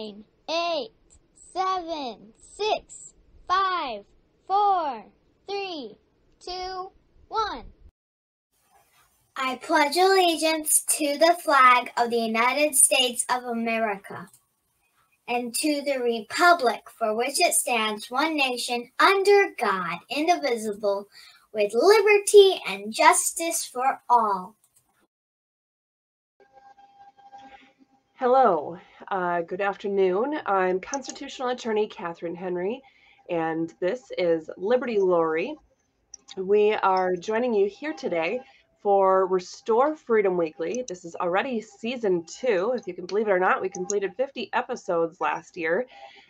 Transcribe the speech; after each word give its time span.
nine, 0.00 0.24
eight, 0.48 0.90
seven, 1.52 2.32
six, 2.38 3.14
five, 3.48 4.02
four, 4.46 5.04
three, 5.48 5.94
two, 6.40 6.90
one. 7.28 7.64
I 9.36 9.56
pledge 9.56 9.96
allegiance 9.96 10.84
to 10.98 11.18
the 11.18 11.36
flag 11.42 11.90
of 11.96 12.10
the 12.10 12.18
United 12.18 12.74
States 12.74 13.24
of 13.30 13.44
America 13.44 14.28
and 15.28 15.54
to 15.56 15.82
the 15.82 15.98
republic 15.98 16.82
for 16.98 17.14
which 17.14 17.40
it 17.40 17.54
stands, 17.54 18.10
one 18.10 18.36
nation, 18.36 18.90
under 18.98 19.50
God, 19.58 19.98
indivisible, 20.08 21.06
with 21.52 21.72
liberty 21.74 22.60
and 22.66 22.92
justice 22.92 23.64
for 23.64 24.00
all. 24.08 24.56
Hello, 28.20 28.76
uh, 29.08 29.40
good 29.40 29.62
afternoon. 29.62 30.38
I'm 30.44 30.78
constitutional 30.78 31.48
attorney 31.48 31.86
Catherine 31.86 32.34
Henry, 32.34 32.82
and 33.30 33.72
this 33.80 34.12
is 34.18 34.50
Liberty 34.58 34.98
Lori. 34.98 35.54
We 36.36 36.74
are 36.74 37.16
joining 37.16 37.54
you 37.54 37.66
here 37.66 37.94
today 37.94 38.40
for 38.82 39.26
Restore 39.26 39.96
Freedom 39.96 40.36
Weekly. 40.36 40.84
This 40.86 41.06
is 41.06 41.16
already 41.16 41.62
season 41.62 42.26
two. 42.26 42.74
If 42.76 42.86
you 42.86 42.92
can 42.92 43.06
believe 43.06 43.26
it 43.26 43.30
or 43.30 43.38
not, 43.38 43.62
we 43.62 43.70
completed 43.70 44.14
50 44.18 44.50
episodes 44.52 45.18
last 45.18 45.56
year. 45.56 45.86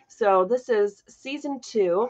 So 0.07 0.45
this 0.45 0.69
is 0.69 1.03
season 1.09 1.59
two, 1.59 2.07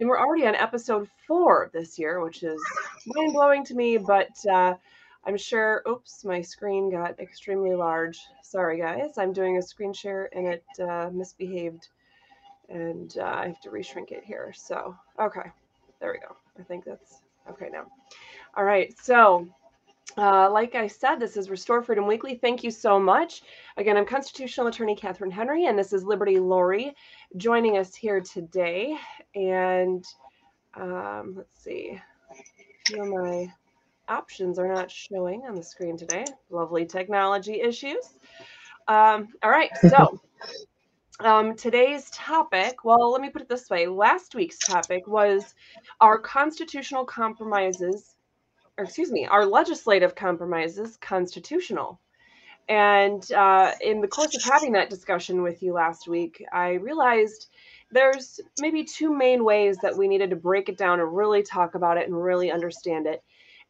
and 0.00 0.08
we're 0.08 0.18
already 0.18 0.48
on 0.48 0.56
episode 0.56 1.08
four 1.28 1.70
this 1.72 2.00
year, 2.00 2.20
which 2.20 2.42
is 2.42 2.60
mind 3.06 3.34
blowing 3.34 3.64
to 3.66 3.76
me, 3.76 3.96
but 3.96 4.30
uh, 4.50 4.74
I'm 5.24 5.36
sure, 5.36 5.82
oops, 5.88 6.24
my 6.24 6.40
screen 6.40 6.90
got 6.90 7.20
extremely 7.20 7.74
large. 7.74 8.18
Sorry, 8.42 8.78
guys. 8.78 9.18
I'm 9.18 9.32
doing 9.32 9.58
a 9.58 9.62
screen 9.62 9.92
share 9.92 10.30
and 10.32 10.46
it 10.46 10.64
uh, 10.80 11.10
misbehaved. 11.12 11.88
And 12.68 13.14
uh, 13.18 13.24
I 13.24 13.46
have 13.48 13.60
to 13.62 13.70
reshrink 13.70 14.12
it 14.12 14.24
here. 14.24 14.52
So, 14.56 14.96
okay. 15.20 15.50
There 16.00 16.12
we 16.12 16.18
go. 16.18 16.34
I 16.58 16.62
think 16.62 16.84
that's 16.84 17.20
okay 17.50 17.68
now. 17.70 17.84
All 18.56 18.64
right. 18.64 18.96
So, 18.98 19.46
uh, 20.16 20.50
like 20.50 20.74
I 20.74 20.86
said, 20.86 21.16
this 21.16 21.36
is 21.36 21.50
Restore 21.50 21.82
Freedom 21.82 22.06
Weekly. 22.06 22.36
Thank 22.36 22.64
you 22.64 22.70
so 22.70 22.98
much. 22.98 23.42
Again, 23.76 23.96
I'm 23.96 24.06
constitutional 24.06 24.66
attorney 24.68 24.96
Catherine 24.96 25.30
Henry, 25.30 25.66
and 25.66 25.78
this 25.78 25.92
is 25.92 26.04
Liberty 26.04 26.38
Lori 26.38 26.94
joining 27.36 27.76
us 27.76 27.94
here 27.94 28.20
today. 28.20 28.96
And 29.34 30.04
um, 30.74 31.34
let's 31.36 31.62
see. 31.62 32.00
Feel 32.86 33.06
my 33.06 33.52
options 34.10 34.58
are 34.58 34.68
not 34.68 34.90
showing 34.90 35.42
on 35.48 35.54
the 35.54 35.62
screen 35.62 35.96
today. 35.96 36.24
Lovely 36.50 36.84
technology 36.84 37.60
issues. 37.60 38.04
Um, 38.88 39.28
all 39.42 39.50
right, 39.50 39.70
so 39.88 40.20
um, 41.20 41.56
today's 41.56 42.10
topic, 42.10 42.84
well, 42.84 43.12
let 43.12 43.22
me 43.22 43.30
put 43.30 43.42
it 43.42 43.48
this 43.48 43.70
way. 43.70 43.86
Last 43.86 44.34
week's 44.34 44.58
topic 44.58 45.06
was 45.06 45.54
our 46.00 46.18
constitutional 46.18 47.04
compromises, 47.04 48.14
or 48.76 48.84
excuse 48.84 49.12
me, 49.12 49.26
our 49.26 49.46
legislative 49.46 50.14
compromises 50.14 50.96
constitutional. 50.96 52.00
And 52.68 53.30
uh, 53.32 53.72
in 53.80 54.00
the 54.00 54.08
course 54.08 54.36
of 54.36 54.44
having 54.44 54.72
that 54.72 54.90
discussion 54.90 55.42
with 55.42 55.62
you 55.62 55.72
last 55.72 56.06
week, 56.06 56.44
I 56.52 56.74
realized 56.74 57.48
there's 57.90 58.40
maybe 58.60 58.84
two 58.84 59.12
main 59.12 59.44
ways 59.44 59.78
that 59.82 59.96
we 59.96 60.06
needed 60.06 60.30
to 60.30 60.36
break 60.36 60.68
it 60.68 60.78
down 60.78 61.00
and 61.00 61.16
really 61.16 61.42
talk 61.42 61.74
about 61.74 61.96
it 61.96 62.06
and 62.06 62.22
really 62.22 62.52
understand 62.52 63.06
it. 63.06 63.22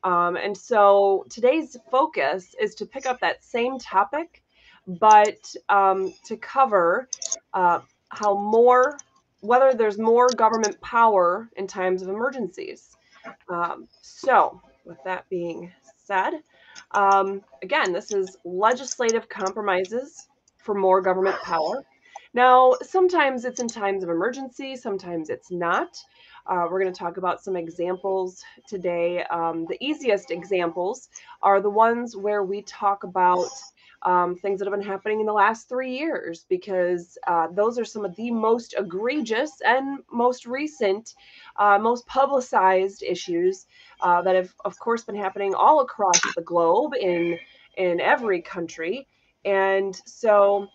Um, 0.02 0.36
and 0.36 0.56
so 0.56 1.26
today's 1.28 1.76
focus 1.90 2.54
is 2.60 2.74
to 2.76 2.86
pick 2.86 3.06
up 3.06 3.20
that 3.20 3.44
same 3.44 3.78
topic, 3.78 4.42
but 4.86 5.54
um, 5.68 6.14
to 6.24 6.36
cover 6.36 7.08
uh, 7.52 7.80
how 8.08 8.36
more, 8.36 8.96
whether 9.40 9.74
there's 9.74 9.98
more 9.98 10.28
government 10.28 10.80
power 10.80 11.48
in 11.56 11.66
times 11.66 12.02
of 12.02 12.08
emergencies. 12.08 12.96
Um, 13.48 13.88
so, 14.00 14.60
with 14.84 14.98
that 15.04 15.28
being 15.28 15.70
said, 15.96 16.32
um, 16.92 17.42
again, 17.62 17.92
this 17.92 18.10
is 18.10 18.36
legislative 18.44 19.28
compromises 19.28 20.26
for 20.58 20.74
more 20.74 21.00
government 21.00 21.36
power. 21.42 21.84
Now, 22.32 22.74
sometimes 22.82 23.44
it's 23.44 23.58
in 23.60 23.68
times 23.68 24.04
of 24.04 24.08
emergency, 24.08 24.76
sometimes 24.76 25.30
it's 25.30 25.50
not. 25.50 25.98
Uh, 26.46 26.66
we're 26.70 26.80
going 26.80 26.92
to 26.92 26.98
talk 26.98 27.16
about 27.16 27.42
some 27.42 27.56
examples 27.56 28.42
today. 28.68 29.24
Um, 29.24 29.66
the 29.66 29.76
easiest 29.80 30.30
examples 30.30 31.08
are 31.42 31.60
the 31.60 31.70
ones 31.70 32.16
where 32.16 32.44
we 32.44 32.62
talk 32.62 33.02
about 33.02 33.50
um, 34.02 34.36
things 34.36 34.58
that 34.58 34.66
have 34.66 34.72
been 34.72 34.86
happening 34.86 35.20
in 35.20 35.26
the 35.26 35.32
last 35.32 35.68
three 35.68 35.98
years, 35.98 36.46
because 36.48 37.18
uh, 37.26 37.48
those 37.52 37.78
are 37.78 37.84
some 37.84 38.04
of 38.04 38.16
the 38.16 38.30
most 38.30 38.74
egregious 38.78 39.60
and 39.64 39.98
most 40.10 40.46
recent, 40.46 41.14
uh, 41.56 41.78
most 41.78 42.06
publicized 42.06 43.02
issues 43.02 43.66
uh, 44.00 44.22
that 44.22 44.36
have, 44.36 44.54
of 44.64 44.78
course, 44.78 45.04
been 45.04 45.16
happening 45.16 45.54
all 45.54 45.80
across 45.80 46.20
the 46.34 46.42
globe 46.42 46.94
in 46.98 47.38
in 47.76 48.00
every 48.00 48.40
country. 48.40 49.06
And 49.44 49.94
so 50.06 50.68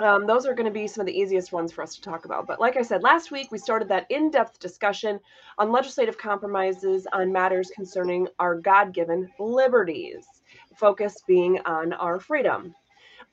um, 0.00 0.26
those 0.26 0.44
are 0.46 0.54
going 0.54 0.66
to 0.66 0.72
be 0.72 0.86
some 0.86 1.02
of 1.02 1.06
the 1.06 1.18
easiest 1.18 1.52
ones 1.52 1.72
for 1.72 1.82
us 1.82 1.94
to 1.94 2.00
talk 2.00 2.24
about. 2.24 2.46
But 2.46 2.60
like 2.60 2.76
I 2.76 2.82
said, 2.82 3.02
last 3.02 3.30
week 3.30 3.52
we 3.52 3.58
started 3.58 3.88
that 3.88 4.06
in 4.10 4.30
depth 4.30 4.58
discussion 4.58 5.20
on 5.58 5.70
legislative 5.70 6.18
compromises 6.18 7.06
on 7.12 7.32
matters 7.32 7.70
concerning 7.74 8.26
our 8.38 8.56
God 8.56 8.92
given 8.92 9.30
liberties, 9.38 10.26
focus 10.76 11.22
being 11.26 11.60
on 11.64 11.92
our 11.92 12.18
freedom. 12.18 12.74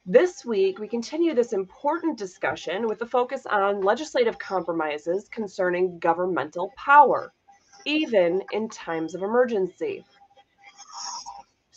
This 0.05 0.44
week, 0.44 0.79
we 0.79 0.88
continue 0.88 1.35
this 1.35 1.53
important 1.53 2.17
discussion 2.17 2.88
with 2.88 2.97
the 2.97 3.05
focus 3.05 3.45
on 3.45 3.81
legislative 3.81 4.39
compromises 4.39 5.29
concerning 5.29 5.99
governmental 5.99 6.72
power, 6.75 7.31
even 7.85 8.41
in 8.51 8.67
times 8.69 9.13
of 9.13 9.22
emergency. 9.22 10.03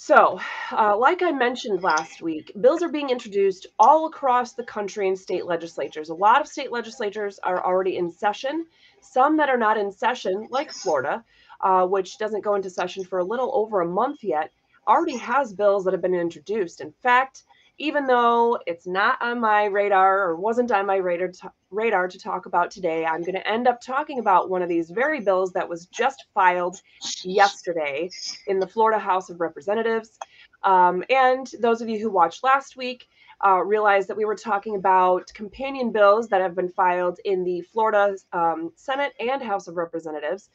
So, 0.07 0.39
uh, 0.71 0.95
like 0.99 1.23
I 1.23 1.33
mentioned 1.33 1.83
last 1.83 2.21
week, 2.21 2.53
bills 2.61 2.83
are 2.83 2.91
being 2.91 3.09
introduced 3.09 3.69
all 3.79 4.05
across 4.05 4.53
the 4.53 4.63
country 4.63 5.09
in 5.09 5.17
state 5.17 5.47
legislatures. 5.47 6.11
A 6.11 6.15
lot 6.15 6.43
of 6.43 6.47
state 6.47 6.71
legislatures 6.71 7.39
are 7.43 7.65
already 7.65 7.97
in 7.97 8.13
session. 8.13 8.67
Some 9.01 9.39
that 9.39 9.49
are 9.49 9.57
not 9.57 9.79
in 9.79 9.91
session, 9.91 10.47
like 10.51 10.71
Florida, 10.71 11.25
uh, 11.63 11.87
which 11.87 12.19
doesn't 12.19 12.45
go 12.45 12.55
into 12.55 12.69
session 12.69 13.03
for 13.03 13.19
a 13.19 13.25
little 13.25 13.51
over 13.55 13.81
a 13.81 13.89
month 13.89 14.23
yet, 14.23 14.51
already 14.87 15.17
has 15.17 15.55
bills 15.55 15.85
that 15.85 15.95
have 15.95 16.03
been 16.03 16.15
introduced. 16.15 16.83
In 16.83 16.93
fact, 16.93 17.45
even 17.79 18.07
though 18.07 18.59
it's 18.67 18.87
not 18.87 19.21
on 19.21 19.41
my 19.41 19.65
radar 19.65 20.23
or 20.23 20.37
wasn't 20.37 20.71
on 20.71 20.87
my 20.87 20.97
radar 20.97 21.29
to, 21.29 21.53
radar 21.71 22.07
to 22.07 22.19
talk 22.19 22.47
about 22.47 22.71
today, 22.71 23.05
I'm 23.05 23.23
going 23.23 23.35
to 23.35 23.49
end 23.49 23.67
up 23.67 23.81
talking 23.81 24.21
about 24.21 24.49
one 24.49 24.63
of 24.63 24.69
these 24.69 24.91
very 24.91 25.21
bills 25.21 25.53
that 25.53 25.69
was 25.69 25.87
just 25.87 26.27
filed 26.35 26.81
yesterday 27.23 28.11
in 28.47 28.61
the 28.61 28.67
Florida 28.67 28.99
House 28.99 29.29
of 29.29 29.41
Representatives. 29.41 30.19
Um, 30.63 31.03
and 31.11 31.51
those 31.61 31.83
of 31.83 31.89
you 31.89 31.99
who 31.99 32.11
watched 32.11 32.45
last 32.45 32.77
week 32.77 33.09
uh, 33.45 33.63
realized 33.63 34.09
that 34.09 34.17
we 34.17 34.25
were 34.25 34.37
talking 34.37 34.77
about 34.77 35.33
companion 35.35 35.91
bills 35.91 36.29
that 36.29 36.41
have 36.41 36.55
been 36.55 36.71
filed 36.71 37.19
in 37.25 37.43
the 37.43 37.61
Florida 37.73 38.17
um, 38.33 38.73
Senate 38.77 39.13
and 39.19 39.43
House 39.43 39.67
of 39.67 39.77
Representatives. 39.77 40.51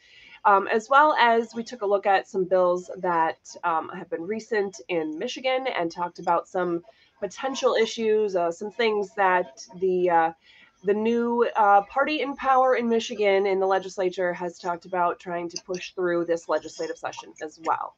Um, 0.45 0.69
as 0.69 0.87
well 0.89 1.13
as 1.19 1.53
we 1.53 1.65
took 1.65 1.81
a 1.81 1.85
look 1.85 2.05
at 2.05 2.29
some 2.29 2.45
bills 2.45 2.89
that 2.99 3.39
um, 3.65 3.89
have 3.89 4.09
been 4.09 4.21
recent 4.21 4.79
in 4.87 5.19
Michigan 5.19 5.67
and 5.67 5.91
talked 5.91 6.19
about 6.19 6.47
some 6.47 6.81
potential 7.19 7.75
issues, 7.75 8.35
uh, 8.35 8.51
some 8.51 8.71
things 8.71 9.13
that 9.15 9.61
the 9.79 10.09
uh, 10.09 10.31
the 10.83 10.93
new 10.93 11.47
uh, 11.55 11.81
party 11.83 12.21
in 12.21 12.35
power 12.35 12.75
in 12.75 12.87
Michigan 12.87 13.45
in 13.45 13.59
the 13.59 13.67
legislature 13.67 14.33
has 14.33 14.57
talked 14.57 14.85
about 14.85 15.19
trying 15.19 15.49
to 15.49 15.61
push 15.65 15.93
through 15.93 16.25
this 16.25 16.47
legislative 16.47 16.97
session 16.97 17.33
as 17.43 17.59
well. 17.65 17.95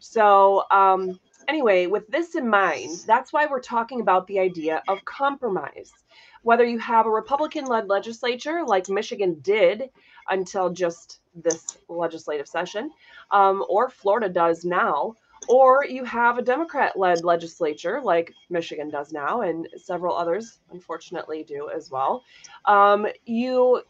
So, 0.00 0.64
um, 0.70 1.18
anyway, 1.48 1.86
with 1.86 2.06
this 2.08 2.34
in 2.36 2.48
mind, 2.48 3.02
that's 3.06 3.32
why 3.32 3.46
we're 3.46 3.60
talking 3.60 4.00
about 4.00 4.26
the 4.26 4.38
idea 4.38 4.82
of 4.88 5.04
compromise. 5.04 5.92
Whether 6.42 6.64
you 6.64 6.78
have 6.78 7.06
a 7.06 7.10
Republican 7.10 7.66
led 7.66 7.88
legislature 7.88 8.64
like 8.64 8.88
Michigan 8.88 9.40
did 9.42 9.90
until 10.28 10.70
just 10.70 11.20
this 11.34 11.78
legislative 11.88 12.48
session, 12.48 12.90
um, 13.30 13.64
or 13.68 13.90
Florida 13.90 14.28
does 14.28 14.64
now, 14.64 15.14
or 15.50 15.84
you 15.84 16.04
have 16.04 16.38
a 16.38 16.42
Democrat 16.42 16.96
led 16.96 17.24
legislature 17.24 18.00
like 18.04 18.32
Michigan 18.50 18.88
does 18.88 19.12
now, 19.12 19.40
and 19.40 19.68
several 19.76 20.16
others 20.16 20.60
unfortunately 20.70 21.42
do 21.42 21.68
as 21.74 21.90
well. 21.90 22.22
Um, 22.66 23.08
you 23.26 23.82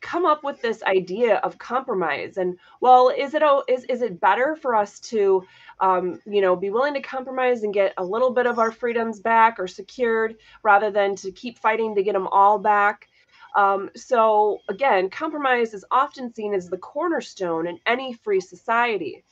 come 0.00 0.24
up 0.24 0.42
with 0.42 0.60
this 0.62 0.82
idea 0.82 1.36
of 1.36 1.58
compromise 1.58 2.36
and 2.36 2.58
well 2.80 3.08
is 3.16 3.34
it 3.34 3.42
is, 3.68 3.84
is 3.84 4.02
it 4.02 4.20
better 4.20 4.56
for 4.56 4.74
us 4.74 4.98
to 4.98 5.44
um, 5.78 6.18
you 6.26 6.40
know 6.40 6.56
be 6.56 6.70
willing 6.70 6.94
to 6.94 7.00
compromise 7.00 7.62
and 7.62 7.72
get 7.72 7.94
a 7.98 8.04
little 8.04 8.30
bit 8.30 8.46
of 8.46 8.58
our 8.58 8.72
freedoms 8.72 9.20
back 9.20 9.60
or 9.60 9.68
secured 9.68 10.36
rather 10.64 10.90
than 10.90 11.14
to 11.14 11.30
keep 11.30 11.56
fighting 11.56 11.94
to 11.94 12.02
get 12.02 12.14
them 12.14 12.26
all 12.26 12.58
back 12.58 13.06
um, 13.54 13.90
so 13.94 14.58
again 14.68 15.08
compromise 15.08 15.72
is 15.72 15.84
often 15.92 16.34
seen 16.34 16.52
as 16.52 16.68
the 16.68 16.78
cornerstone 16.78 17.68
in 17.68 17.78
any 17.86 18.12
free 18.12 18.40
society 18.40 19.22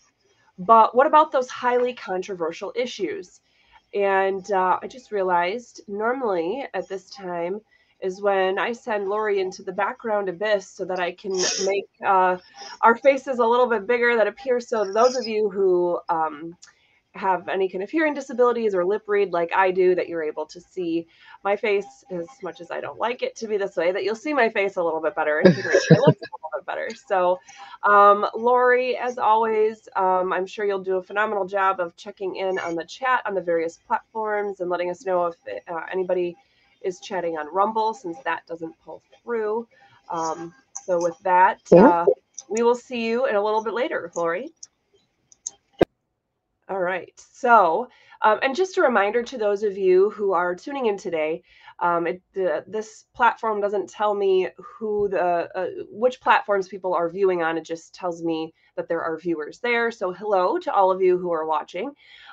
but 0.61 0.95
what 0.95 1.07
about 1.07 1.33
those 1.33 1.49
highly 1.49 1.95
controversial 1.95 2.71
issues? 2.77 3.41
And 3.95 4.51
uh, 4.53 4.79
I 4.83 4.87
just 4.89 5.11
realized 5.11 5.81
normally 5.89 6.67
at 6.75 6.87
this 6.87 7.09
time 7.09 7.63
is 8.03 8.21
when 8.21 8.59
I 8.59 8.73
send 8.73 9.09
Lori 9.09 9.41
into 9.41 9.63
the 9.63 9.73
background 9.73 10.29
abyss 10.29 10.69
so 10.69 10.85
that 10.85 11.01
I 11.01 11.13
can 11.13 11.33
make 11.65 11.89
uh, 12.07 12.37
our 12.83 12.97
faces 12.97 13.39
a 13.39 13.47
little 13.47 13.69
bit 13.69 13.87
bigger 13.87 14.17
that 14.17 14.27
appear. 14.27 14.61
so 14.61 14.85
those 14.85 15.17
of 15.17 15.27
you 15.27 15.49
who 15.49 15.99
um, 16.11 16.55
have 17.15 17.49
any 17.49 17.71
kind 17.71 17.83
of 17.83 17.89
hearing 17.89 18.13
disabilities 18.13 18.75
or 18.75 18.85
lip 18.85 19.05
read 19.07 19.33
like 19.33 19.53
I 19.57 19.71
do, 19.71 19.95
that 19.95 20.09
you're 20.09 20.23
able 20.23 20.45
to 20.47 20.61
see 20.61 21.07
my 21.43 21.57
face 21.57 22.05
as 22.11 22.27
much 22.43 22.61
as 22.61 22.71
I 22.71 22.83
don't 22.83 22.99
like 22.99 23.23
it 23.23 23.35
to 23.37 23.49
be 23.49 23.57
this 23.57 23.77
way, 23.77 23.93
that 23.93 24.05
you'll 24.05 24.15
see 24.15 24.35
my 24.35 24.51
face 24.51 24.77
a 24.77 24.83
little 24.83 25.01
bit 25.01 25.15
better 25.15 25.39
and 25.39 25.55
figure 25.55 25.73
it 25.73 25.83
a 25.91 25.95
little 25.95 26.13
bit 26.13 26.29
better. 26.71 26.91
So, 27.09 27.41
um, 27.83 28.27
Lori, 28.37 28.97
as 28.97 29.19
always, 29.19 29.89
um, 29.97 30.33
I'm 30.33 30.47
sure 30.47 30.65
you'll 30.65 30.85
do 30.85 30.97
a 30.97 31.03
phenomenal 31.03 31.47
job 31.47 31.81
of 31.81 31.97
checking 31.97 32.37
in 32.37 32.59
on 32.61 32.77
the 32.77 32.85
chat 32.85 33.23
on 33.27 33.35
the 33.35 33.43
various 33.43 33.79
platforms 33.79 34.61
and 34.61 34.71
letting 34.71 34.91
us 34.91 35.05
know 35.07 35.27
if 35.27 35.37
uh, 35.69 35.81
anybody 35.93 36.37
is 36.83 37.01
chatting 37.01 37.39
on 37.39 37.53
Rumble, 37.53 37.95
since 37.95 38.19
that 38.25 38.47
doesn't 38.47 38.75
pull 38.85 39.03
through. 39.23 39.69
Um, 40.11 40.55
so, 40.73 41.01
with 41.03 41.19
that, 41.25 41.61
uh, 41.77 42.07
we 42.49 42.63
will 42.63 42.77
see 42.77 43.07
you 43.07 43.27
in 43.27 43.37
a 43.37 43.43
little 43.43 43.63
bit 43.63 43.75
later, 43.75 44.11
Lori. 44.17 44.51
All 46.69 46.81
right. 46.81 47.13
So, 47.33 47.89
um, 48.23 48.39
and 48.43 48.55
just 48.55 48.79
a 48.79 48.83
reminder 48.83 49.23
to 49.25 49.39
those 49.39 49.65
of 49.65 49.77
you 49.77 50.11
who 50.11 50.33
are 50.33 50.55
tuning 50.55 50.87
in 50.87 50.99
today, 50.99 51.43
um, 51.81 52.07
it, 52.07 52.23
the, 52.35 52.65
this 52.67 53.07
platform 53.15 53.61
doesn't 53.61 53.89
tell 53.89 54.15
me 54.15 54.49
who 54.57 55.09
the 55.09 55.49
uh, 55.55 55.67
which 55.91 56.21
platforms 56.21 56.69
people 56.69 56.95
are 56.95 57.09
viewing 57.09 57.43
on. 57.43 57.57
It 57.57 57.65
just 57.65 57.95
tells 57.95 58.23
me 58.23 58.53
that 58.77 58.89
there 58.89 59.03
are 59.03 59.19
viewers 59.19 59.59
there. 59.61 59.91
So 59.91 60.13
hello 60.13 60.59
to 60.59 60.73
all 60.73 60.91
of 60.91 61.03
you 61.03 61.19
who 61.19 61.33
are 61.33 61.47
watching, 61.47 61.93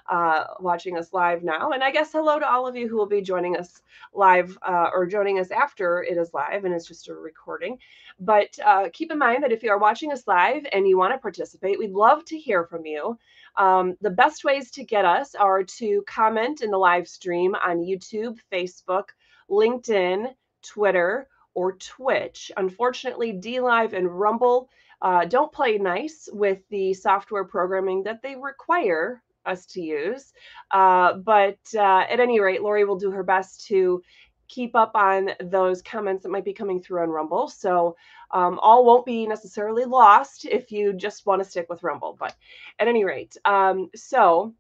uh, 0.10 0.44
watching 0.60 0.98
us 0.98 1.14
live 1.14 1.44
now, 1.44 1.72
and 1.72 1.84
I 1.84 1.92
guess 1.92 2.12
hello 2.12 2.40
to 2.40 2.48
all 2.48 2.68
of 2.68 2.76
you 2.76 2.88
who 2.88 2.98
will 2.98 3.08
be 3.08 3.22
joining 3.22 3.58
us 3.58 3.82
live 4.14 4.58
uh, 4.62 4.90
or 4.94 5.06
joining 5.06 5.40
us 5.40 5.52
after 5.52 6.04
it 6.04 6.18
is 6.18 6.34
live 6.34 6.66
and 6.66 6.74
it's 6.74 6.88
just 6.88 7.08
a 7.10 7.14
recording. 7.14 7.78
But 8.20 8.58
uh, 8.66 8.90
keep 8.94 9.12
in 9.12 9.18
mind 9.18 9.44
that 9.44 9.52
if 9.52 9.64
you 9.64 9.72
are 9.72 9.80
watching 9.80 10.12
us 10.12 10.28
live 10.28 10.66
and 10.72 10.88
you 10.88 10.98
want 10.98 11.14
to 11.14 11.20
participate, 11.20 11.80
we'd 11.80 11.92
love 11.92 12.26
to 12.26 12.38
hear 12.38 12.66
from 12.66 12.86
you. 12.86 13.18
Um, 13.56 13.96
the 14.02 14.10
best 14.10 14.44
ways 14.44 14.72
to 14.72 14.84
get 14.84 15.06
us 15.06 15.36
are 15.36 15.64
to 15.64 16.04
comment 16.08 16.62
in 16.62 16.70
the 16.70 16.78
live 16.78 17.08
stream 17.08 17.56
on 17.56 17.78
YouTube, 17.78 18.38
Facebook, 18.52 19.10
LinkedIn, 19.50 20.34
Twitter, 20.62 21.28
or 21.54 21.74
Twitch. 21.74 22.52
Unfortunately, 22.58 23.34
DLive 23.34 23.94
and 23.94 24.08
Rumble 24.08 24.70
uh, 25.02 25.26
don't 25.26 25.52
play 25.52 25.78
nice 25.78 26.30
with 26.32 26.60
the 26.70 26.94
software 26.94 27.44
programming 27.44 28.04
that 28.04 28.22
they 28.22 28.36
require 28.36 29.22
us 29.46 29.66
to 29.66 29.82
use. 29.82 30.34
Uh, 30.72 31.14
but 31.14 31.60
uh, 31.76 32.06
at 32.10 32.20
any 32.20 32.40
rate, 32.40 32.62
Lori 32.62 32.84
will 32.84 32.98
do 32.98 33.12
her 33.12 33.24
best 33.24 33.66
to 33.68 34.04
keep 34.48 34.76
up 34.76 34.92
on 34.96 35.32
those 35.42 35.82
comments 35.82 36.24
that 36.24 36.30
might 36.30 36.46
be 36.46 36.54
coming 36.54 36.82
through 36.82 37.02
on 37.02 37.10
Rumble. 37.10 37.48
So 37.48 37.96
um, 38.32 38.60
all 38.60 38.86
won't 38.86 39.06
be 39.06 39.28
necessarily 39.28 39.86
lost 39.86 40.46
if 40.46 40.72
you 40.72 40.94
just 40.94 41.26
want 41.26 41.44
to 41.44 41.50
stick 41.50 41.68
with 41.70 41.84
Rumble. 41.84 42.16
But 42.18 42.36
at 42.80 42.88
any 42.88 43.04
rate, 43.04 43.36
um, 43.46 43.90
so 43.96 44.54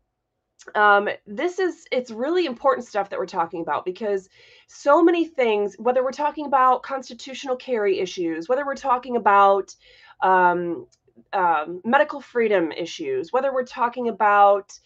um, 0.75 1.09
this 1.25 1.59
is 1.59 1.85
it's 1.91 2.11
really 2.11 2.45
important 2.45 2.87
stuff 2.87 3.09
that 3.09 3.19
we're 3.19 3.25
talking 3.25 3.61
about 3.61 3.85
because 3.85 4.29
so 4.67 5.01
many 5.01 5.25
things, 5.25 5.75
whether 5.77 6.03
we're 6.03 6.11
talking 6.11 6.45
about 6.45 6.83
constitutional 6.83 7.55
carry 7.55 7.99
issues, 7.99 8.49
whether 8.49 8.65
we're 8.65 8.75
talking 8.75 9.15
about 9.15 9.75
um, 10.21 10.87
um, 11.33 11.81
medical 11.85 12.21
freedom 12.21 12.71
issues, 12.71 13.31
whether 13.31 13.53
we're 13.53 13.65
talking 13.65 14.09
about 14.09 14.77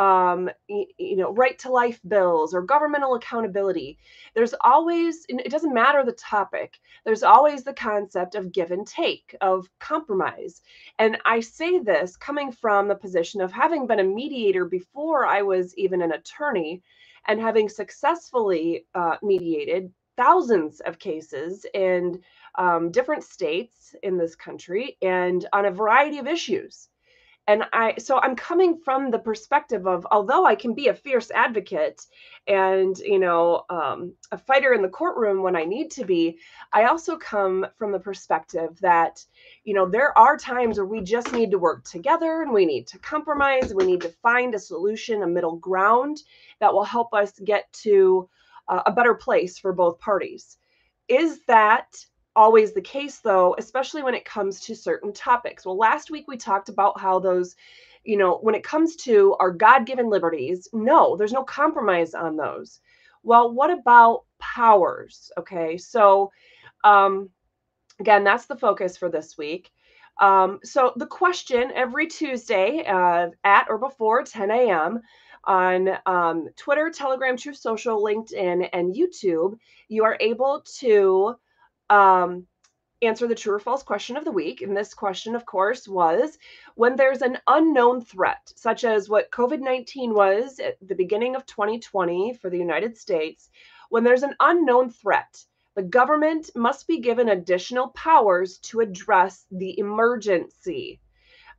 um, 0.00 0.48
you, 0.66 1.16
know, 1.16 1.30
right 1.34 1.58
to 1.58 1.70
life 1.70 2.00
bills 2.08 2.54
or 2.54 2.62
governmental 2.62 3.16
accountability. 3.16 3.98
There's 4.34 4.54
always, 4.62 5.26
it 5.28 5.50
doesn't 5.50 5.74
matter 5.74 6.02
the 6.02 6.12
topic, 6.12 6.80
there's 7.04 7.22
always 7.22 7.64
the 7.64 7.74
concept 7.74 8.34
of 8.34 8.50
give 8.50 8.70
and 8.70 8.86
take, 8.86 9.36
of 9.42 9.68
compromise. 9.78 10.62
And 10.98 11.18
I 11.26 11.40
say 11.40 11.80
this 11.80 12.16
coming 12.16 12.50
from 12.50 12.88
the 12.88 12.94
position 12.94 13.42
of 13.42 13.52
having 13.52 13.86
been 13.86 14.00
a 14.00 14.04
mediator 14.04 14.64
before 14.64 15.26
I 15.26 15.42
was 15.42 15.76
even 15.76 16.00
an 16.00 16.12
attorney 16.12 16.82
and 17.28 17.38
having 17.38 17.68
successfully 17.68 18.86
uh, 18.94 19.16
mediated 19.22 19.92
thousands 20.16 20.80
of 20.80 20.98
cases 20.98 21.66
in 21.74 22.22
um, 22.54 22.90
different 22.90 23.22
states 23.22 23.94
in 24.02 24.16
this 24.16 24.34
country 24.34 24.96
and 25.02 25.46
on 25.52 25.66
a 25.66 25.70
variety 25.70 26.18
of 26.18 26.26
issues 26.26 26.88
and 27.46 27.64
i 27.72 27.94
so 27.98 28.18
i'm 28.20 28.36
coming 28.36 28.78
from 28.84 29.10
the 29.10 29.18
perspective 29.18 29.86
of 29.86 30.06
although 30.10 30.44
i 30.44 30.54
can 30.54 30.74
be 30.74 30.88
a 30.88 30.94
fierce 30.94 31.30
advocate 31.30 32.06
and 32.46 32.98
you 32.98 33.18
know 33.18 33.64
um, 33.70 34.12
a 34.32 34.38
fighter 34.38 34.72
in 34.72 34.82
the 34.82 34.88
courtroom 34.88 35.42
when 35.42 35.56
i 35.56 35.64
need 35.64 35.90
to 35.90 36.04
be 36.04 36.38
i 36.72 36.84
also 36.84 37.16
come 37.16 37.66
from 37.76 37.92
the 37.92 37.98
perspective 37.98 38.78
that 38.80 39.24
you 39.64 39.74
know 39.74 39.88
there 39.88 40.16
are 40.18 40.36
times 40.36 40.78
where 40.78 40.86
we 40.86 41.00
just 41.00 41.32
need 41.32 41.50
to 41.50 41.58
work 41.58 41.84
together 41.84 42.42
and 42.42 42.52
we 42.52 42.66
need 42.66 42.86
to 42.86 42.98
compromise. 42.98 43.74
We 43.74 43.86
need 43.86 44.00
to 44.02 44.14
find 44.22 44.54
a 44.54 44.58
solution 44.58 45.22
a 45.22 45.26
middle 45.26 45.56
ground 45.56 46.22
that 46.60 46.72
will 46.72 46.84
help 46.84 47.12
us 47.14 47.38
get 47.40 47.72
to 47.84 48.28
uh, 48.68 48.82
a 48.86 48.92
better 48.92 49.14
place 49.14 49.58
for 49.58 49.72
both 49.72 49.98
parties. 49.98 50.58
Is 51.08 51.40
that 51.46 52.04
always 52.36 52.72
the 52.72 52.80
case 52.80 53.18
though 53.18 53.54
especially 53.58 54.02
when 54.02 54.14
it 54.14 54.24
comes 54.24 54.60
to 54.60 54.74
certain 54.74 55.12
topics. 55.12 55.66
Well 55.66 55.76
last 55.76 56.10
week 56.10 56.26
we 56.28 56.36
talked 56.36 56.68
about 56.68 57.00
how 57.00 57.18
those 57.18 57.56
you 58.04 58.16
know 58.16 58.38
when 58.38 58.54
it 58.54 58.64
comes 58.64 58.96
to 58.96 59.36
our 59.40 59.50
god-given 59.50 60.08
liberties 60.08 60.68
no 60.72 61.16
there's 61.16 61.32
no 61.32 61.44
compromise 61.44 62.14
on 62.14 62.36
those. 62.36 62.80
Well 63.22 63.52
what 63.52 63.70
about 63.70 64.24
powers? 64.38 65.30
Okay 65.38 65.76
so 65.76 66.32
um 66.84 67.30
again 67.98 68.24
that's 68.24 68.46
the 68.46 68.56
focus 68.56 68.96
for 68.96 69.08
this 69.08 69.36
week. 69.36 69.70
Um, 70.20 70.60
so 70.62 70.92
the 70.96 71.06
question 71.06 71.72
every 71.74 72.06
tuesday 72.06 72.84
uh, 72.86 73.28
at 73.42 73.66
or 73.68 73.78
before 73.78 74.22
10 74.22 74.50
a.m 74.50 75.00
on 75.44 75.88
um, 76.04 76.48
twitter 76.56 76.90
telegram 76.90 77.36
truth 77.36 77.56
social 77.56 78.02
linkedin 78.02 78.68
and 78.74 78.94
youtube 78.94 79.58
you 79.88 80.04
are 80.04 80.18
able 80.20 80.62
to 80.78 81.34
um, 81.90 82.46
answer 83.02 83.26
the 83.26 83.34
true 83.34 83.54
or 83.54 83.58
false 83.58 83.82
question 83.82 84.16
of 84.16 84.24
the 84.24 84.32
week. 84.32 84.62
And 84.62 84.76
this 84.76 84.94
question, 84.94 85.34
of 85.34 85.46
course, 85.46 85.88
was 85.88 86.38
when 86.74 86.96
there's 86.96 87.22
an 87.22 87.38
unknown 87.46 88.02
threat, 88.02 88.52
such 88.56 88.84
as 88.84 89.08
what 89.08 89.30
COVID 89.30 89.60
19 89.60 90.14
was 90.14 90.58
at 90.58 90.76
the 90.86 90.94
beginning 90.94 91.36
of 91.36 91.46
2020 91.46 92.34
for 92.34 92.50
the 92.50 92.58
United 92.58 92.96
States, 92.96 93.50
when 93.88 94.04
there's 94.04 94.22
an 94.22 94.34
unknown 94.40 94.90
threat, 94.90 95.44
the 95.74 95.82
government 95.82 96.50
must 96.54 96.86
be 96.86 96.98
given 97.00 97.28
additional 97.28 97.88
powers 97.88 98.58
to 98.58 98.80
address 98.80 99.46
the 99.50 99.78
emergency. 99.78 101.00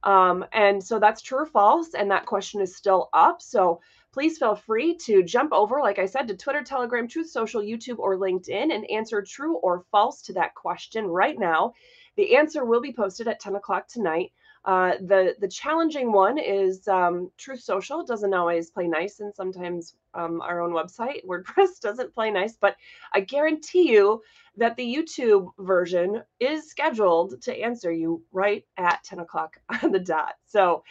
Um, 0.04 0.46
and 0.52 0.84
so 0.84 1.00
that's 1.00 1.22
true 1.22 1.40
or 1.40 1.46
false. 1.46 1.94
And 1.94 2.12
that 2.12 2.26
question 2.26 2.62
is 2.62 2.76
still 2.76 3.10
up. 3.14 3.42
So 3.42 3.82
please 4.12 4.38
feel 4.38 4.56
free 4.56 4.96
to 4.96 5.24
jump 5.24 5.54
over, 5.54 5.80
like 5.80 6.00
I 6.00 6.06
said, 6.06 6.28
to 6.28 6.36
Twitter, 6.36 6.64
Telegram, 6.64 7.08
Truth 7.08 7.30
Social, 7.30 7.62
YouTube, 7.62 8.00
or 8.00 8.18
LinkedIn 8.18 8.74
and 8.74 8.90
answer 8.90 9.22
true 9.22 9.56
or 9.58 9.86
false 9.92 10.22
to 10.24 10.34
that 10.34 10.54
question 10.54 11.06
right 11.06 11.40
now. 11.40 11.74
The 12.18 12.36
answer 12.36 12.66
will 12.66 12.82
be 12.82 12.92
posted 12.92 13.28
at 13.28 13.40
10 13.40 13.56
o'clock 13.56 13.88
tonight. 13.88 14.34
Uh, 14.64 14.92
the 15.02 15.36
the 15.40 15.48
challenging 15.48 16.12
one 16.12 16.38
is 16.38 16.88
um, 16.88 17.32
Truth 17.38 17.62
Social 17.62 18.04
doesn't 18.06 18.34
always 18.34 18.70
play 18.70 18.88
nice, 18.88 19.20
and 19.20 19.34
sometimes 19.34 19.96
um, 20.14 20.40
our 20.42 20.62
own 20.62 20.72
website 20.72 21.26
WordPress 21.28 21.80
doesn't 21.82 22.14
play 22.14 22.30
nice. 22.30 22.58
But 22.60 22.76
I 23.14 23.22
guarantee 23.22 23.90
you 23.92 24.22
that 24.58 24.76
the 24.76 24.84
YouTube 24.84 25.50
version 25.60 26.22
is 26.40 26.70
scheduled 26.70 27.42
to 27.42 27.58
answer 27.58 27.92
you 27.92 28.22
right 28.32 28.66
at 28.78 29.04
10 29.04 29.20
o'clock 29.20 29.58
on 29.84 29.92
the 29.92 30.00
dot. 30.00 30.34
So, 30.46 30.84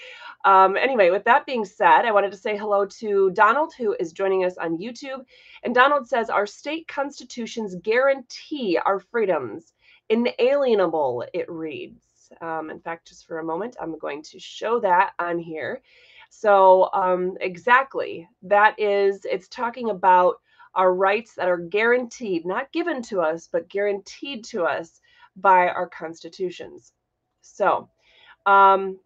um, 0.44 0.76
anyway, 0.76 1.10
with 1.10 1.24
that 1.24 1.46
being 1.46 1.64
said, 1.64 2.04
I 2.06 2.12
wanted 2.12 2.32
to 2.32 2.38
say 2.38 2.56
hello 2.56 2.86
to 2.86 3.30
Donald, 3.32 3.72
who 3.76 3.94
is 4.00 4.12
joining 4.12 4.44
us 4.44 4.56
on 4.56 4.78
YouTube. 4.78 5.24
And 5.62 5.74
Donald 5.74 6.08
says, 6.08 6.30
Our 6.30 6.46
state 6.46 6.88
constitutions 6.88 7.76
guarantee 7.82 8.78
our 8.84 8.98
freedoms. 8.98 9.74
Inalienable, 10.08 11.24
it 11.32 11.48
reads. 11.48 12.02
Um, 12.40 12.70
in 12.70 12.80
fact, 12.80 13.08
just 13.08 13.26
for 13.26 13.38
a 13.38 13.44
moment, 13.44 13.76
I'm 13.80 13.98
going 13.98 14.22
to 14.22 14.38
show 14.38 14.80
that 14.80 15.12
on 15.18 15.38
here. 15.38 15.82
So, 16.30 16.90
um, 16.92 17.36
exactly, 17.40 18.28
that 18.42 18.78
is, 18.78 19.24
it's 19.24 19.48
talking 19.48 19.90
about 19.90 20.36
our 20.74 20.94
rights 20.94 21.34
that 21.34 21.48
are 21.48 21.58
guaranteed, 21.58 22.46
not 22.46 22.72
given 22.72 23.02
to 23.02 23.20
us, 23.20 23.48
but 23.50 23.68
guaranteed 23.68 24.44
to 24.44 24.62
us 24.62 25.00
by 25.36 25.68
our 25.68 25.88
constitutions. 25.88 26.92
So, 27.42 27.88
um, 28.46 28.98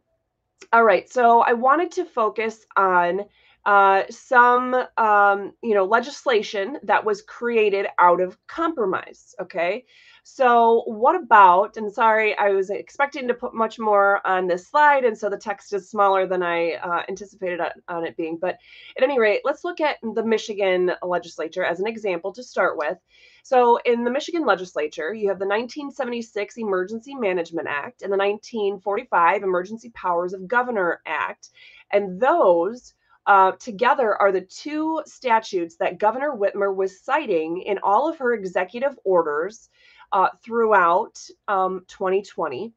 all 0.72 0.84
right, 0.84 1.10
so 1.10 1.40
I 1.40 1.54
wanted 1.54 1.92
to 1.92 2.04
focus 2.04 2.66
on 2.76 3.22
uh, 3.66 4.02
some 4.10 4.74
um, 4.98 5.52
you 5.62 5.74
know 5.74 5.84
legislation 5.84 6.78
that 6.82 7.04
was 7.04 7.22
created 7.22 7.86
out 7.98 8.20
of 8.20 8.36
compromise. 8.46 9.34
Okay, 9.40 9.84
so 10.22 10.82
what 10.86 11.14
about? 11.14 11.76
And 11.76 11.92
sorry, 11.92 12.36
I 12.36 12.50
was 12.50 12.70
expecting 12.70 13.28
to 13.28 13.34
put 13.34 13.54
much 13.54 13.78
more 13.78 14.26
on 14.26 14.46
this 14.46 14.68
slide, 14.68 15.04
and 15.04 15.16
so 15.16 15.28
the 15.30 15.36
text 15.36 15.72
is 15.72 15.90
smaller 15.90 16.26
than 16.26 16.42
I 16.42 16.72
uh, 16.74 17.02
anticipated 17.08 17.60
on, 17.60 17.70
on 17.88 18.06
it 18.06 18.16
being. 18.16 18.38
But 18.38 18.58
at 18.96 19.02
any 19.02 19.18
rate, 19.18 19.42
let's 19.44 19.64
look 19.64 19.80
at 19.80 19.98
the 20.02 20.24
Michigan 20.24 20.92
legislature 21.02 21.64
as 21.64 21.80
an 21.80 21.86
example 21.86 22.32
to 22.32 22.42
start 22.42 22.76
with. 22.76 22.98
So 23.44 23.78
in 23.84 24.04
the 24.04 24.10
Michigan 24.10 24.46
legislature, 24.46 25.12
you 25.12 25.28
have 25.28 25.38
the 25.38 25.46
1976 25.46 26.56
Emergency 26.56 27.14
Management 27.14 27.68
Act 27.68 28.00
and 28.00 28.10
the 28.10 28.16
1945 28.16 29.42
Emergency 29.42 29.90
Powers 29.90 30.32
of 30.32 30.48
Governor 30.48 31.02
Act, 31.06 31.50
and 31.92 32.18
those 32.18 32.94
uh, 33.26 33.52
together 33.52 34.16
are 34.20 34.32
the 34.32 34.40
two 34.40 35.02
statutes 35.06 35.76
that 35.76 35.98
Governor 35.98 36.32
Whitmer 36.32 36.74
was 36.74 37.00
citing 37.00 37.62
in 37.62 37.78
all 37.82 38.08
of 38.08 38.18
her 38.18 38.34
executive 38.34 38.98
orders 39.04 39.70
uh, 40.12 40.28
throughout 40.44 41.18
um, 41.48 41.84
2020. 41.88 42.72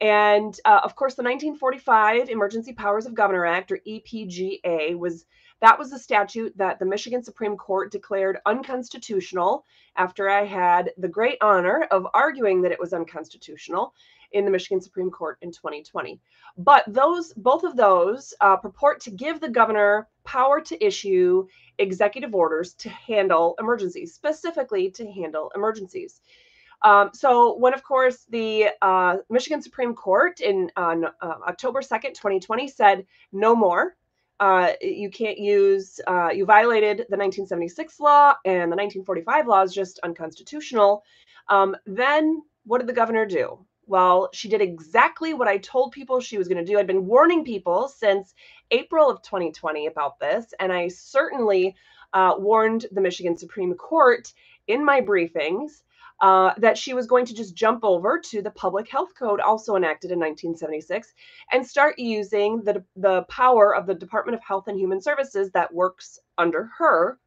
And 0.00 0.58
uh, 0.64 0.80
of 0.84 0.94
course, 0.94 1.14
the 1.14 1.24
1945 1.24 2.28
Emergency 2.28 2.72
Powers 2.72 3.06
of 3.06 3.14
Governor 3.14 3.44
Act, 3.44 3.72
or 3.72 3.80
EPGA, 3.86 4.96
was 4.96 5.26
that 5.60 5.78
was 5.78 5.90
the 5.90 5.98
statute 5.98 6.56
that 6.56 6.78
the 6.78 6.86
Michigan 6.86 7.22
Supreme 7.22 7.56
Court 7.56 7.90
declared 7.90 8.38
unconstitutional 8.46 9.64
after 9.96 10.30
I 10.30 10.44
had 10.44 10.92
the 10.98 11.08
great 11.08 11.38
honor 11.40 11.88
of 11.90 12.06
arguing 12.14 12.62
that 12.62 12.70
it 12.70 12.78
was 12.78 12.92
unconstitutional 12.92 13.92
in 14.32 14.44
the 14.44 14.50
Michigan 14.50 14.80
Supreme 14.80 15.10
Court 15.10 15.38
in 15.42 15.50
2020. 15.50 16.20
But 16.56 16.84
those, 16.86 17.32
both 17.34 17.64
of 17.64 17.76
those, 17.76 18.34
uh, 18.40 18.56
purport 18.56 19.00
to 19.02 19.10
give 19.10 19.40
the 19.40 19.48
governor 19.48 20.08
power 20.24 20.60
to 20.60 20.84
issue 20.84 21.46
executive 21.78 22.34
orders 22.34 22.74
to 22.74 22.88
handle 22.88 23.54
emergencies, 23.58 24.14
specifically 24.14 24.90
to 24.92 25.10
handle 25.10 25.50
emergencies. 25.54 26.20
Um, 26.82 27.10
so 27.12 27.56
when, 27.56 27.74
of 27.74 27.82
course, 27.82 28.24
the 28.28 28.68
uh, 28.82 29.16
Michigan 29.30 29.62
Supreme 29.62 29.94
Court 29.94 30.40
in 30.40 30.70
on 30.76 31.06
uh, 31.06 31.34
October 31.46 31.80
2nd, 31.80 32.14
2020 32.14 32.68
said 32.68 33.06
no 33.32 33.56
more. 33.56 33.96
Uh, 34.40 34.72
you 34.80 35.10
can't 35.10 35.38
use, 35.38 35.98
uh, 36.06 36.28
you 36.32 36.44
violated 36.44 36.98
the 36.98 37.16
1976 37.16 37.98
law 37.98 38.34
and 38.44 38.70
the 38.70 38.76
1945 38.76 39.48
law 39.48 39.62
is 39.62 39.74
just 39.74 39.98
unconstitutional. 40.04 41.02
Um, 41.48 41.76
then 41.86 42.42
what 42.64 42.78
did 42.78 42.86
the 42.86 42.92
governor 42.92 43.26
do? 43.26 43.66
Well, 43.88 44.28
she 44.34 44.50
did 44.50 44.60
exactly 44.60 45.32
what 45.32 45.48
I 45.48 45.56
told 45.56 45.92
people 45.92 46.20
she 46.20 46.36
was 46.36 46.46
going 46.46 46.62
to 46.62 46.70
do. 46.70 46.78
I'd 46.78 46.86
been 46.86 47.06
warning 47.06 47.42
people 47.42 47.88
since 47.88 48.34
April 48.70 49.08
of 49.08 49.22
2020 49.22 49.86
about 49.86 50.20
this, 50.20 50.52
and 50.60 50.70
I 50.70 50.88
certainly 50.88 51.74
uh, 52.12 52.34
warned 52.36 52.84
the 52.92 53.00
Michigan 53.00 53.38
Supreme 53.38 53.72
Court 53.72 54.30
in 54.66 54.84
my 54.84 55.00
briefings 55.00 55.80
uh, 56.20 56.52
that 56.58 56.76
she 56.76 56.92
was 56.92 57.06
going 57.06 57.24
to 57.26 57.34
just 57.34 57.54
jump 57.54 57.82
over 57.82 58.20
to 58.26 58.42
the 58.42 58.50
Public 58.50 58.90
Health 58.90 59.14
Code, 59.18 59.40
also 59.40 59.74
enacted 59.74 60.10
in 60.10 60.18
1976, 60.18 61.14
and 61.50 61.66
start 61.66 61.98
using 61.98 62.62
the, 62.64 62.84
the 62.94 63.22
power 63.30 63.74
of 63.74 63.86
the 63.86 63.94
Department 63.94 64.34
of 64.34 64.44
Health 64.44 64.68
and 64.68 64.78
Human 64.78 65.00
Services 65.00 65.50
that 65.52 65.72
works 65.72 66.18
under 66.36 66.68
her 66.76 67.18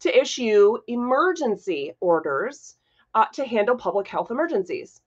to 0.00 0.20
issue 0.20 0.76
emergency 0.88 1.94
orders 2.00 2.76
uh, 3.14 3.24
to 3.32 3.46
handle 3.46 3.76
public 3.76 4.08
health 4.08 4.30
emergencies 4.30 5.00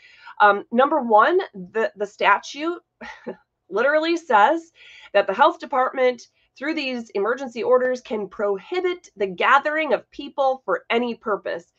Um, 0.40 0.64
number 0.73 1.02
one, 1.02 1.38
the, 1.52 1.93
the 1.97 2.07
statute 2.07 2.81
literally 3.71 4.16
says 4.16 4.73
that 5.12 5.26
the 5.26 5.35
health 5.35 5.59
department 5.59 6.28
through 6.57 6.75
these 6.75 7.11
emergency 7.11 7.62
orders 7.62 8.00
can 8.00 8.28
prohibit 8.28 9.11
the 9.16 9.26
gathering 9.26 9.93
of 9.93 10.11
people 10.11 10.62
for 10.64 10.85
any 10.90 11.14
purpose 11.14 11.75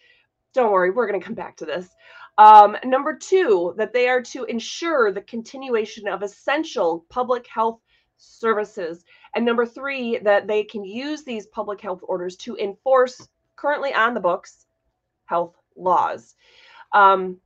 don't 0.53 0.71
worry, 0.71 0.91
we're 0.91 1.07
going 1.07 1.19
to 1.19 1.25
come 1.25 1.35
back 1.35 1.57
to 1.57 1.65
this. 1.65 1.89
Um, 2.37 2.77
number 2.83 3.15
two, 3.15 3.73
that 3.77 3.93
they 3.93 4.07
are 4.07 4.21
to 4.21 4.43
ensure 4.45 5.11
the 5.11 5.21
continuation 5.21 6.07
of 6.07 6.21
essential 6.21 7.05
public 7.09 7.47
health 7.47 7.79
services. 8.17 9.03
And 9.35 9.45
number 9.45 9.65
three, 9.65 10.19
that 10.19 10.47
they 10.47 10.63
can 10.63 10.83
use 10.83 11.23
these 11.23 11.47
public 11.47 11.81
health 11.81 12.01
orders 12.03 12.35
to 12.37 12.55
enforce 12.57 13.27
currently 13.55 13.93
on 13.93 14.13
the 14.13 14.19
books 14.19 14.65
health 15.25 15.55
laws. 15.75 16.35
Um, 16.93 17.39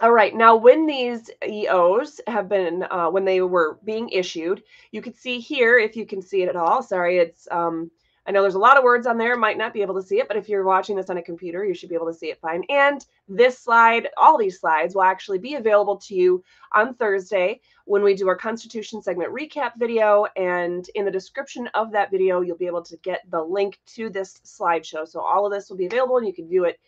all 0.00 0.12
right, 0.12 0.34
now 0.34 0.56
when 0.56 0.86
these 0.86 1.28
EOs 1.46 2.20
have 2.26 2.48
been, 2.48 2.86
uh, 2.90 3.10
when 3.10 3.24
they 3.24 3.42
were 3.42 3.78
being 3.84 4.08
issued, 4.08 4.62
you 4.92 5.02
can 5.02 5.12
see 5.12 5.40
here, 5.40 5.78
if 5.78 5.96
you 5.96 6.06
can 6.06 6.22
see 6.22 6.42
it 6.42 6.48
at 6.48 6.56
all, 6.56 6.82
sorry, 6.82 7.18
it's 7.18 7.46
um, 7.50 7.90
I 8.26 8.32
know 8.32 8.42
there's 8.42 8.54
a 8.54 8.58
lot 8.58 8.76
of 8.76 8.84
words 8.84 9.06
on 9.06 9.16
there, 9.16 9.34
might 9.36 9.56
not 9.56 9.72
be 9.72 9.80
able 9.82 9.94
to 9.94 10.06
see 10.06 10.18
it, 10.18 10.28
but 10.28 10.36
if 10.36 10.48
you're 10.48 10.64
watching 10.64 10.94
this 10.94 11.08
on 11.08 11.16
a 11.16 11.22
computer, 11.22 11.64
you 11.64 11.74
should 11.74 11.88
be 11.88 11.94
able 11.94 12.06
to 12.06 12.14
see 12.14 12.26
it 12.26 12.40
fine. 12.40 12.62
And 12.68 13.04
this 13.28 13.58
slide, 13.58 14.08
all 14.16 14.36
these 14.36 14.60
slides 14.60 14.94
will 14.94 15.02
actually 15.02 15.38
be 15.38 15.54
available 15.54 15.96
to 15.96 16.14
you 16.14 16.44
on 16.72 16.94
Thursday 16.94 17.60
when 17.86 18.02
we 18.02 18.14
do 18.14 18.28
our 18.28 18.36
Constitution 18.36 19.02
segment 19.02 19.32
recap 19.32 19.72
video. 19.78 20.26
And 20.36 20.88
in 20.94 21.06
the 21.06 21.10
description 21.10 21.66
of 21.74 21.92
that 21.92 22.10
video, 22.10 22.42
you'll 22.42 22.58
be 22.58 22.66
able 22.66 22.84
to 22.84 22.96
get 22.98 23.22
the 23.30 23.42
link 23.42 23.80
to 23.94 24.10
this 24.10 24.40
slideshow. 24.44 25.08
So 25.08 25.20
all 25.20 25.46
of 25.46 25.52
this 25.52 25.70
will 25.70 25.78
be 25.78 25.86
available 25.86 26.18
and 26.18 26.26
you 26.26 26.34
can 26.34 26.48
view 26.48 26.64
it 26.64 26.78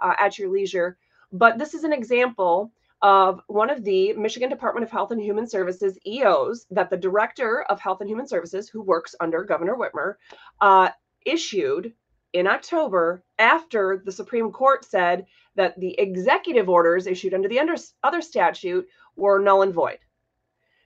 uh, 0.00 0.14
at 0.18 0.38
your 0.38 0.50
leisure. 0.50 0.98
But 1.32 1.56
this 1.56 1.74
is 1.74 1.84
an 1.84 1.92
example 1.92 2.72
of 3.02 3.40
one 3.46 3.70
of 3.70 3.84
the 3.84 4.12
Michigan 4.12 4.50
Department 4.50 4.84
of 4.84 4.90
Health 4.90 5.10
and 5.10 5.20
Human 5.20 5.46
Services 5.46 5.98
EOs 6.06 6.66
that 6.70 6.90
the 6.90 6.96
Director 6.96 7.62
of 7.68 7.80
Health 7.80 8.00
and 8.00 8.10
Human 8.10 8.26
Services, 8.26 8.68
who 8.68 8.82
works 8.82 9.14
under 9.20 9.44
Governor 9.44 9.76
Whitmer, 9.76 10.14
uh, 10.60 10.90
issued 11.24 11.94
in 12.32 12.46
October 12.46 13.24
after 13.38 14.02
the 14.04 14.12
Supreme 14.12 14.52
Court 14.52 14.84
said 14.84 15.26
that 15.56 15.78
the 15.80 15.98
executive 15.98 16.68
orders 16.68 17.06
issued 17.06 17.34
under 17.34 17.48
the 17.48 17.58
under, 17.58 17.74
other 18.02 18.22
statute 18.22 18.86
were 19.16 19.38
null 19.40 19.62
and 19.62 19.74
void. 19.74 19.98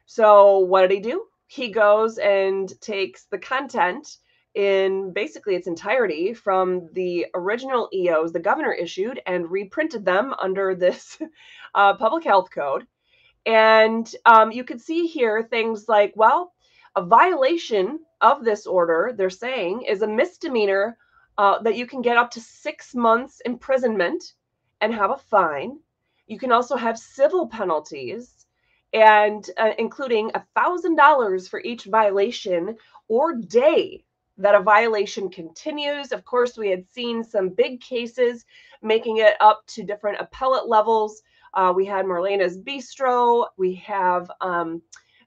So, 0.06 0.58
what 0.58 0.82
did 0.82 0.92
he 0.92 1.00
do? 1.00 1.26
He 1.46 1.68
goes 1.68 2.18
and 2.18 2.72
takes 2.80 3.24
the 3.24 3.38
content 3.38 4.18
in 4.54 5.12
basically 5.12 5.56
its 5.56 5.66
entirety 5.66 6.32
from 6.32 6.88
the 6.92 7.26
original 7.34 7.88
EOs 7.92 8.32
the 8.32 8.38
governor 8.38 8.72
issued 8.72 9.20
and 9.26 9.50
reprinted 9.50 10.04
them 10.04 10.32
under 10.40 10.74
this 10.74 11.18
uh, 11.74 11.94
public 11.94 12.24
health 12.24 12.50
code. 12.50 12.86
And 13.46 14.12
um, 14.24 14.52
you 14.52 14.64
can 14.64 14.78
see 14.78 15.06
here 15.06 15.42
things 15.42 15.88
like, 15.88 16.12
well, 16.16 16.52
a 16.96 17.04
violation 17.04 18.00
of 18.20 18.44
this 18.44 18.66
order, 18.66 19.12
they're 19.16 19.30
saying, 19.30 19.82
is 19.82 20.02
a 20.02 20.06
misdemeanor 20.06 20.96
uh, 21.36 21.60
that 21.62 21.76
you 21.76 21.86
can 21.86 22.00
get 22.00 22.16
up 22.16 22.30
to 22.32 22.40
six 22.40 22.94
months 22.94 23.40
imprisonment 23.44 24.34
and 24.80 24.94
have 24.94 25.10
a 25.10 25.18
fine. 25.18 25.78
You 26.26 26.38
can 26.38 26.52
also 26.52 26.76
have 26.76 26.98
civil 26.98 27.48
penalties, 27.48 28.46
and 28.92 29.48
uh, 29.56 29.72
including 29.78 30.30
a 30.34 30.44
thousand 30.54 30.96
dollars 30.96 31.48
for 31.48 31.60
each 31.60 31.84
violation 31.84 32.76
or 33.08 33.34
day 33.34 34.04
that 34.38 34.54
a 34.54 34.62
violation 34.62 35.30
continues. 35.30 36.12
Of 36.12 36.24
course, 36.24 36.56
we 36.56 36.70
had 36.70 36.88
seen 36.88 37.22
some 37.22 37.50
big 37.50 37.80
cases 37.80 38.44
making 38.82 39.18
it 39.18 39.34
up 39.40 39.66
to 39.68 39.82
different 39.82 40.20
appellate 40.20 40.68
levels. 40.68 41.22
Uh, 41.54 41.72
we 41.74 41.86
had 41.86 42.04
Marlena's 42.04 42.58
Bistro, 42.58 43.46
we 43.56 43.74
have 43.76 44.30
um, 44.40 44.82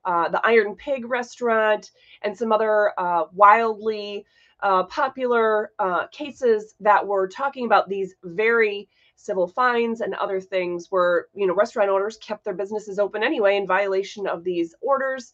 uh, 0.05 0.29
the 0.29 0.45
Iron 0.45 0.75
Pig 0.75 1.05
restaurant, 1.05 1.91
and 2.21 2.37
some 2.37 2.51
other 2.51 2.93
uh, 2.97 3.25
wildly 3.33 4.25
uh, 4.61 4.83
popular 4.83 5.71
uh, 5.79 6.07
cases 6.07 6.75
that 6.79 7.05
were 7.05 7.27
talking 7.27 7.65
about 7.65 7.89
these 7.89 8.15
very 8.23 8.89
civil 9.15 9.47
fines 9.47 10.01
and 10.01 10.13
other 10.15 10.39
things 10.39 10.87
where 10.89 11.27
you 11.33 11.47
know 11.47 11.55
restaurant 11.55 11.89
owners 11.89 12.17
kept 12.17 12.43
their 12.43 12.53
businesses 12.53 12.99
open 12.99 13.23
anyway 13.23 13.57
in 13.57 13.67
violation 13.67 14.27
of 14.27 14.43
these 14.43 14.75
orders. 14.81 15.33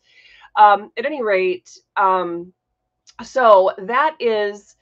Um, 0.56 0.92
at 0.98 1.06
any 1.06 1.24
rate 1.24 1.76
um, 1.98 2.54
so 3.22 3.74
that 3.78 4.16
is 4.20 4.76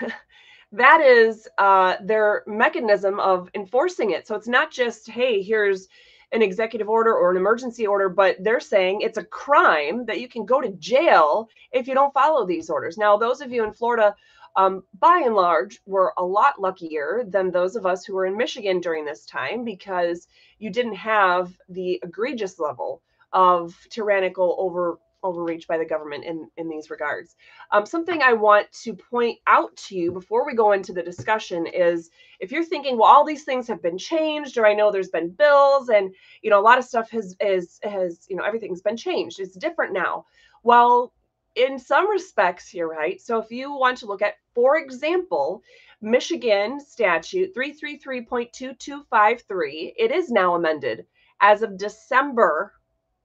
that 0.72 1.00
is 1.00 1.48
uh, 1.58 1.96
their 2.02 2.42
mechanism 2.46 3.18
of 3.20 3.48
enforcing 3.54 4.10
it. 4.10 4.26
So 4.26 4.34
it's 4.34 4.48
not 4.48 4.70
just 4.70 5.08
hey 5.08 5.42
here's 5.42 5.88
an 6.32 6.42
executive 6.42 6.88
order 6.90 7.14
or 7.14 7.30
an 7.30 7.38
emergency 7.38 7.86
order 7.86 8.10
but 8.10 8.36
they're 8.40 8.60
saying 8.60 9.00
it's 9.00 9.16
a 9.16 9.24
crime 9.24 10.04
that 10.04 10.20
you 10.20 10.28
can 10.28 10.44
go 10.44 10.60
to 10.60 10.68
jail 10.72 11.48
if 11.72 11.88
you 11.88 11.94
don't 11.94 12.12
follow 12.12 12.46
these 12.46 12.68
orders. 12.68 12.98
Now 12.98 13.16
those 13.16 13.40
of 13.40 13.50
you 13.50 13.64
in 13.64 13.72
florida 13.72 14.14
um, 14.56 14.82
by 14.98 15.22
and 15.24 15.34
large 15.34 15.80
were 15.86 16.12
a 16.18 16.24
lot 16.24 16.60
luckier 16.60 17.24
than 17.28 17.50
those 17.50 17.76
of 17.76 17.86
us 17.86 18.04
who 18.04 18.14
were 18.14 18.26
in 18.26 18.36
michigan 18.36 18.80
during 18.80 19.04
this 19.04 19.24
time 19.24 19.64
because 19.64 20.26
you 20.58 20.70
didn't 20.70 20.96
have 20.96 21.52
the 21.68 22.00
egregious 22.02 22.58
level 22.58 23.02
of 23.32 23.74
tyrannical 23.90 24.56
over 24.58 24.98
overreach 25.22 25.66
by 25.66 25.78
the 25.78 25.84
government 25.84 26.24
in 26.24 26.48
in 26.56 26.68
these 26.68 26.90
regards. 26.90 27.36
Um, 27.72 27.86
something 27.86 28.22
I 28.22 28.32
want 28.32 28.70
to 28.84 28.94
point 28.94 29.38
out 29.46 29.76
to 29.88 29.96
you 29.96 30.12
before 30.12 30.46
we 30.46 30.54
go 30.54 30.72
into 30.72 30.92
the 30.92 31.02
discussion 31.02 31.66
is 31.66 32.10
if 32.40 32.52
you're 32.52 32.64
thinking, 32.64 32.98
well, 32.98 33.10
all 33.10 33.24
these 33.24 33.44
things 33.44 33.66
have 33.68 33.82
been 33.82 33.98
changed, 33.98 34.58
or 34.58 34.66
I 34.66 34.74
know 34.74 34.90
there's 34.90 35.10
been 35.10 35.30
bills, 35.30 35.88
and 35.88 36.14
you 36.42 36.50
know 36.50 36.60
a 36.60 36.62
lot 36.62 36.78
of 36.78 36.84
stuff 36.84 37.10
has 37.10 37.36
is 37.40 37.80
has 37.82 38.26
you 38.28 38.36
know 38.36 38.44
everything's 38.44 38.82
been 38.82 38.96
changed. 38.96 39.40
It's 39.40 39.56
different 39.56 39.92
now. 39.92 40.26
Well, 40.62 41.12
in 41.54 41.78
some 41.78 42.08
respects, 42.08 42.72
you're 42.72 42.88
right. 42.88 43.20
So 43.20 43.38
if 43.38 43.50
you 43.50 43.72
want 43.72 43.98
to 43.98 44.06
look 44.06 44.22
at, 44.22 44.34
for 44.54 44.78
example, 44.78 45.62
Michigan 46.00 46.80
statute 46.80 47.54
333.2253, 47.54 49.92
it 49.96 50.12
is 50.12 50.30
now 50.30 50.54
amended 50.54 51.04
as 51.40 51.62
of 51.62 51.76
December, 51.76 52.72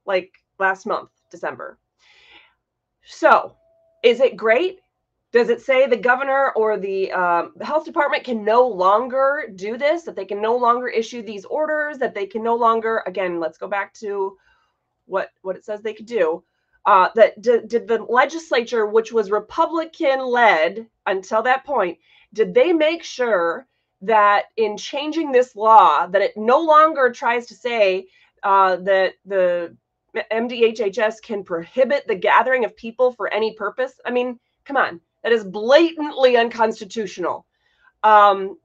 like 0.05 0.33
last 0.59 0.85
month, 0.85 1.09
December. 1.29 1.77
So, 3.05 3.55
is 4.03 4.19
it 4.19 4.37
great? 4.37 4.79
Does 5.31 5.49
it 5.49 5.61
say 5.61 5.87
the 5.87 5.97
governor 5.97 6.51
or 6.55 6.77
the, 6.77 7.11
um, 7.11 7.53
the 7.55 7.65
health 7.65 7.85
department 7.85 8.23
can 8.23 8.43
no 8.43 8.67
longer 8.67 9.51
do 9.55 9.77
this? 9.77 10.03
That 10.03 10.15
they 10.15 10.25
can 10.25 10.41
no 10.41 10.55
longer 10.55 10.87
issue 10.87 11.23
these 11.23 11.45
orders? 11.45 11.97
That 11.97 12.13
they 12.13 12.27
can 12.27 12.43
no 12.43 12.55
longer? 12.55 13.03
Again, 13.07 13.39
let's 13.39 13.57
go 13.57 13.67
back 13.67 13.93
to 13.95 14.37
what 15.05 15.31
what 15.41 15.55
it 15.55 15.65
says 15.65 15.81
they 15.81 15.93
could 15.93 16.05
do. 16.05 16.43
Uh, 16.85 17.09
that 17.15 17.41
did, 17.41 17.67
did 17.67 17.87
the 17.87 18.03
legislature, 18.03 18.85
which 18.85 19.11
was 19.11 19.31
Republican 19.31 20.19
led 20.19 20.85
until 21.05 21.41
that 21.41 21.65
point, 21.65 21.97
did 22.33 22.53
they 22.53 22.73
make 22.73 23.03
sure 23.03 23.67
that 24.01 24.45
in 24.57 24.75
changing 24.75 25.31
this 25.31 25.55
law, 25.55 26.05
that 26.07 26.21
it 26.21 26.33
no 26.35 26.59
longer 26.59 27.09
tries 27.09 27.47
to 27.47 27.55
say 27.55 28.05
uh, 28.43 28.75
that 28.75 29.13
the 29.25 29.75
MDHHS 30.15 31.21
can 31.21 31.43
prohibit 31.43 32.07
the 32.07 32.15
gathering 32.15 32.65
of 32.65 32.75
people 32.75 33.11
for 33.13 33.33
any 33.33 33.53
purpose. 33.55 33.99
I 34.05 34.11
mean, 34.11 34.39
come 34.65 34.77
on, 34.77 35.01
that 35.23 35.31
is 35.31 35.43
blatantly 35.43 36.37
unconstitutional. 36.37 37.45
Um, 38.03 38.57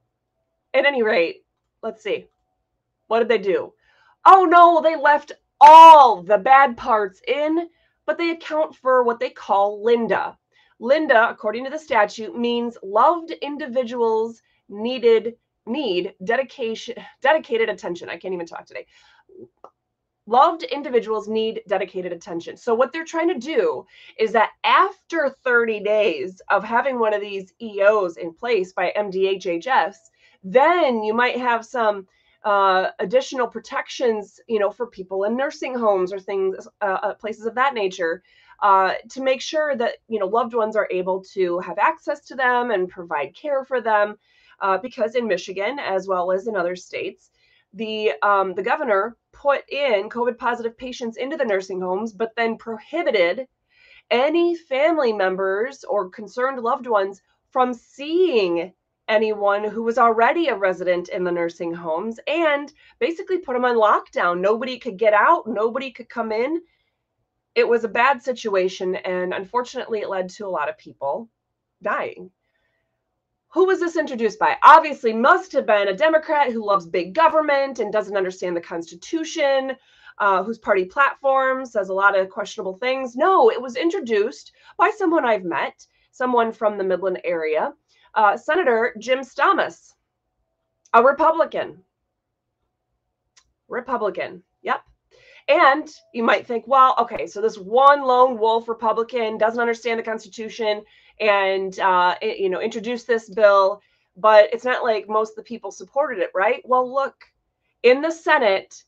at 0.73 0.85
any 0.85 1.01
rate, 1.01 1.43
let's 1.81 2.03
see. 2.03 2.27
What 3.07 3.19
did 3.19 3.29
they 3.29 3.39
do? 3.39 3.73
Oh 4.25 4.45
no, 4.45 4.81
they 4.81 4.95
left 4.95 5.31
all 5.59 6.21
the 6.21 6.37
bad 6.37 6.77
parts 6.77 7.21
in, 7.27 7.67
but 8.05 8.17
they 8.17 8.31
account 8.31 8.75
for 8.75 9.03
what 9.03 9.19
they 9.19 9.29
call 9.29 9.83
Linda. 9.83 10.37
Linda, 10.79 11.29
according 11.29 11.65
to 11.65 11.71
the 11.71 11.79
statute, 11.79 12.37
means 12.37 12.77
loved 12.83 13.31
individuals 13.41 14.41
needed 14.69 15.35
need 15.65 16.13
dedication 16.23 16.95
dedicated 17.21 17.69
attention. 17.69 18.09
I 18.09 18.17
can't 18.17 18.33
even 18.33 18.45
talk 18.45 18.65
today 18.65 18.85
loved 20.29 20.63
individuals 20.63 21.27
need 21.27 21.61
dedicated 21.67 22.13
attention. 22.13 22.55
So, 22.55 22.75
what 22.75 22.93
they're 22.93 23.03
trying 23.03 23.29
to 23.29 23.39
do 23.39 23.85
is 24.17 24.31
that 24.33 24.51
after 24.63 25.35
30 25.43 25.79
days 25.79 26.41
of 26.49 26.63
having 26.63 26.99
one 26.99 27.13
of 27.13 27.21
these 27.21 27.53
EOs 27.61 28.17
in 28.17 28.33
place 28.33 28.71
by 28.71 28.93
MDHHS, 28.95 29.95
then 30.43 31.03
you 31.03 31.13
might 31.13 31.37
have 31.37 31.65
some 31.65 32.07
uh, 32.43 32.89
additional 32.99 33.47
protections, 33.47 34.39
you 34.47 34.59
know, 34.59 34.69
for 34.71 34.87
people 34.87 35.23
in 35.23 35.35
nursing 35.35 35.75
homes 35.75 36.13
or 36.13 36.19
things, 36.19 36.67
uh, 36.81 36.85
uh, 37.03 37.13
places 37.15 37.45
of 37.45 37.55
that 37.55 37.73
nature, 37.73 38.23
uh, 38.61 38.93
to 39.09 39.21
make 39.21 39.41
sure 39.41 39.75
that 39.75 39.95
you 40.07 40.19
know 40.19 40.27
loved 40.27 40.53
ones 40.53 40.75
are 40.75 40.87
able 40.91 41.23
to 41.23 41.59
have 41.59 41.77
access 41.77 42.21
to 42.21 42.35
them 42.35 42.71
and 42.71 42.89
provide 42.89 43.35
care 43.35 43.63
for 43.65 43.81
them. 43.81 44.17
Uh, 44.61 44.77
because 44.77 45.15
in 45.15 45.25
Michigan, 45.25 45.79
as 45.79 46.05
well 46.05 46.33
as 46.33 46.45
in 46.45 46.53
other 46.57 46.75
states, 46.75 47.31
the 47.73 48.13
um, 48.21 48.53
the 48.55 48.63
governor 48.63 49.15
put 49.31 49.63
in 49.69 50.09
COVID 50.09 50.37
positive 50.37 50.77
patients 50.77 51.17
into 51.17 51.37
the 51.37 51.45
nursing 51.45 51.81
homes, 51.81 52.13
but 52.13 52.31
then 52.35 52.57
prohibited 52.57 53.47
any 54.11 54.55
family 54.55 55.13
members 55.13 55.83
or 55.83 56.09
concerned 56.09 56.59
loved 56.61 56.87
ones 56.87 57.21
from 57.51 57.73
seeing 57.73 58.73
anyone 59.07 59.63
who 59.63 59.83
was 59.83 59.97
already 59.97 60.47
a 60.47 60.55
resident 60.55 61.09
in 61.09 61.23
the 61.23 61.31
nursing 61.31 61.73
homes 61.73 62.19
and 62.27 62.71
basically 62.99 63.39
put 63.39 63.53
them 63.53 63.65
on 63.65 63.75
lockdown. 63.75 64.39
Nobody 64.39 64.77
could 64.77 64.97
get 64.97 65.13
out, 65.13 65.47
nobody 65.47 65.91
could 65.91 66.09
come 66.09 66.31
in. 66.31 66.61
It 67.55 67.67
was 67.67 67.83
a 67.83 67.89
bad 67.89 68.21
situation, 68.21 68.95
and 68.95 69.33
unfortunately, 69.33 70.01
it 70.01 70.09
led 70.09 70.29
to 70.29 70.45
a 70.45 70.49
lot 70.49 70.69
of 70.69 70.77
people 70.77 71.29
dying 71.81 72.31
who 73.49 73.65
was 73.65 73.79
this 73.79 73.97
introduced 73.97 74.37
by? 74.37 74.55
Obviously, 74.63 75.11
must 75.11 75.51
have 75.53 75.65
been 75.65 75.87
a 75.87 75.95
Democrat 75.95 76.51
who 76.51 76.65
loves 76.65 76.85
big 76.85 77.13
government 77.13 77.79
and 77.79 77.91
doesn't 77.91 78.17
understand 78.17 78.55
the 78.55 78.61
Constitution, 78.61 79.75
uh, 80.19 80.43
whose 80.43 80.59
party 80.59 80.85
platform 80.85 81.65
says 81.65 81.89
a 81.89 81.93
lot 81.93 82.17
of 82.17 82.29
questionable 82.29 82.77
things. 82.77 83.15
No, 83.15 83.49
it 83.49 83.59
was 83.59 83.75
introduced 83.75 84.51
by 84.77 84.91
someone 84.95 85.25
I've 85.25 85.43
met, 85.43 85.85
someone 86.11 86.51
from 86.51 86.77
the 86.77 86.83
Midland 86.83 87.21
area, 87.23 87.73
uh, 88.13 88.37
Senator 88.37 88.95
Jim 88.99 89.23
Stamas, 89.23 89.95
a 90.93 91.03
Republican. 91.03 91.79
Republican. 93.67 94.43
Yep. 94.61 94.81
And 95.47 95.89
you 96.13 96.21
might 96.21 96.45
think, 96.45 96.67
well, 96.67 96.93
okay, 96.99 97.25
so 97.25 97.41
this 97.41 97.57
one 97.57 98.03
lone 98.03 98.37
wolf 98.37 98.69
Republican 98.69 99.39
doesn't 99.39 99.59
understand 99.59 99.97
the 99.97 100.03
Constitution 100.03 100.83
and 101.19 101.79
uh, 101.79 102.15
it, 102.21 102.37
you 102.39 102.49
know 102.49 102.61
introduced 102.61 103.07
this 103.07 103.29
bill 103.29 103.81
but 104.17 104.49
it's 104.53 104.65
not 104.65 104.83
like 104.83 105.07
most 105.07 105.31
of 105.31 105.35
the 105.37 105.43
people 105.43 105.71
supported 105.71 106.19
it 106.19 106.31
right? 106.33 106.61
Well 106.65 106.91
look 106.91 107.15
in 107.83 108.01
the 108.01 108.11
senate 108.11 108.83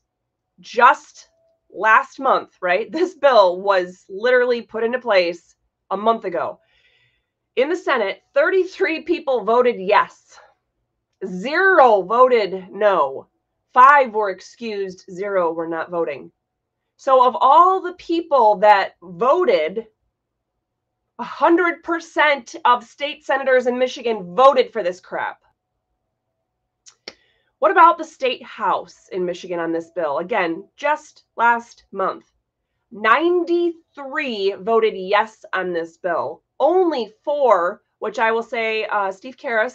just 0.60 1.28
last 1.70 2.20
month 2.20 2.56
right 2.60 2.90
this 2.92 3.14
bill 3.14 3.60
was 3.60 4.04
literally 4.08 4.62
put 4.62 4.84
into 4.84 4.98
place 4.98 5.54
a 5.90 5.96
month 5.96 6.24
ago. 6.24 6.58
In 7.56 7.68
the 7.68 7.76
senate 7.76 8.22
33 8.34 9.02
people 9.02 9.44
voted 9.44 9.76
yes. 9.78 10.38
Zero 11.26 12.02
voted 12.02 12.68
no. 12.70 13.28
Five 13.72 14.12
were 14.12 14.30
excused 14.30 15.04
zero 15.10 15.52
were 15.52 15.68
not 15.68 15.90
voting. 15.90 16.30
So 16.96 17.26
of 17.26 17.36
all 17.40 17.80
the 17.80 17.94
people 17.94 18.56
that 18.56 18.96
voted 19.02 19.86
100% 21.20 22.56
of 22.64 22.84
state 22.84 23.24
senators 23.24 23.66
in 23.66 23.78
Michigan 23.78 24.34
voted 24.34 24.72
for 24.72 24.82
this 24.82 25.00
crap. 25.00 25.42
What 27.58 27.70
about 27.70 27.96
the 27.96 28.04
state 28.04 28.42
house 28.42 29.08
in 29.12 29.24
Michigan 29.24 29.60
on 29.60 29.72
this 29.72 29.90
bill? 29.94 30.18
Again, 30.18 30.68
just 30.76 31.24
last 31.36 31.84
month, 31.92 32.24
93 32.90 34.56
voted 34.60 34.94
yes 34.96 35.44
on 35.52 35.72
this 35.72 35.96
bill. 35.96 36.42
Only 36.58 37.12
four, 37.24 37.82
which 38.00 38.18
I 38.18 38.32
will 38.32 38.42
say 38.42 38.84
uh, 38.86 39.12
Steve 39.12 39.36
Carra 39.36 39.70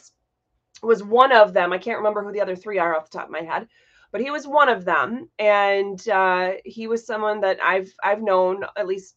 was 0.84 1.04
one 1.04 1.32
of 1.32 1.54
them. 1.54 1.72
I 1.72 1.78
can't 1.78 1.98
remember 1.98 2.24
who 2.24 2.32
the 2.32 2.42
other 2.42 2.56
three 2.56 2.78
are 2.78 2.96
off 2.96 3.10
the 3.10 3.18
top 3.18 3.28
of 3.28 3.32
my 3.32 3.42
head, 3.42 3.68
but 4.12 4.22
he 4.22 4.32
was 4.32 4.46
one 4.46 4.70
of 4.70 4.86
them, 4.86 5.30
and 5.40 6.08
uh, 6.10 6.52
he 6.66 6.88
was 6.88 7.06
someone 7.06 7.42
that 7.42 7.64
I've 7.64 7.92
I've 8.04 8.22
known 8.22 8.66
at 8.76 8.88
least 8.88 9.16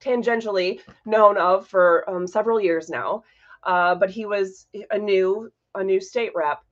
tangentially 0.00 0.80
known 1.04 1.36
of 1.38 1.66
for 1.66 2.08
um, 2.08 2.26
several 2.26 2.60
years 2.60 2.88
now. 2.88 3.22
Uh, 3.62 3.94
but 3.94 4.10
he 4.10 4.26
was 4.26 4.66
a 4.90 4.98
new 4.98 5.50
a 5.74 5.82
new 5.82 6.00
state 6.00 6.32
rep. 6.34 6.62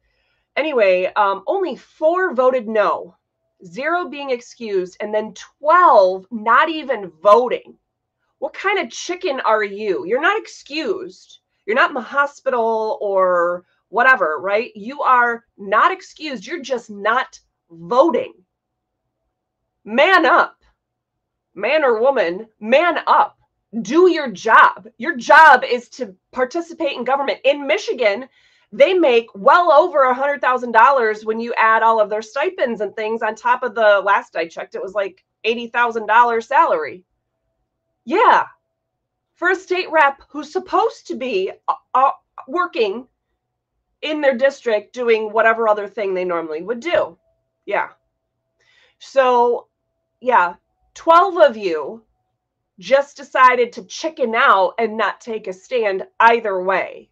Anyway, 0.57 1.11
um, 1.17 1.43
only 1.47 1.77
four 1.77 2.35
voted 2.35 2.69
no, 2.69 3.17
zero 3.65 4.09
being 4.09 4.31
excused, 4.31 4.97
and 5.01 5.13
then 5.13 5.35
twelve 5.35 6.27
not 6.31 6.69
even 6.69 7.11
voting. 7.23 7.77
what 8.39 8.53
kind 8.53 8.79
of 8.79 8.91
chicken 8.91 9.41
are 9.41 9.65
you? 9.65 10.05
You're 10.07 10.21
not 10.21 10.39
excused. 10.39 11.39
You're 11.65 11.77
not 11.77 11.91
in 11.91 11.95
the 11.95 12.01
hospital 12.03 12.99
or 13.01 13.65
whatever, 13.89 14.37
right? 14.39 14.71
You 14.75 15.01
are 15.03 15.45
not 15.57 15.93
excused. 15.93 16.47
You're 16.47 16.61
just 16.61 16.91
not 16.91 17.41
voting. 17.71 18.35
Man 19.85 20.27
up. 20.27 20.57
Man 21.55 21.85
or 21.85 22.01
woman, 22.01 22.47
man 22.61 22.99
up. 23.07 23.39
Do 23.83 24.11
your 24.11 24.31
job. 24.31 24.89
Your 24.99 25.17
job 25.17 25.65
is 25.65 25.89
to 25.91 26.15
participate 26.33 26.97
in 26.97 27.05
government. 27.05 27.41
In 27.45 27.67
Michigan, 27.67 28.29
they 28.73 28.95
make 28.95 29.27
well 29.35 29.73
over 29.73 30.03
a 30.03 30.15
hundred 30.15 30.41
thousand 30.41 30.73
dollars 30.73 31.25
when 31.25 31.41
you 31.41 31.55
add 31.59 31.83
all 31.83 32.01
of 32.01 32.11
their 32.11 32.23
stipends 32.23 32.81
and 32.81 32.95
things 32.95 33.23
on 33.23 33.35
top 33.35 33.63
of 33.63 33.75
the 33.75 34.01
last 34.05 34.37
I 34.37 34.47
checked, 34.47 34.75
it 34.75 34.83
was 34.83 34.95
like 34.95 35.25
eighty 35.45 35.69
thousand 35.69 36.07
dollars 36.07 36.49
salary. 36.49 37.05
Yeah, 38.05 38.45
for 39.35 39.51
a 39.51 39.57
state 39.57 39.91
rep 39.91 40.23
who's 40.29 40.53
supposed 40.53 41.07
to 41.09 41.17
be 41.17 41.53
uh, 41.69 41.75
uh, 41.95 42.11
working 42.49 43.07
in 44.03 44.21
their 44.21 44.37
district 44.37 44.93
doing 44.93 45.33
whatever 45.33 45.69
other 45.69 45.89
thing 45.89 46.15
they 46.15 46.25
normally 46.25 46.63
would 46.63 46.81
do. 46.81 47.17
Yeah. 47.67 47.89
So, 48.99 49.69
yeah, 50.21 50.55
12 50.95 51.39
of 51.39 51.57
you 51.57 52.03
just 52.79 53.17
decided 53.17 53.73
to 53.73 53.85
chicken 53.85 54.35
out 54.35 54.75
and 54.79 54.97
not 54.97 55.21
take 55.21 55.47
a 55.47 55.53
stand 55.53 56.05
either 56.21 56.63
way. 56.63 57.11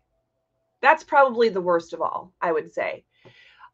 That's 0.80 1.04
probably 1.04 1.48
the 1.48 1.60
worst 1.60 1.92
of 1.92 2.00
all, 2.00 2.32
I 2.40 2.52
would 2.52 2.72
say. 2.72 3.04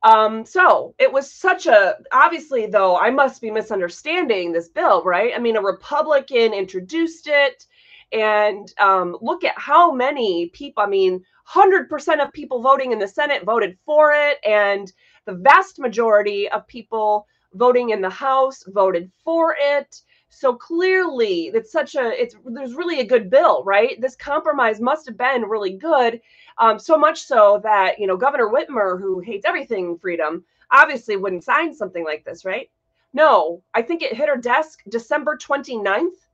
Um, 0.03 0.45
so 0.45 0.95
it 0.99 1.13
was 1.13 1.33
such 1.33 1.67
a 1.67 1.97
obviously, 2.13 2.67
though, 2.67 2.97
I 2.97 3.11
must 3.11 3.41
be 3.41 3.51
misunderstanding 3.51 4.53
this 4.53 4.69
bill, 4.69 5.03
right? 5.03 5.33
I 5.35 5.39
mean, 5.39 5.57
a 5.57 5.63
Republican 5.63 6.53
introduced 6.53 7.27
it, 7.27 7.67
and 8.13 8.73
um, 8.79 9.17
look 9.21 9.45
at 9.45 9.59
how 9.59 9.93
many 9.93 10.51
people, 10.51 10.83
I 10.83 10.87
mean, 10.87 11.25
100% 11.53 12.25
of 12.25 12.33
people 12.33 12.63
voting 12.63 12.93
in 12.93 12.99
the 12.99 13.09
Senate 13.09 13.45
voted 13.45 13.77
for 13.85 14.13
it, 14.13 14.39
and 14.45 14.93
the 15.25 15.35
vast 15.35 15.79
majority 15.79 16.49
of 16.49 16.67
people 16.69 17.27
voting 17.55 17.91
in 17.91 18.01
the 18.01 18.11
House 18.11 18.65
voted 18.69 19.11
for 19.25 19.57
it. 19.59 20.03
So 20.31 20.55
clearly, 20.55 21.51
it's 21.55 21.73
such 21.73 21.95
a 21.95 22.21
it's 22.21 22.37
there's 22.45 22.75
really 22.75 23.01
a 23.01 23.07
good 23.07 23.31
bill, 23.31 23.65
right? 23.65 24.01
This 24.01 24.15
compromise 24.15 24.81
must 24.81 25.07
have 25.07 25.17
been 25.17 25.43
really 25.43 25.73
good, 25.73 26.21
um, 26.59 26.79
so 26.79 26.99
much 26.99 27.23
so 27.23 27.61
that 27.63 27.99
you 27.99 28.07
know 28.07 28.17
Governor 28.17 28.49
Whitmer, 28.49 29.01
who 29.01 29.21
hates 29.21 29.47
everything 29.47 29.99
freedom, 29.99 30.45
obviously 30.71 31.17
wouldn't 31.17 31.45
sign 31.45 31.75
something 31.75 32.05
like 32.05 32.25
this, 32.25 32.45
right? 32.45 32.71
No, 33.13 33.63
I 33.75 33.83
think 33.83 34.03
it 34.03 34.15
hit 34.15 34.29
her 34.29 34.37
desk 34.37 34.81
December 34.89 35.37
29th, 35.37 36.29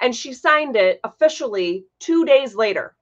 and 0.00 0.14
she 0.14 0.32
signed 0.34 0.76
it 0.76 1.00
officially 1.02 1.86
two 1.98 2.24
days 2.24 2.54
later. 2.54 2.94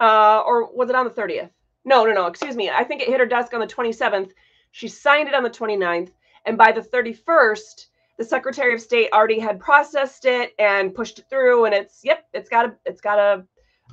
Uh, 0.00 0.42
or 0.46 0.72
was 0.72 0.90
it 0.90 0.96
on 0.96 1.04
the 1.04 1.10
30th? 1.10 1.50
No, 1.84 2.04
no, 2.04 2.12
no, 2.12 2.26
excuse 2.26 2.56
me. 2.56 2.70
I 2.70 2.84
think 2.84 3.02
it 3.02 3.08
hit 3.08 3.20
her 3.20 3.26
desk 3.26 3.52
on 3.54 3.60
the 3.60 3.66
27th. 3.66 4.30
She 4.72 4.88
signed 4.88 5.28
it 5.28 5.34
on 5.34 5.42
the 5.42 5.50
29th, 5.50 6.10
and 6.46 6.58
by 6.58 6.72
the 6.72 6.80
31st, 6.80 7.86
the 8.18 8.24
Secretary 8.24 8.74
of 8.74 8.80
State 8.80 9.12
already 9.12 9.38
had 9.38 9.60
processed 9.60 10.24
it 10.24 10.54
and 10.58 10.94
pushed 10.94 11.18
it 11.18 11.26
through, 11.28 11.66
and 11.66 11.74
it's 11.74 12.00
yep, 12.02 12.26
it's 12.32 12.48
got 12.48 12.66
a 12.66 12.74
it's 12.86 13.00
got 13.00 13.18
a 13.18 13.44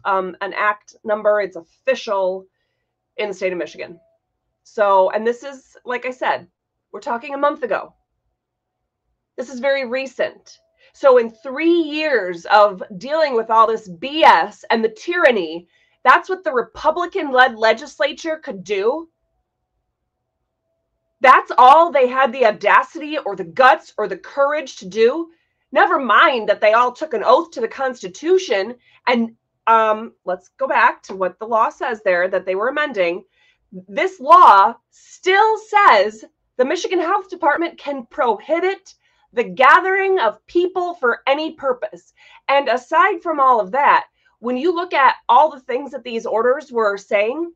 um, 0.06 0.36
an 0.42 0.54
act 0.54 0.96
number. 1.04 1.42
It's 1.42 1.58
official 1.58 2.46
in 3.18 3.28
the 3.28 3.34
state 3.34 3.52
of 3.52 3.60
Michigan. 3.60 4.00
So, 4.64 5.10
and 5.12 5.28
this 5.28 5.44
is 5.44 5.76
like 5.84 6.06
I 6.06 6.12
said, 6.12 6.48
we're 6.92 7.02
talking 7.02 7.34
a 7.34 7.38
month 7.38 7.64
ago. 7.64 7.94
This 9.36 9.50
is 9.50 9.60
very 9.60 9.86
recent. 9.86 10.60
So, 10.94 11.18
in 11.18 11.30
three 11.30 11.82
years 11.82 12.46
of 12.46 12.82
dealing 12.98 13.36
with 13.36 13.50
all 13.50 13.68
this 13.68 13.90
BS 13.90 14.64
and 14.70 14.84
the 14.84 14.90
tyranny, 14.90 15.68
that's 16.04 16.30
what 16.30 16.44
the 16.44 16.54
Republican 16.54 17.32
led 17.32 17.58
legislature 17.58 18.38
could 18.38 18.64
do 18.64 19.10
that's 21.22 21.52
all 21.58 21.92
they 21.92 22.08
had 22.08 22.32
the 22.32 22.46
audacity 22.46 23.18
or 23.18 23.36
the 23.36 23.44
guts 23.44 23.94
or 23.98 24.08
the 24.08 24.18
courage 24.18 24.78
to 24.78 24.88
do. 24.88 25.30
Never 25.72 26.00
mind 26.00 26.50
that 26.50 26.62
they 26.62 26.74
all 26.74 26.92
took 26.92 27.14
an 27.14 27.24
oath 27.24 27.52
to 27.52 27.62
the 27.62 27.68
Constitution. 27.68 28.76
And 29.08 29.36
um, 29.68 30.14
let's 30.26 30.50
go 30.58 30.68
back 30.68 31.04
to 31.04 31.16
what 31.16 31.38
the 31.40 31.46
law 31.48 31.70
says 31.70 32.02
there 32.04 32.28
that 32.30 32.46
they 32.46 32.56
were 32.56 32.70
amending. 32.70 33.24
This 33.72 34.20
law 34.20 34.76
still 34.90 35.58
says 35.58 36.26
the 36.58 36.66
Michigan 36.66 37.00
Health 37.00 37.30
Department 37.30 37.78
can 37.78 38.06
prohibit 38.08 38.96
the 39.34 39.44
gathering 39.44 40.20
of 40.20 40.46
people 40.48 40.96
for 40.96 41.22
any 41.28 41.54
purpose. 41.54 42.14
And 42.48 42.68
aside 42.68 43.22
from 43.22 43.40
all 43.40 43.60
of 43.60 43.72
that, 43.72 44.06
when 44.40 44.58
you 44.58 44.74
look 44.74 44.94
at 44.94 45.18
all 45.28 45.52
the 45.52 45.60
things 45.60 45.92
that 45.92 46.04
these 46.04 46.26
orders 46.26 46.72
were 46.72 46.98
saying, 46.98 47.52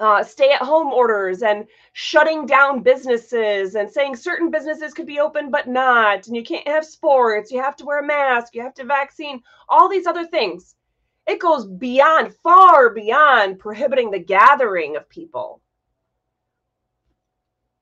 uh, 0.00 0.22
stay 0.22 0.52
at 0.52 0.62
home 0.62 0.88
orders 0.92 1.42
and 1.42 1.66
shutting 1.92 2.46
down 2.46 2.82
businesses 2.82 3.74
and 3.74 3.90
saying 3.90 4.16
certain 4.16 4.50
businesses 4.50 4.94
could 4.94 5.06
be 5.06 5.20
open 5.20 5.50
but 5.50 5.66
not 5.68 6.26
and 6.26 6.36
you 6.36 6.42
can't 6.42 6.66
have 6.68 6.84
sports 6.84 7.50
you 7.50 7.60
have 7.60 7.76
to 7.76 7.84
wear 7.84 8.00
a 8.00 8.06
mask 8.06 8.54
you 8.54 8.62
have 8.62 8.74
to 8.74 8.84
vaccine 8.84 9.42
all 9.68 9.88
these 9.88 10.06
other 10.06 10.26
things. 10.26 10.74
It 11.26 11.40
goes 11.40 11.66
beyond 11.66 12.34
far 12.42 12.90
beyond 12.90 13.58
prohibiting 13.58 14.10
the 14.10 14.18
gathering 14.18 14.96
of 14.96 15.08
people. 15.10 15.60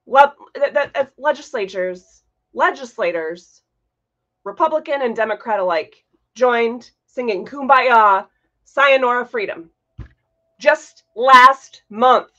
Le- 0.07 0.35
that, 0.55 0.93
that, 0.95 1.13
legislatures 1.19 2.23
legislators 2.55 3.63
republican 4.45 5.03
and 5.03 5.17
democrat 5.17 5.59
alike 5.59 6.05
joined 6.35 6.91
singing 7.07 7.45
kumbaya 7.45 8.27
sayonara 8.65 9.27
freedom 9.27 9.71
just 10.59 11.05
last 11.15 11.83
month. 11.91 12.31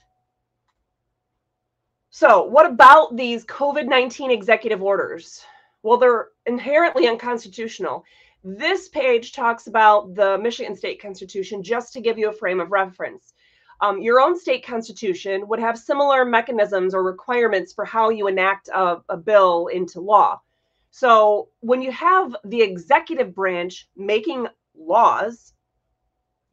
So, 2.10 2.44
what 2.44 2.66
about 2.66 3.16
these 3.16 3.46
COVID 3.46 3.88
19 3.88 4.32
executive 4.32 4.82
orders? 4.82 5.44
Well, 5.84 5.98
they're 5.98 6.30
inherently 6.46 7.08
unconstitutional. 7.08 8.04
This 8.44 8.90
page 8.90 9.34
talks 9.34 9.68
about 9.68 10.16
the 10.16 10.38
Michigan 10.38 10.76
State 10.76 11.02
Constitution 11.02 11.62
just 11.62 11.94
to 11.94 12.02
give 12.02 12.18
you 12.18 12.30
a 12.30 12.34
frame 12.34 12.60
of 12.60 12.72
reference. 12.72 13.34
Um, 13.82 14.02
your 14.02 14.20
own 14.20 14.40
state 14.40 14.66
constitution 14.66 15.48
would 15.48 15.60
have 15.60 15.78
similar 15.78 16.26
mechanisms 16.26 16.96
or 16.96 17.04
requirements 17.04 17.74
for 17.74 17.86
how 17.86 18.10
you 18.10 18.28
enact 18.28 18.70
a, 18.70 18.98
a 19.10 19.18
bill 19.18 19.68
into 19.68 20.00
law. 20.00 20.42
So, 20.90 21.50
when 21.60 21.84
you 21.84 21.92
have 21.92 22.36
the 22.44 22.62
executive 22.62 23.36
branch 23.36 23.88
making 23.96 24.48
laws, 24.76 25.54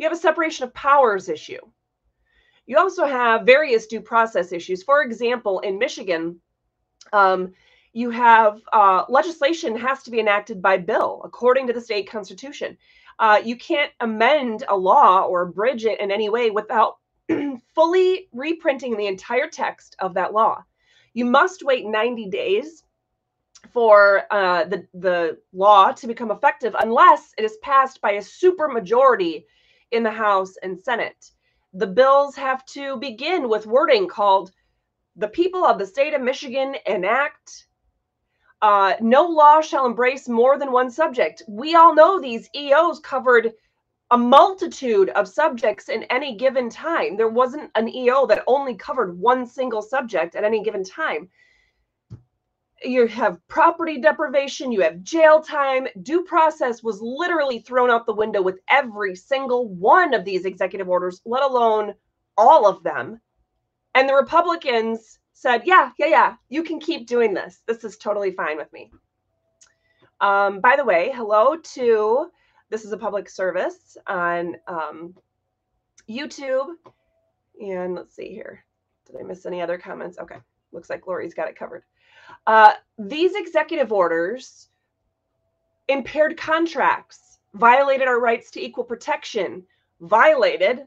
you 0.05 0.11
have 0.11 0.19
a 0.19 0.21
separation 0.21 0.65
of 0.65 0.75
powers 0.75 1.31
issue. 1.31 1.61
You 2.67 2.77
also 2.77 3.07
have 3.07 3.47
various 3.47 3.87
due 3.87 4.03
process 4.03 4.53
issues. 4.53 4.83
For 4.83 5.03
example, 5.03 5.61
in 5.61 5.79
Michigan, 5.79 6.41
um, 7.15 7.55
you 7.95 8.11
have 8.11 8.61
uh, 8.71 9.05
legislation 9.09 9.75
has 9.79 10.03
to 10.03 10.11
be 10.11 10.21
enacted 10.21 10.61
by 10.61 10.77
bill 10.77 11.23
according 11.25 11.67
to 11.69 11.73
the 11.73 11.81
state 11.81 12.11
constitution. 12.11 12.77
Uh, 13.19 13.41
you 13.43 13.57
can't 13.57 13.93
amend 14.01 14.65
a 14.69 14.77
law 14.77 15.23
or 15.23 15.43
abridge 15.43 15.87
it 15.87 16.01
in 16.01 16.11
any 16.11 16.29
way 16.29 16.51
without 16.51 16.99
fully 17.75 18.29
reprinting 18.33 18.99
the 18.99 19.07
entire 19.07 19.49
text 19.49 19.97
of 20.01 20.13
that 20.15 20.35
law. 20.35 20.63
You 21.15 21.25
must 21.25 21.63
wait 21.63 21.87
90 21.87 22.29
days 22.29 22.83
for 23.73 24.25
uh, 24.31 24.65
the, 24.65 24.87
the 24.93 25.39
law 25.55 25.93
to 25.93 26.07
become 26.07 26.31
effective 26.31 26.77
unless 26.79 27.33
it 27.39 27.45
is 27.45 27.57
passed 27.63 28.03
by 28.03 28.13
a 28.13 28.21
supermajority 28.21 29.45
in 29.95 30.03
the 30.03 30.11
House 30.11 30.57
and 30.63 30.81
Senate. 30.81 31.31
The 31.73 31.87
bills 31.87 32.37
have 32.37 32.65
to 32.67 32.97
begin 32.99 33.49
with 33.49 33.67
wording 33.67 34.09
called 34.09 34.53
the 35.17 35.29
people 35.29 35.65
of 35.65 35.79
the 35.79 35.87
state 35.87 36.15
of 36.15 36.21
Michigan 36.21 36.77
enact. 36.87 37.67
Uh, 38.61 38.95
no 39.01 39.25
law 39.25 39.61
shall 39.61 39.87
embrace 39.87 40.29
more 40.29 40.59
than 40.59 40.73
one 40.73 40.91
subject. 40.91 41.43
We 41.49 41.75
all 41.75 41.95
know 41.95 42.21
these 42.21 42.49
EOs 42.55 42.99
covered 43.01 43.53
a 44.11 44.19
multitude 44.19 45.11
of 45.11 45.27
subjects 45.29 45.89
in 45.89 46.05
any 46.05 46.37
given 46.37 46.69
time. 46.69 47.17
There 47.17 47.29
wasn't 47.29 47.71
an 47.75 47.89
EO 47.89 48.27
that 48.27 48.45
only 48.47 48.75
covered 48.75 49.19
one 49.19 49.47
single 49.47 49.83
subject 49.83 50.37
at 50.37 50.45
any 50.45 50.63
given 50.63 50.85
time 50.85 51.31
you 52.85 53.07
have 53.07 53.47
property 53.49 54.01
deprivation, 54.01 54.73
you 54.73 54.81
have 54.83 55.03
jail 55.03 55.41
time. 55.41 55.87
Due 56.03 56.25
process 56.25 56.83
was 56.83 57.01
literally 57.01 57.61
thrown 57.61 57.91
out 57.91 58.07
the 58.07 58.15
window 58.15 58.43
with 58.43 58.61
every 58.69 59.15
single 59.15 59.69
one 59.69 60.15
of 60.15 60.25
these 60.25 60.45
executive 60.45 60.89
orders, 60.89 61.21
let 61.25 61.43
alone 61.43 61.95
all 62.37 62.67
of 62.67 62.83
them. 62.83 63.21
And 63.95 64.09
the 64.09 64.15
Republicans 64.15 65.19
said, 65.33 65.63
yeah, 65.65 65.91
yeah, 65.99 66.07
yeah, 66.07 66.35
you 66.49 66.63
can 66.63 66.81
keep 66.81 67.07
doing 67.07 67.35
this. 67.35 67.63
This 67.67 67.85
is 67.85 67.97
totally 67.97 68.33
fine 68.33 68.57
with 68.57 68.73
me. 68.73 68.91
Um, 70.21 70.61
by 70.61 70.77
the 70.77 70.85
way, 70.85 71.13
hello 71.15 71.57
to 71.75 72.31
this 72.71 72.85
is 72.85 72.93
a 72.93 72.99
public 72.99 73.29
service 73.29 73.97
on 74.07 74.57
um, 74.67 75.15
YouTube. 76.09 76.75
And 77.61 77.95
let's 77.95 78.17
see 78.17 78.31
here. 78.31 78.65
Did 79.07 79.17
I 79.21 79.23
miss 79.23 79.47
any 79.47 79.61
other 79.61 79.79
comments? 79.79 80.19
Okay. 80.19 80.39
Looks 80.73 80.91
like 80.91 81.07
Lori's 81.07 81.35
got 81.35 81.49
it 81.49 81.59
covered. 81.59 81.85
Uh, 82.47 82.73
these 82.99 83.35
executive 83.35 83.93
orders 83.93 84.69
impaired 85.89 86.37
contracts, 86.37 87.39
violated 87.55 88.09
our 88.09 88.21
rights 88.21 88.51
to 88.51 88.65
equal 88.65 88.85
protection, 88.85 89.65
violated 90.01 90.87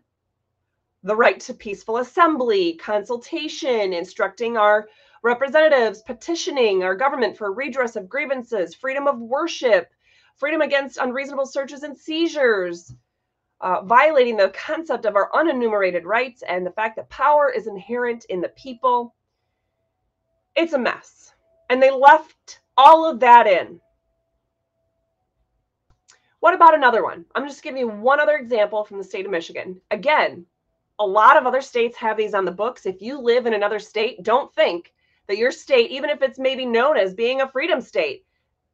the 1.03 1.15
right 1.15 1.39
to 1.39 1.53
peaceful 1.53 1.97
assembly, 1.97 2.73
consultation, 2.73 3.93
instructing 3.93 4.57
our 4.57 4.87
representatives, 5.23 6.01
petitioning 6.01 6.83
our 6.83 6.95
government 6.95 7.37
for 7.37 7.53
redress 7.53 7.95
of 7.95 8.09
grievances, 8.09 8.75
freedom 8.75 9.07
of 9.07 9.19
worship, 9.19 9.89
freedom 10.35 10.61
against 10.61 10.97
unreasonable 10.97 11.45
searches 11.45 11.83
and 11.83 11.97
seizures, 11.97 12.93
uh, 13.61 13.81
violating 13.81 14.37
the 14.37 14.49
concept 14.49 15.05
of 15.05 15.15
our 15.15 15.31
unenumerated 15.31 16.03
rights 16.03 16.43
and 16.47 16.65
the 16.65 16.71
fact 16.71 16.95
that 16.95 17.09
power 17.09 17.51
is 17.51 17.67
inherent 17.67 18.25
in 18.25 18.41
the 18.41 18.49
people. 18.49 19.15
It's 20.55 20.73
a 20.73 20.79
mess. 20.79 21.33
And 21.69 21.81
they 21.81 21.91
left 21.91 22.61
all 22.77 23.09
of 23.09 23.19
that 23.19 23.47
in. 23.47 23.79
What 26.39 26.53
about 26.53 26.75
another 26.75 27.03
one? 27.03 27.25
I'm 27.35 27.47
just 27.47 27.63
giving 27.63 27.79
you 27.79 27.87
one 27.87 28.19
other 28.19 28.37
example 28.37 28.83
from 28.83 28.97
the 28.97 29.03
state 29.03 29.25
of 29.25 29.31
Michigan. 29.31 29.81
Again, 29.91 30.45
a 30.99 31.05
lot 31.05 31.37
of 31.37 31.45
other 31.45 31.61
states 31.61 31.97
have 31.97 32.15
these 32.17 32.33
on 32.33 32.45
the 32.45 32.51
books. 32.51 32.85
If 32.85 33.01
you 33.01 33.19
live 33.19 33.45
in 33.45 33.53
another 33.53 33.79
state, 33.79 34.23
don't 34.23 34.53
think 34.53 34.93
that 35.27 35.37
your 35.37 35.51
state, 35.51 35.91
even 35.91 36.09
if 36.09 36.21
it's 36.21 36.39
maybe 36.39 36.65
known 36.65 36.97
as 36.97 37.13
being 37.13 37.41
a 37.41 37.49
freedom 37.49 37.81
state, 37.81 38.25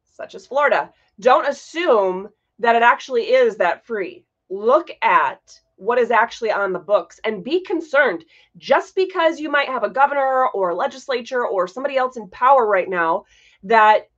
such 0.04 0.34
as 0.34 0.46
Florida, 0.46 0.92
don't 1.20 1.48
assume 1.48 2.28
that 2.58 2.76
it 2.76 2.82
actually 2.82 3.24
is 3.24 3.56
that 3.56 3.84
free 3.84 4.24
look 4.50 4.90
at 5.02 5.60
what 5.76 5.98
is 5.98 6.10
actually 6.10 6.50
on 6.52 6.72
the 6.72 6.78
books. 6.78 7.20
And 7.24 7.44
be 7.44 7.60
concerned 7.60 8.24
just 8.56 8.94
because 8.94 9.40
you 9.40 9.50
might 9.50 9.68
have 9.68 9.82
a 9.82 9.90
governor 9.90 10.48
or 10.48 10.70
a 10.70 10.74
legislature 10.74 11.46
or 11.46 11.66
somebody 11.66 11.96
else 11.96 12.16
in 12.16 12.28
power 12.28 12.66
right 12.66 12.88
now 12.88 13.24
that 13.64 14.08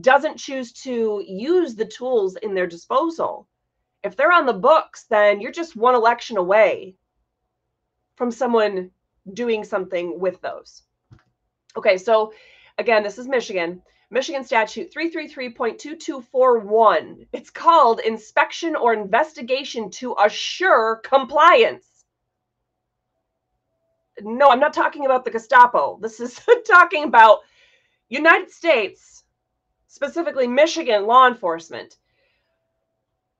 doesn't 0.00 0.38
choose 0.38 0.72
to 0.72 1.24
use 1.26 1.74
the 1.74 1.86
tools 1.86 2.36
in 2.36 2.54
their 2.54 2.66
disposal 2.66 3.48
if 4.02 4.16
they're 4.16 4.32
on 4.32 4.46
the 4.46 4.52
books 4.52 5.04
then 5.08 5.40
you're 5.40 5.52
just 5.52 5.76
one 5.76 5.94
election 5.94 6.36
away 6.36 6.94
from 8.16 8.30
someone 8.30 8.90
doing 9.32 9.64
something 9.64 10.18
with 10.18 10.40
those. 10.40 10.82
Okay 11.76 11.98
so 11.98 12.32
again 12.78 13.02
this 13.02 13.18
is 13.18 13.26
michigan 13.26 13.82
Michigan 14.10 14.44
Statute 14.44 14.92
333.2241. 14.94 17.26
It's 17.32 17.50
called 17.50 17.98
inspection 18.00 18.74
or 18.76 18.92
investigation 18.92 19.90
to 19.92 20.14
assure 20.22 21.00
compliance. 21.04 21.86
No, 24.20 24.48
I'm 24.48 24.60
not 24.60 24.72
talking 24.72 25.06
about 25.06 25.24
the 25.24 25.32
Gestapo. 25.32 25.98
This 26.00 26.20
is 26.20 26.40
talking 26.66 27.02
about 27.04 27.40
United 28.08 28.52
States, 28.52 29.24
specifically 29.88 30.46
Michigan 30.46 31.06
law 31.06 31.26
enforcement. 31.26 31.96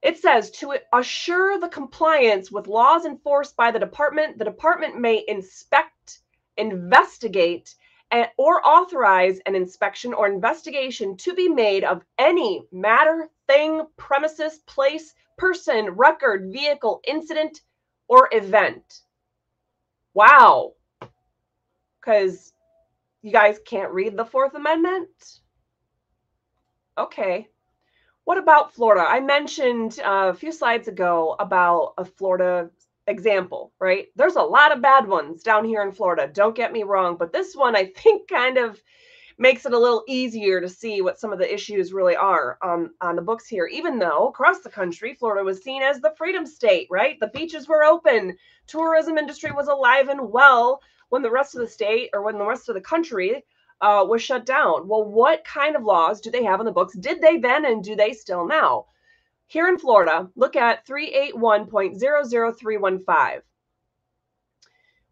It 0.02 0.18
says 0.18 0.50
to 0.52 0.78
assure 0.92 1.58
the 1.58 1.68
compliance 1.68 2.50
with 2.50 2.66
laws 2.66 3.06
enforced 3.06 3.56
by 3.56 3.70
the 3.70 3.78
department, 3.78 4.38
the 4.38 4.44
department 4.44 4.98
may 4.98 5.24
inspect, 5.26 6.20
investigate, 6.56 7.74
or 8.36 8.66
authorize 8.66 9.40
an 9.46 9.54
inspection 9.54 10.14
or 10.14 10.26
investigation 10.26 11.16
to 11.18 11.34
be 11.34 11.48
made 11.48 11.84
of 11.84 12.02
any 12.18 12.64
matter, 12.72 13.28
thing, 13.46 13.82
premises, 13.96 14.58
place, 14.66 15.14
person, 15.36 15.90
record, 15.90 16.52
vehicle, 16.52 17.00
incident, 17.06 17.60
or 18.08 18.28
event. 18.32 19.00
Wow. 20.14 20.72
Because 22.00 22.52
you 23.22 23.32
guys 23.32 23.58
can't 23.66 23.92
read 23.92 24.16
the 24.16 24.24
Fourth 24.24 24.54
Amendment? 24.54 25.40
Okay. 26.96 27.48
What 28.24 28.38
about 28.38 28.74
Florida? 28.74 29.04
I 29.06 29.20
mentioned 29.20 30.00
uh, 30.00 30.30
a 30.30 30.34
few 30.34 30.52
slides 30.52 30.88
ago 30.88 31.36
about 31.38 31.94
a 31.98 32.04
Florida 32.04 32.70
example, 33.06 33.72
right? 33.80 34.06
There's 34.16 34.36
a 34.36 34.42
lot 34.42 34.74
of 34.74 34.82
bad 34.82 35.06
ones 35.06 35.42
down 35.42 35.64
here 35.64 35.82
in 35.82 35.92
Florida. 35.92 36.28
Don't 36.32 36.56
get 36.56 36.72
me 36.72 36.82
wrong, 36.82 37.16
but 37.16 37.32
this 37.32 37.54
one 37.54 37.76
I 37.76 37.86
think 37.96 38.28
kind 38.28 38.58
of 38.58 38.80
makes 39.38 39.66
it 39.66 39.72
a 39.72 39.78
little 39.78 40.02
easier 40.08 40.60
to 40.60 40.68
see 40.68 41.02
what 41.02 41.20
some 41.20 41.32
of 41.32 41.38
the 41.38 41.52
issues 41.52 41.92
really 41.92 42.16
are 42.16 42.58
on, 42.62 42.90
on 43.02 43.16
the 43.16 43.22
books 43.22 43.46
here. 43.46 43.66
Even 43.66 43.98
though 43.98 44.28
across 44.28 44.60
the 44.60 44.70
country, 44.70 45.14
Florida 45.14 45.44
was 45.44 45.62
seen 45.62 45.82
as 45.82 46.00
the 46.00 46.14
freedom 46.16 46.46
state, 46.46 46.88
right? 46.90 47.20
The 47.20 47.28
beaches 47.28 47.68
were 47.68 47.84
open, 47.84 48.36
tourism 48.66 49.18
industry 49.18 49.52
was 49.52 49.68
alive 49.68 50.08
and 50.08 50.32
well 50.32 50.80
when 51.10 51.22
the 51.22 51.30
rest 51.30 51.54
of 51.54 51.60
the 51.60 51.68
state 51.68 52.10
or 52.12 52.22
when 52.22 52.38
the 52.38 52.46
rest 52.46 52.68
of 52.68 52.74
the 52.74 52.80
country 52.80 53.44
uh, 53.80 54.04
was 54.08 54.22
shut 54.22 54.46
down. 54.46 54.88
Well, 54.88 55.04
what 55.04 55.44
kind 55.44 55.76
of 55.76 55.84
laws 55.84 56.20
do 56.20 56.30
they 56.30 56.44
have 56.44 56.60
on 56.60 56.66
the 56.66 56.72
books? 56.72 56.96
Did 56.96 57.20
they 57.20 57.36
then 57.36 57.66
and 57.66 57.84
do 57.84 57.94
they 57.94 58.12
still 58.12 58.46
now? 58.46 58.86
Here 59.48 59.68
in 59.68 59.78
Florida, 59.78 60.28
look 60.34 60.56
at 60.56 60.84
381.00315. 60.86 63.42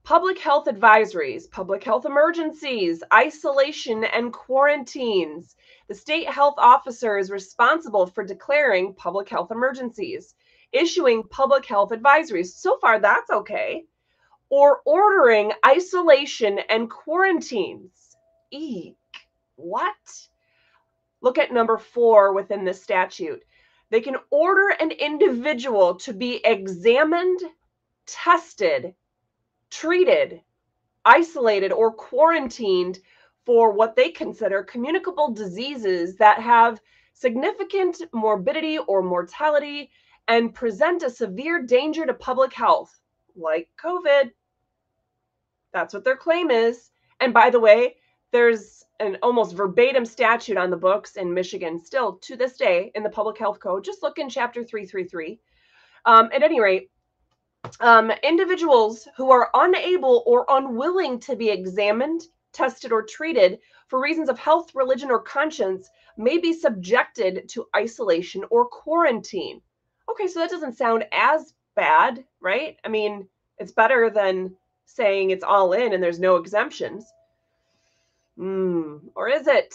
Public 0.02 0.38
health 0.38 0.66
advisories, 0.66 1.48
public 1.50 1.82
health 1.84 2.04
emergencies, 2.04 3.02
isolation 3.12 4.02
and 4.04 4.32
quarantines. 4.32 5.54
The 5.86 5.94
state 5.94 6.28
health 6.28 6.56
officer 6.58 7.16
is 7.16 7.30
responsible 7.30 8.08
for 8.08 8.24
declaring 8.24 8.94
public 8.94 9.28
health 9.28 9.52
emergencies, 9.52 10.34
issuing 10.72 11.22
public 11.22 11.64
health 11.64 11.90
advisories. 11.90 12.48
So 12.48 12.76
far, 12.78 12.98
that's 12.98 13.30
okay. 13.30 13.84
Or 14.50 14.80
ordering 14.84 15.52
isolation 15.64 16.58
and 16.68 16.90
quarantines. 16.90 18.16
Eek. 18.50 18.96
What? 19.56 20.28
Look 21.20 21.38
at 21.38 21.52
number 21.52 21.78
four 21.78 22.32
within 22.34 22.64
this 22.64 22.82
statute 22.82 23.44
they 23.90 24.00
can 24.00 24.16
order 24.30 24.68
an 24.80 24.90
individual 24.90 25.94
to 25.96 26.12
be 26.12 26.40
examined, 26.44 27.40
tested, 28.06 28.94
treated, 29.70 30.40
isolated, 31.04 31.72
or 31.72 31.92
quarantined 31.92 32.98
for 33.44 33.72
what 33.72 33.94
they 33.94 34.10
consider 34.10 34.62
communicable 34.62 35.32
diseases 35.32 36.16
that 36.16 36.40
have 36.40 36.80
significant 37.12 38.00
morbidity 38.12 38.78
or 38.78 39.02
mortality 39.02 39.90
and 40.28 40.54
present 40.54 41.02
a 41.02 41.10
severe 41.10 41.62
danger 41.62 42.06
to 42.06 42.14
public 42.14 42.52
health, 42.52 42.98
like 43.36 43.68
COVID. 43.82 44.30
That's 45.72 45.92
what 45.92 46.04
their 46.04 46.16
claim 46.16 46.50
is. 46.50 46.90
And 47.20 47.34
by 47.34 47.50
the 47.50 47.60
way, 47.60 47.96
there's 48.34 48.84
an 48.98 49.16
almost 49.22 49.54
verbatim 49.54 50.04
statute 50.04 50.56
on 50.56 50.68
the 50.68 50.76
books 50.76 51.14
in 51.14 51.32
Michigan 51.32 51.78
still 51.78 52.14
to 52.14 52.34
this 52.36 52.56
day 52.56 52.90
in 52.96 53.04
the 53.04 53.08
public 53.08 53.38
health 53.38 53.60
code. 53.60 53.84
Just 53.84 54.02
look 54.02 54.18
in 54.18 54.28
chapter 54.28 54.64
333. 54.64 55.38
Um, 56.04 56.28
at 56.34 56.42
any 56.42 56.60
rate, 56.60 56.90
um, 57.78 58.10
individuals 58.24 59.06
who 59.16 59.30
are 59.30 59.50
unable 59.54 60.24
or 60.26 60.46
unwilling 60.48 61.20
to 61.20 61.36
be 61.36 61.48
examined, 61.48 62.22
tested, 62.52 62.90
or 62.90 63.04
treated 63.04 63.60
for 63.86 64.02
reasons 64.02 64.28
of 64.28 64.36
health, 64.36 64.74
religion, 64.74 65.12
or 65.12 65.20
conscience 65.22 65.88
may 66.16 66.38
be 66.38 66.52
subjected 66.52 67.48
to 67.50 67.68
isolation 67.76 68.42
or 68.50 68.66
quarantine. 68.66 69.60
Okay, 70.10 70.26
so 70.26 70.40
that 70.40 70.50
doesn't 70.50 70.76
sound 70.76 71.04
as 71.12 71.54
bad, 71.76 72.24
right? 72.40 72.78
I 72.84 72.88
mean, 72.88 73.28
it's 73.58 73.72
better 73.72 74.10
than 74.10 74.56
saying 74.86 75.30
it's 75.30 75.44
all 75.44 75.72
in 75.72 75.92
and 75.92 76.02
there's 76.02 76.18
no 76.18 76.34
exemptions. 76.34 77.13
Mm, 78.38 79.10
or 79.14 79.28
is 79.28 79.46
it? 79.46 79.74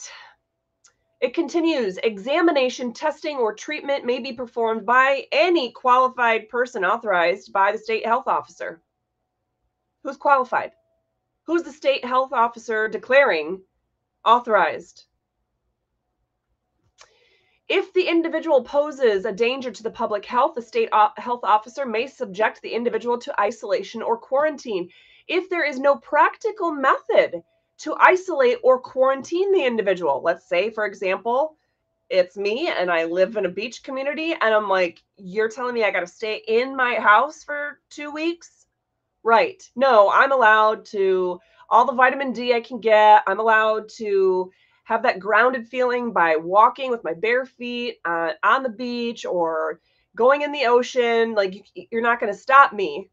It 1.21 1.33
continues 1.33 1.97
examination, 1.97 2.93
testing, 2.93 3.37
or 3.37 3.53
treatment 3.53 4.05
may 4.05 4.19
be 4.19 4.33
performed 4.33 4.85
by 4.85 5.27
any 5.31 5.71
qualified 5.71 6.49
person 6.49 6.85
authorized 6.85 7.51
by 7.51 7.71
the 7.71 7.77
state 7.77 8.05
health 8.05 8.27
officer. 8.27 8.81
Who's 10.03 10.17
qualified? 10.17 10.71
Who's 11.43 11.63
the 11.63 11.73
state 11.73 12.05
health 12.05 12.31
officer 12.31 12.87
declaring 12.87 13.63
authorized? 14.25 15.05
If 17.67 17.93
the 17.93 18.07
individual 18.07 18.63
poses 18.63 19.25
a 19.25 19.31
danger 19.31 19.71
to 19.71 19.83
the 19.83 19.91
public 19.91 20.25
health, 20.25 20.55
the 20.55 20.61
state 20.61 20.89
health 21.17 21.43
officer 21.43 21.85
may 21.85 22.07
subject 22.07 22.61
the 22.61 22.73
individual 22.73 23.17
to 23.19 23.41
isolation 23.41 24.01
or 24.01 24.17
quarantine. 24.17 24.89
If 25.27 25.49
there 25.49 25.65
is 25.65 25.79
no 25.79 25.97
practical 25.97 26.71
method 26.71 27.43
to 27.79 27.95
isolate 27.97 28.57
or 28.63 28.79
quarantine 28.79 29.51
the 29.51 29.65
individual. 29.65 30.21
Let's 30.23 30.47
say, 30.47 30.69
for 30.69 30.85
example, 30.85 31.57
it's 32.09 32.37
me 32.37 32.67
and 32.67 32.89
I 32.89 33.05
live 33.05 33.37
in 33.37 33.45
a 33.45 33.49
beach 33.49 33.83
community, 33.83 34.33
and 34.33 34.53
I'm 34.53 34.67
like, 34.67 35.03
you're 35.17 35.49
telling 35.49 35.75
me 35.75 35.83
I 35.83 35.91
got 35.91 35.99
to 35.99 36.07
stay 36.07 36.41
in 36.47 36.75
my 36.75 36.95
house 36.95 37.43
for 37.43 37.79
two 37.89 38.11
weeks? 38.11 38.65
Right. 39.23 39.61
No, 39.75 40.09
I'm 40.09 40.31
allowed 40.31 40.85
to, 40.85 41.39
all 41.69 41.85
the 41.85 41.93
vitamin 41.93 42.33
D 42.33 42.53
I 42.53 42.61
can 42.61 42.79
get, 42.79 43.23
I'm 43.27 43.39
allowed 43.39 43.89
to 43.97 44.51
have 44.85 45.03
that 45.03 45.19
grounded 45.19 45.67
feeling 45.67 46.11
by 46.11 46.35
walking 46.35 46.89
with 46.89 47.03
my 47.03 47.13
bare 47.13 47.45
feet 47.45 47.99
uh, 48.05 48.31
on 48.43 48.63
the 48.63 48.69
beach 48.69 49.23
or 49.23 49.79
going 50.15 50.41
in 50.41 50.51
the 50.51 50.65
ocean. 50.65 51.35
Like, 51.35 51.63
you're 51.91 52.01
not 52.01 52.19
going 52.19 52.33
to 52.33 52.39
stop 52.39 52.73
me, 52.73 53.11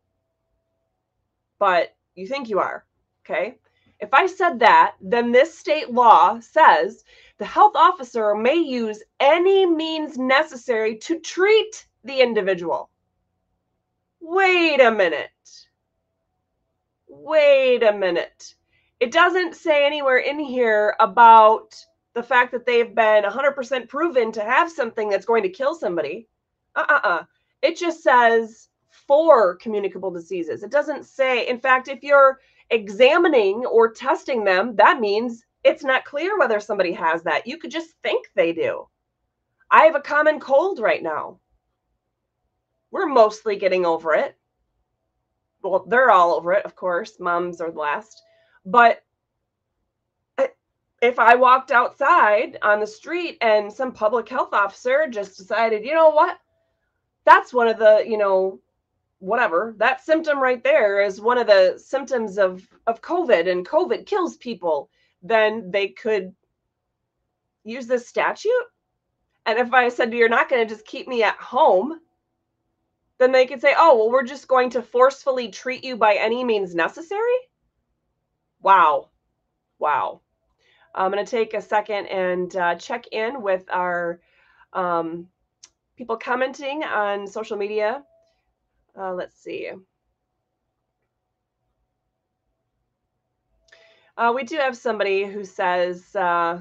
but 1.59 1.95
you 2.15 2.27
think 2.27 2.49
you 2.49 2.61
are. 2.61 2.87
Okay. 3.25 3.57
If 4.01 4.13
I 4.13 4.27
said 4.27 4.59
that, 4.61 4.97
then 5.01 5.33
this 5.33 5.57
state 5.59 5.91
law 5.91 6.39
says 6.41 7.05
the 7.39 7.47
health 7.47 7.75
officer 7.75 8.35
may 8.35 8.57
use 8.57 9.03
any 9.21 9.67
means 9.67 10.19
necessary 10.19 10.97
to 10.99 11.19
treat 11.21 11.87
the 12.05 12.21
individual. 12.21 12.91
Wait 14.21 14.81
a 14.81 14.91
minute. 14.91 15.31
Wait 17.09 17.83
a 17.83 17.93
minute. 17.93 18.55
It 19.01 19.13
doesn't 19.13 19.55
say 19.55 19.87
anywhere 19.87 20.19
in 20.19 20.39
here 20.39 20.95
about 21.01 21.75
the 22.15 22.23
fact 22.23 22.53
that 22.53 22.65
they've 22.65 22.95
been 22.95 23.25
100% 23.25 23.89
proven 23.89 24.33
to 24.33 24.43
have 24.43 24.71
something 24.71 25.09
that's 25.09 25.27
going 25.27 25.43
to 25.43 25.49
kill 25.51 25.75
somebody. 25.75 26.29
Uh 26.75 26.87
uh 26.89 27.01
uh. 27.03 27.23
It 27.63 27.77
just 27.77 28.03
says 28.03 28.69
for 29.07 29.57
communicable 29.57 30.11
diseases. 30.11 30.63
It 30.63 30.71
doesn't 30.71 31.05
say, 31.05 31.47
in 31.47 31.59
fact, 31.59 31.89
if 31.89 32.03
you're 32.03 32.39
examining 32.71 33.65
or 33.67 33.93
testing 33.93 34.45
them, 34.45 34.77
that 34.77 35.01
means 35.01 35.45
it's 35.65 35.85
not 35.85 36.05
clear 36.05 36.39
whether 36.39 36.61
somebody 36.61 36.93
has 36.93 37.23
that. 37.23 37.47
You 37.47 37.59
could 37.59 37.71
just 37.71 37.91
think 38.03 38.27
they 38.35 38.53
do. 38.53 38.89
I 39.71 39.85
have 39.85 39.97
a 39.97 40.01
common 40.01 40.39
cold 40.41 40.79
right 40.79 41.03
now. 41.03 41.39
We're 42.91 43.07
mostly 43.07 43.57
getting 43.57 43.85
over 43.85 44.15
it. 44.15 44.37
Well, 45.63 45.85
they're 45.89 46.11
all 46.11 46.35
over 46.35 46.53
it, 46.53 46.65
of 46.65 46.77
course. 46.77 47.19
Moms 47.19 47.61
are 47.61 47.71
the 47.71 47.79
last. 47.79 48.23
But 48.65 49.03
if 51.03 51.19
I 51.19 51.35
walked 51.35 51.71
outside 51.71 52.59
on 52.63 52.81
the 52.81 52.87
street 52.87 53.39
and 53.41 53.73
some 53.73 53.93
public 53.93 54.29
health 54.29 54.53
officer 54.53 55.07
just 55.11 55.37
decided, 55.37 55.85
you 55.85 55.95
know 55.95 56.11
what? 56.11 56.39
That's 57.25 57.53
one 57.53 57.69
of 57.69 57.79
the, 57.79 58.05
you 58.07 58.17
know, 58.17 58.61
whatever 59.19 59.75
that 59.79 60.05
symptom 60.05 60.39
right 60.39 60.63
there 60.63 61.03
is 61.03 61.21
one 61.21 61.39
of 61.39 61.47
the 61.47 61.79
symptoms 61.83 62.39
of 62.39 62.67
of 62.87 63.01
covid 63.01 63.51
and 63.51 63.67
covid 63.67 64.05
kills 64.05 64.37
people 64.37 64.91
then 65.23 65.71
they 65.71 65.89
could 65.89 66.35
use 67.65 67.87
this 67.87 68.07
statute? 68.07 68.67
And 69.47 69.59
if 69.59 69.73
i 69.73 69.89
said 69.89 70.13
you're 70.13 70.29
not 70.29 70.49
going 70.49 70.67
to 70.67 70.75
just 70.75 70.87
keep 70.87 71.09
me 71.09 71.23
at 71.23 71.37
home 71.37 71.99
then 73.19 73.33
they 73.33 73.47
could 73.47 73.61
say 73.61 73.75
oh 73.77 73.97
well 73.97 74.11
we're 74.11 74.23
just 74.23 74.49
going 74.49 74.71
to 74.71 74.83
forcefully 74.83 75.49
treat 75.49 75.85
you 75.85 75.97
by 75.97 76.15
any 76.15 76.45
means 76.45 76.75
necessary? 76.75 77.39
Wow. 78.61 79.11
Wow. 79.79 80.21
I'm 80.95 81.13
going 81.13 81.25
to 81.25 81.31
take 81.31 81.55
a 81.55 81.61
second 81.61 82.07
and 82.07 82.57
uh, 82.57 82.75
check 82.77 83.07
in 83.13 83.43
with 83.43 83.65
our 83.71 84.21
um, 84.73 85.29
people 85.97 86.17
commenting 86.17 86.83
on 86.83 87.27
social 87.27 87.57
media 87.57 88.03
uh, 88.99 89.13
let's 89.13 89.41
see. 89.43 89.71
Uh, 94.17 94.33
we 94.35 94.45
do 94.45 94.57
have 94.57 94.77
somebody 94.77 95.25
who 95.25 95.45
says 95.45 96.15
uh, 96.17 96.59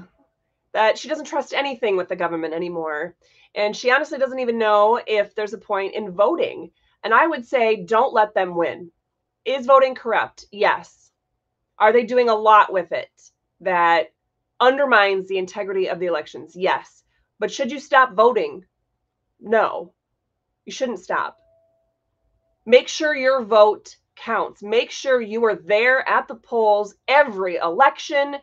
that 0.72 0.98
she 0.98 1.08
doesn't 1.08 1.24
trust 1.24 1.54
anything 1.54 1.96
with 1.96 2.08
the 2.08 2.16
government 2.16 2.52
anymore. 2.52 3.14
And 3.54 3.74
she 3.74 3.90
honestly 3.90 4.18
doesn't 4.18 4.40
even 4.40 4.58
know 4.58 5.00
if 5.06 5.34
there's 5.34 5.54
a 5.54 5.58
point 5.58 5.94
in 5.94 6.10
voting. 6.10 6.70
And 7.02 7.14
I 7.14 7.26
would 7.26 7.46
say, 7.46 7.84
don't 7.84 8.12
let 8.12 8.34
them 8.34 8.54
win. 8.54 8.90
Is 9.46 9.64
voting 9.64 9.94
corrupt? 9.94 10.44
Yes. 10.52 11.10
Are 11.78 11.92
they 11.92 12.04
doing 12.04 12.28
a 12.28 12.34
lot 12.34 12.72
with 12.72 12.92
it 12.92 13.08
that 13.60 14.12
undermines 14.60 15.28
the 15.28 15.38
integrity 15.38 15.88
of 15.88 15.98
the 15.98 16.06
elections? 16.06 16.54
Yes. 16.54 17.04
But 17.38 17.50
should 17.50 17.72
you 17.72 17.80
stop 17.80 18.12
voting? 18.12 18.66
No. 19.40 19.94
You 20.66 20.72
shouldn't 20.72 21.00
stop. 21.00 21.38
Make 22.68 22.88
sure 22.88 23.14
your 23.14 23.44
vote 23.44 23.94
counts. 24.16 24.60
Make 24.60 24.90
sure 24.90 25.20
you 25.20 25.44
are 25.44 25.54
there 25.54 26.06
at 26.08 26.26
the 26.26 26.34
polls 26.34 26.96
every 27.06 27.56
election. 27.56 28.36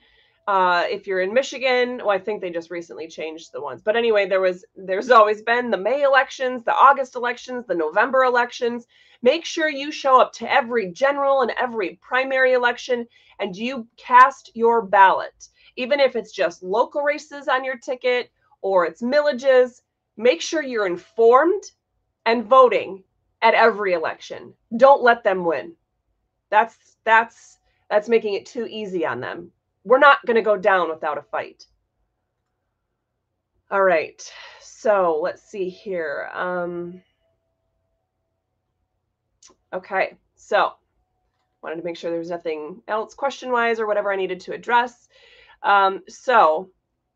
Uh, 0.47 0.85
if 0.89 1.07
you're 1.07 1.19
in 1.21 1.33
Michigan, 1.33 1.97
well, 1.97 2.09
I 2.09 2.19
think 2.19 2.39
they 2.39 2.49
just 2.49 2.71
recently 2.71 3.09
changed 3.09 3.51
the 3.51 3.59
ones. 3.59 3.81
But 3.81 3.97
anyway, 3.97 4.27
there 4.27 4.39
was 4.39 4.63
there's 4.77 5.11
always 5.11 5.41
been 5.41 5.71
the 5.71 5.77
May 5.77 6.03
elections, 6.03 6.63
the 6.63 6.73
August 6.73 7.15
elections, 7.15 7.65
the 7.67 7.75
November 7.75 8.23
elections. 8.23 8.87
Make 9.21 9.43
sure 9.43 9.67
you 9.67 9.91
show 9.91 10.21
up 10.21 10.31
to 10.33 10.49
every 10.49 10.91
general 10.93 11.41
and 11.41 11.51
every 11.59 11.99
primary 12.01 12.53
election 12.53 13.05
and 13.39 13.53
you 13.53 13.87
cast 13.97 14.51
your 14.53 14.81
ballot. 14.83 15.49
Even 15.75 15.99
if 15.99 16.15
it's 16.15 16.31
just 16.31 16.63
local 16.63 17.01
races 17.01 17.49
on 17.49 17.65
your 17.65 17.77
ticket 17.77 18.31
or 18.61 18.85
it's 18.85 19.01
millages, 19.01 19.81
make 20.15 20.41
sure 20.41 20.63
you're 20.63 20.87
informed 20.87 21.63
and 22.25 22.45
voting 22.45 23.03
at 23.43 23.53
every 23.53 23.93
election. 23.93 24.53
Don't 24.75 25.03
let 25.03 25.23
them 25.23 25.45
win. 25.45 25.75
That's 26.49 26.75
that's 27.03 27.59
that's 27.89 28.09
making 28.09 28.33
it 28.33 28.45
too 28.47 28.65
easy 28.65 29.05
on 29.05 29.19
them. 29.19 29.51
We're 29.83 29.99
not 29.99 30.25
going 30.25 30.37
to 30.37 30.41
go 30.41 30.57
down 30.57 30.89
without 30.89 31.17
a 31.17 31.21
fight. 31.21 31.67
All 33.69 33.83
right. 33.83 34.23
So, 34.61 35.19
let's 35.21 35.43
see 35.43 35.69
here. 35.69 36.29
Um 36.33 37.01
Okay. 39.73 40.15
So, 40.35 40.73
wanted 41.61 41.77
to 41.77 41.83
make 41.83 41.97
sure 41.97 42.11
there 42.11 42.19
was 42.19 42.29
nothing 42.29 42.81
else 42.87 43.13
question-wise 43.13 43.79
or 43.79 43.87
whatever 43.87 44.11
I 44.13 44.15
needed 44.15 44.39
to 44.41 44.53
address. 44.53 45.09
Um 45.63 46.01
so, 46.07 46.69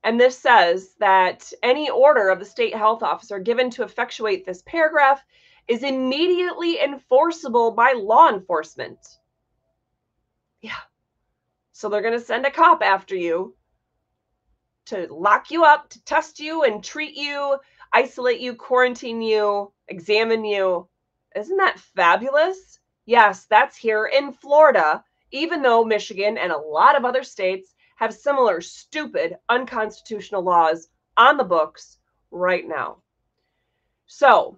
and 0.03 0.19
this 0.19 0.37
says 0.37 0.95
that 0.99 1.51
any 1.63 1.89
order 1.89 2.29
of 2.29 2.39
the 2.39 2.45
state 2.45 2.75
health 2.75 3.03
officer 3.03 3.39
given 3.39 3.69
to 3.71 3.83
effectuate 3.83 4.45
this 4.45 4.61
paragraph 4.63 5.23
is 5.67 5.83
immediately 5.83 6.79
enforceable 6.79 7.71
by 7.71 7.93
law 7.93 8.29
enforcement. 8.29 8.99
Yeah. 10.61 10.71
So 11.73 11.89
they're 11.89 12.01
going 12.01 12.13
to 12.17 12.25
send 12.25 12.45
a 12.45 12.51
cop 12.51 12.81
after 12.81 13.15
you 13.15 13.55
to 14.87 15.07
lock 15.13 15.51
you 15.51 15.65
up, 15.65 15.89
to 15.89 16.03
test 16.05 16.39
you 16.39 16.63
and 16.63 16.83
treat 16.83 17.15
you, 17.15 17.57
isolate 17.93 18.39
you, 18.39 18.55
quarantine 18.55 19.21
you, 19.21 19.71
examine 19.89 20.45
you. 20.45 20.87
Isn't 21.35 21.57
that 21.57 21.79
fabulous? 21.79 22.79
Yes, 23.05 23.45
that's 23.49 23.77
here 23.77 24.05
in 24.05 24.33
Florida, 24.33 25.03
even 25.31 25.61
though 25.61 25.83
Michigan 25.83 26.37
and 26.37 26.51
a 26.51 26.57
lot 26.57 26.95
of 26.95 27.05
other 27.05 27.23
states 27.23 27.75
have 27.97 28.13
similar 28.13 28.61
stupid, 28.61 29.37
unconstitutional 29.49 30.41
laws 30.41 30.87
on 31.17 31.37
the 31.37 31.43
books 31.43 31.97
right 32.31 32.67
now. 32.67 32.97
So, 34.05 34.57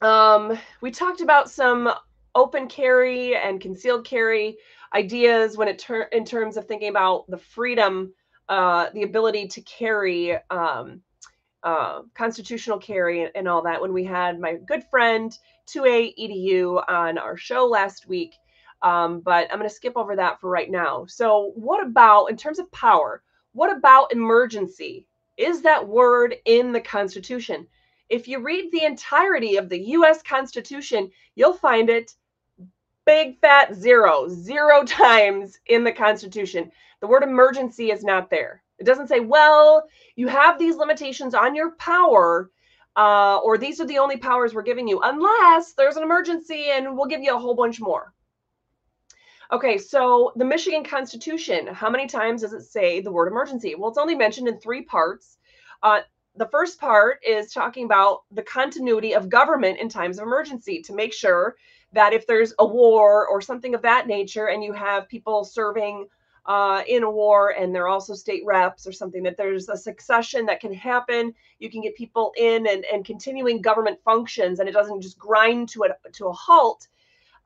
um, 0.00 0.58
we 0.80 0.90
talked 0.90 1.20
about 1.20 1.50
some 1.50 1.92
open 2.34 2.68
carry 2.68 3.36
and 3.36 3.60
concealed 3.60 4.04
carry 4.04 4.56
ideas 4.94 5.56
when 5.56 5.68
it 5.68 5.78
ter- 5.78 6.08
in 6.12 6.24
terms 6.24 6.56
of 6.56 6.66
thinking 6.66 6.88
about 6.88 7.28
the 7.28 7.38
freedom, 7.38 8.12
uh, 8.48 8.88
the 8.94 9.02
ability 9.02 9.46
to 9.48 9.60
carry 9.62 10.36
um, 10.50 11.00
uh, 11.62 12.00
constitutional 12.14 12.78
carry 12.78 13.22
and, 13.22 13.30
and, 13.34 13.48
all 13.48 13.62
that. 13.62 13.80
When 13.80 13.92
we 13.92 14.04
had 14.04 14.40
my 14.40 14.54
good 14.66 14.82
friend 14.90 15.36
2A 15.68 16.14
EDU 16.18 16.82
on 16.88 17.18
our 17.18 17.36
show 17.36 17.66
last 17.66 18.08
week, 18.08 18.34
um, 18.82 19.20
but 19.20 19.46
I'm 19.50 19.58
going 19.58 19.68
to 19.68 19.74
skip 19.74 19.92
over 19.96 20.16
that 20.16 20.40
for 20.40 20.48
right 20.48 20.70
now. 20.70 21.04
So, 21.06 21.52
what 21.54 21.84
about 21.84 22.26
in 22.26 22.36
terms 22.36 22.58
of 22.58 22.70
power? 22.72 23.22
What 23.52 23.76
about 23.76 24.12
emergency? 24.12 25.06
Is 25.36 25.62
that 25.62 25.86
word 25.86 26.36
in 26.46 26.72
the 26.72 26.80
Constitution? 26.80 27.66
If 28.10 28.26
you 28.26 28.40
read 28.40 28.70
the 28.70 28.84
entirety 28.84 29.56
of 29.56 29.68
the 29.68 29.78
US 29.96 30.22
Constitution, 30.22 31.10
you'll 31.36 31.54
find 31.54 31.88
it 31.88 32.14
big 33.06 33.38
fat 33.40 33.74
zero, 33.74 34.28
zero 34.28 34.84
times 34.84 35.58
in 35.66 35.84
the 35.84 35.92
Constitution. 35.92 36.70
The 37.00 37.06
word 37.06 37.22
emergency 37.22 37.90
is 37.90 38.04
not 38.04 38.28
there. 38.28 38.62
It 38.78 38.84
doesn't 38.84 39.08
say, 39.08 39.20
well, 39.20 39.88
you 40.16 40.28
have 40.28 40.58
these 40.58 40.76
limitations 40.76 41.34
on 41.34 41.54
your 41.54 41.72
power, 41.72 42.50
uh, 42.96 43.38
or 43.38 43.56
these 43.56 43.80
are 43.80 43.86
the 43.86 43.98
only 43.98 44.16
powers 44.16 44.52
we're 44.52 44.62
giving 44.62 44.88
you, 44.88 45.00
unless 45.02 45.74
there's 45.74 45.96
an 45.96 46.02
emergency 46.02 46.66
and 46.72 46.96
we'll 46.96 47.06
give 47.06 47.22
you 47.22 47.34
a 47.34 47.38
whole 47.38 47.54
bunch 47.54 47.80
more. 47.80 48.12
Okay, 49.52 49.78
so 49.78 50.32
the 50.36 50.44
Michigan 50.44 50.84
Constitution, 50.84 51.66
how 51.66 51.90
many 51.90 52.06
times 52.06 52.42
does 52.42 52.52
it 52.52 52.62
say 52.62 53.00
the 53.00 53.10
word 53.10 53.28
emergency? 53.28 53.74
Well, 53.74 53.90
it's 53.90 53.98
only 53.98 54.14
mentioned 54.14 54.48
in 54.48 54.60
three 54.60 54.82
parts. 54.82 55.38
Uh, 55.82 56.00
the 56.36 56.48
first 56.48 56.80
part 56.80 57.18
is 57.26 57.52
talking 57.52 57.84
about 57.84 58.22
the 58.30 58.42
continuity 58.42 59.14
of 59.14 59.28
government 59.28 59.78
in 59.78 59.88
times 59.88 60.18
of 60.18 60.24
emergency 60.24 60.80
to 60.82 60.94
make 60.94 61.12
sure 61.12 61.56
that 61.92 62.12
if 62.12 62.26
there's 62.26 62.54
a 62.58 62.66
war 62.66 63.26
or 63.26 63.40
something 63.40 63.74
of 63.74 63.82
that 63.82 64.06
nature 64.06 64.46
and 64.46 64.62
you 64.62 64.72
have 64.72 65.08
people 65.08 65.44
serving 65.44 66.06
uh, 66.46 66.82
in 66.86 67.02
a 67.02 67.10
war 67.10 67.50
and 67.50 67.74
they're 67.74 67.88
also 67.88 68.14
state 68.14 68.42
reps 68.46 68.86
or 68.86 68.92
something 68.92 69.22
that 69.22 69.36
there's 69.36 69.68
a 69.68 69.76
succession 69.76 70.46
that 70.46 70.60
can 70.60 70.72
happen. 70.72 71.34
You 71.58 71.70
can 71.70 71.82
get 71.82 71.94
people 71.96 72.32
in 72.36 72.66
and, 72.66 72.84
and 72.92 73.04
continuing 73.04 73.60
government 73.60 73.98
functions 74.04 74.60
and 74.60 74.68
it 74.68 74.72
doesn't 74.72 75.02
just 75.02 75.18
grind 75.18 75.68
to 75.70 75.84
a, 75.84 76.10
to 76.12 76.28
a 76.28 76.32
halt 76.32 76.88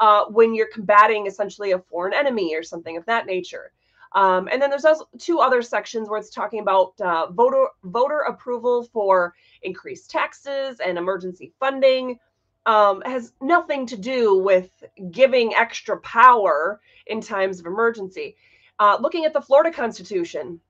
uh, 0.01 0.25
when 0.27 0.55
you're 0.55 0.71
combating 0.73 1.27
essentially 1.27 1.73
a 1.73 1.79
foreign 1.79 2.15
enemy 2.15 2.55
or 2.55 2.63
something 2.63 2.97
of 2.97 3.05
that 3.07 3.27
nature 3.27 3.73
um, 4.15 4.49
and 4.51 4.62
then 4.62 4.71
there's 4.71 4.85
also 4.85 5.09
two 5.19 5.41
other 5.41 5.61
sections 5.61 6.09
where 6.09 6.19
it's 6.19 6.31
talking 6.31 6.61
about 6.61 6.93
uh, 7.01 7.31
voter 7.31 7.67
voter 7.83 8.21
approval 8.21 8.85
for 8.93 9.35
increased 9.62 10.11
taxes 10.11 10.81
and 10.81 10.97
emergency 10.99 11.53
funding. 11.59 12.19
Um, 12.67 13.03
has 13.05 13.35
nothing 13.43 13.85
to 13.87 13.97
do 13.97 14.39
with 14.39 14.71
giving 15.11 15.55
extra 15.55 16.01
power 16.01 16.81
in 17.07 17.21
times 17.21 17.61
of 17.61 17.67
emergency. 17.67 18.37
Uh, 18.79 18.97
looking 18.99 19.27
at 19.27 19.35
the 19.35 19.43
Florida 19.43 19.71
Constitution, 19.71 20.61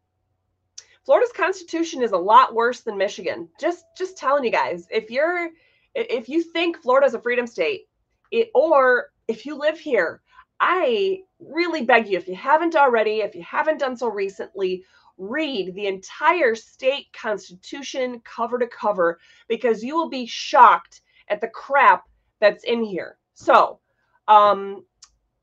Florida's 1.04 1.32
constitution 1.32 2.02
is 2.02 2.12
a 2.12 2.18
lot 2.18 2.54
worse 2.54 2.80
than 2.80 2.96
Michigan. 2.96 3.48
Just 3.60 3.84
just 3.96 4.16
telling 4.16 4.42
you 4.42 4.50
guys, 4.50 4.88
if 4.90 5.10
you're 5.10 5.50
if 5.94 6.28
you 6.28 6.42
think 6.42 6.78
Florida's 6.78 7.14
a 7.14 7.20
freedom 7.20 7.46
state, 7.46 7.88
it, 8.30 8.50
or 8.54 9.10
if 9.28 9.46
you 9.46 9.54
live 9.56 9.78
here, 9.78 10.22
I 10.66 11.20
really 11.38 11.82
beg 11.84 12.08
you, 12.08 12.16
if 12.16 12.26
you 12.26 12.34
haven't 12.34 12.74
already, 12.74 13.20
if 13.20 13.34
you 13.34 13.42
haven't 13.42 13.80
done 13.80 13.98
so 13.98 14.08
recently, 14.08 14.82
read 15.18 15.74
the 15.74 15.86
entire 15.86 16.54
state 16.54 17.06
constitution 17.12 18.20
cover 18.24 18.58
to 18.58 18.66
cover 18.66 19.18
because 19.46 19.84
you 19.84 19.94
will 19.94 20.08
be 20.08 20.24
shocked 20.24 21.02
at 21.28 21.42
the 21.42 21.48
crap 21.48 22.08
that's 22.40 22.64
in 22.64 22.82
here. 22.82 23.18
So, 23.34 23.80
um, 24.26 24.86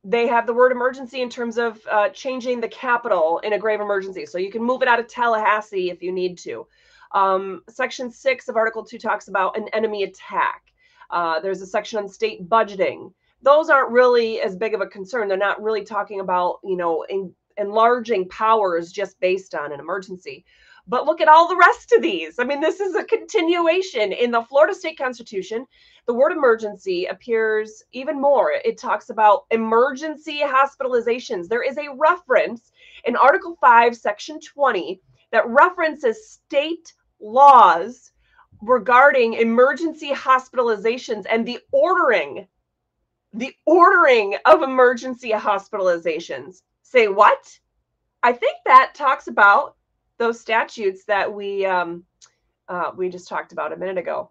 they 0.04 0.26
have 0.26 0.48
the 0.48 0.54
word 0.54 0.72
emergency 0.72 1.22
in 1.22 1.30
terms 1.30 1.60
of 1.60 1.80
uh, 1.90 2.10
changing 2.10 2.60
the 2.60 2.68
capital 2.68 3.40
in 3.44 3.54
a 3.54 3.60
grave 3.60 3.80
emergency. 3.80 4.26
So 4.26 4.40
you 4.40 4.52
can 4.52 4.64
move 4.64 4.82
it 4.82 4.88
out 4.88 5.00
of 5.00 5.08
Tallahassee 5.08 5.92
if 5.92 6.02
you 6.02 6.12
need 6.12 6.40
to. 6.40 6.66
Um, 7.12 7.62
section 7.70 8.10
six 8.10 8.48
of 8.48 8.56
Article 8.56 8.84
two 8.84 8.98
talks 8.98 9.28
about 9.28 9.56
an 9.56 9.68
enemy 9.74 10.02
attack. 10.04 10.64
Uh, 11.12 11.40
there's 11.42 11.62
a 11.62 11.68
section 11.68 12.00
on 12.00 12.10
state 12.10 12.50
budgeting. 12.50 13.14
Those 13.42 13.70
aren't 13.70 13.92
really 13.92 14.42
as 14.42 14.56
big 14.56 14.74
of 14.74 14.82
a 14.82 14.88
concern. 14.88 15.28
They're 15.28 15.38
not 15.38 15.62
really 15.62 15.84
talking 15.84 16.20
about, 16.20 16.60
you 16.64 16.78
know, 16.78 17.04
in, 17.10 17.34
enlarging 17.58 18.28
powers 18.30 18.92
just 18.92 19.20
based 19.20 19.56
on 19.56 19.72
an 19.72 19.80
emergency. 19.80 20.46
But 20.88 21.06
look 21.06 21.22
at 21.22 21.28
all 21.28 21.48
the 21.48 21.56
rest 21.56 21.92
of 21.92 22.02
these. 22.02 22.40
I 22.40 22.44
mean, 22.44 22.60
this 22.60 22.80
is 22.80 22.96
a 22.96 23.04
continuation. 23.04 24.12
In 24.12 24.32
the 24.32 24.42
Florida 24.42 24.74
State 24.74 24.98
Constitution, 24.98 25.66
the 26.08 26.14
word 26.14 26.32
emergency 26.32 27.06
appears 27.06 27.84
even 27.92 28.20
more. 28.20 28.52
It 28.66 28.78
talks 28.78 29.10
about 29.10 29.46
emergency 29.52 30.42
hospitalizations. 30.44 31.48
There 31.48 31.64
is 31.64 31.78
a 31.78 31.94
reference 31.96 32.72
in 33.06 33.16
Article 33.16 33.58
5, 33.62 33.96
Section 33.96 34.40
20, 34.40 35.00
that 35.32 35.48
references 35.48 36.30
state 36.30 36.94
laws 37.20 38.12
regarding 38.62 39.34
emergency 39.34 40.12
hospitalizations 40.12 41.26
and 41.30 41.48
the 41.48 41.60
ordering 41.72 42.48
the 43.34 43.54
ordering 43.66 44.36
of 44.46 44.62
emergency 44.62 45.32
hospitalizations 45.32 46.62
say 46.84 47.08
what 47.08 47.60
i 48.24 48.32
think 48.32 48.58
that 48.66 48.94
talks 48.94 49.28
about 49.28 49.76
those 50.22 50.40
statutes 50.40 51.04
that 51.06 51.34
we 51.34 51.66
um, 51.66 52.04
uh, 52.72 52.92
we 52.96 53.10
just 53.10 53.28
talked 53.28 53.52
about 53.52 53.74
a 53.74 53.78
minute 53.78 53.98
ago. 53.98 54.30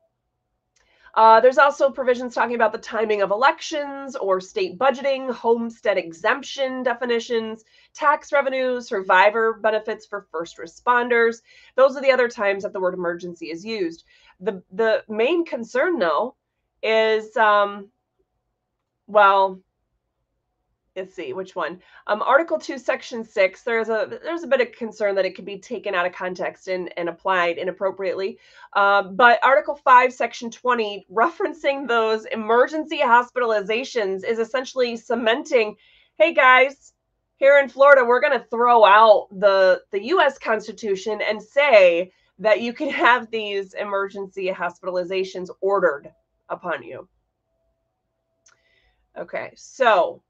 Uh, 1.12 1.40
there's 1.40 1.58
also 1.58 1.90
provisions 1.90 2.32
talking 2.32 2.54
about 2.54 2.70
the 2.70 2.78
timing 2.78 3.20
of 3.20 3.32
elections 3.32 4.14
or 4.14 4.40
state 4.40 4.78
budgeting, 4.78 5.28
homestead 5.30 5.98
exemption 5.98 6.84
definitions, 6.84 7.64
tax 7.92 8.32
revenue, 8.32 8.80
survivor 8.80 9.54
benefits 9.54 10.06
for 10.06 10.28
first 10.30 10.58
responders. 10.58 11.42
Those 11.74 11.96
are 11.96 12.00
the 12.00 12.12
other 12.12 12.28
times 12.28 12.62
that 12.62 12.72
the 12.72 12.80
word 12.80 12.94
emergency 12.94 13.50
is 13.50 13.64
used. 13.64 14.04
The 14.38 14.62
the 14.72 15.02
main 15.08 15.44
concern 15.44 15.98
though 15.98 16.36
is 16.82 17.36
um, 17.36 17.88
well, 19.10 19.60
let's 20.96 21.14
see 21.14 21.32
which 21.32 21.56
one? 21.56 21.80
Um, 22.06 22.22
article 22.22 22.58
2 22.58 22.78
section 22.78 23.24
6 23.24 23.62
there's 23.62 23.88
a 23.88 24.18
there's 24.22 24.42
a 24.42 24.46
bit 24.46 24.60
of 24.60 24.72
concern 24.72 25.14
that 25.14 25.24
it 25.24 25.34
could 25.34 25.44
be 25.44 25.58
taken 25.58 25.94
out 25.94 26.06
of 26.06 26.12
context 26.12 26.68
and, 26.68 26.92
and 26.96 27.08
applied 27.08 27.58
inappropriately. 27.58 28.38
Um, 28.74 29.16
but 29.16 29.38
article 29.42 29.76
5 29.76 30.12
section 30.12 30.50
20 30.50 31.06
referencing 31.12 31.88
those 31.88 32.24
emergency 32.26 32.98
hospitalizations 32.98 34.24
is 34.24 34.38
essentially 34.38 34.96
cementing 34.96 35.76
hey 36.18 36.34
guys 36.34 36.92
here 37.36 37.58
in 37.58 37.68
florida 37.68 38.04
we're 38.04 38.20
going 38.20 38.38
to 38.38 38.46
throw 38.50 38.84
out 38.84 39.28
the 39.32 39.80
the 39.90 40.00
us 40.00 40.38
constitution 40.38 41.20
and 41.26 41.42
say 41.42 42.12
that 42.38 42.60
you 42.60 42.72
can 42.72 42.90
have 42.90 43.30
these 43.30 43.74
emergency 43.74 44.48
hospitalizations 44.48 45.48
ordered 45.60 46.12
upon 46.50 46.82
you 46.82 47.08
okay 49.20 49.52
so 49.56 50.22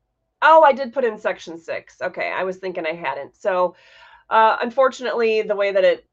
Oh, 0.42 0.62
I 0.62 0.72
did 0.72 0.92
put 0.92 1.04
in 1.04 1.18
section 1.18 1.58
six. 1.58 2.00
Okay, 2.00 2.32
I 2.32 2.44
was 2.44 2.56
thinking 2.56 2.86
I 2.86 2.94
hadn't. 2.94 3.36
So, 3.36 3.74
uh, 4.30 4.56
unfortunately, 4.62 5.42
the 5.42 5.56
way 5.56 5.72
that 5.72 5.84
it 5.84 6.06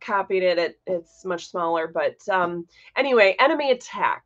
copied 0.00 0.42
it, 0.42 0.58
it 0.58 0.80
it's 0.86 1.24
much 1.24 1.50
smaller. 1.50 1.86
But 1.86 2.16
um, 2.30 2.66
anyway, 2.96 3.36
enemy 3.38 3.70
attack. 3.70 4.24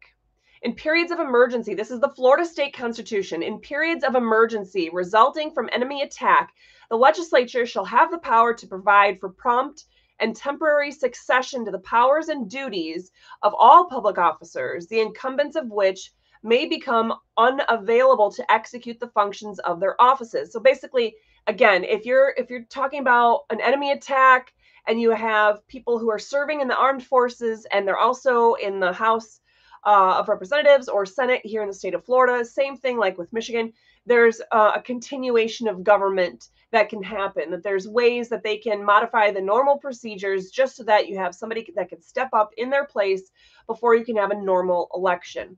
In 0.63 0.75
periods 0.75 1.11
of 1.11 1.19
emergency, 1.19 1.75
this 1.75 1.91
is 1.91 1.99
the 1.99 2.11
Florida 2.11 2.47
State 2.47 2.73
Constitution. 2.73 3.43
In 3.43 3.59
periods 3.59 4.05
of 4.05 4.15
emergency 4.15 4.91
resulting 4.93 5.51
from 5.51 5.69
enemy 5.73 6.03
attack, 6.03 6.53
the 6.89 6.97
legislature 6.97 7.67
shall 7.67 7.85
have 7.85 8.13
the 8.13 8.19
power 8.19 8.55
to 8.55 8.67
provide 8.69 9.19
for 9.19 9.31
prompt 9.31 9.87
and 10.21 10.37
temporary 10.37 10.93
succession 10.93 11.65
to 11.65 11.73
the 11.73 11.81
powers 11.81 12.29
and 12.29 12.49
duties 12.49 13.11
of 13.43 13.55
all 13.59 13.87
public 13.87 14.19
officers, 14.19 14.87
the 14.87 15.01
incumbents 15.01 15.57
of 15.57 15.69
which 15.69 16.13
may 16.43 16.67
become 16.67 17.15
unavailable 17.37 18.31
to 18.33 18.53
execute 18.53 18.99
the 19.01 19.09
functions 19.09 19.59
of 19.61 19.81
their 19.81 20.01
offices. 20.01 20.53
So 20.53 20.61
basically, 20.61 21.15
again, 21.47 21.85
if 21.85 22.05
you're 22.05 22.35
if 22.37 22.51
you're 22.51 22.65
talking 22.65 23.01
about 23.01 23.43
an 23.51 23.61
enemy 23.61 23.93
attack 23.93 24.53
and 24.87 25.01
you 25.01 25.11
have 25.11 25.67
people 25.69 25.99
who 25.99 26.11
are 26.11 26.19
serving 26.19 26.61
in 26.61 26.69
the 26.69 26.77
armed 26.77 27.05
forces 27.05 27.67
and 27.73 27.87
they're 27.87 27.99
also 27.99 28.55
in 28.55 28.81
the 28.81 28.93
House 28.93 29.41
uh, 29.85 30.19
of 30.19 30.29
Representatives 30.29 30.89
or 30.89 31.07
Senate 31.07 31.41
here 31.45 31.63
in 31.63 31.69
the 31.69 31.75
state 31.75 31.95
of 31.95 32.05
Florida, 32.05 32.45
same 32.45 32.77
thing 32.77 32.99
like 32.99 33.19
with 33.19 33.33
Michigan. 33.33 33.73
There's 34.07 34.41
uh, 34.51 34.73
a 34.77 34.83
continuation 34.83 35.69
of 35.69 35.85
government 35.85 36.49
that 36.73 36.89
can 36.89 37.03
happen. 37.03 37.51
That 37.51 37.63
there's 37.63 37.87
ways 37.87 38.29
that 38.31 38.43
they 38.43 38.57
can 38.57 38.85
modify 38.85 39.31
the 39.31 39.41
normal 39.41 39.79
procedures 39.79 40.51
just 40.51 40.77
so 40.77 40.85
that 40.85 41.09
you 41.09 41.19
have 41.19 41.35
somebody 41.35 41.69
that 41.77 41.89
can 41.89 42.01
step 42.01 42.31
up 42.33 42.51
in 42.57 42.71
their 42.71 42.85
place 42.85 43.31
before 43.67 43.95
you 43.95 44.05
can 44.05 44.17
have 44.17 44.33
a 44.33 44.41
normal 44.41 44.89
election. 44.95 45.57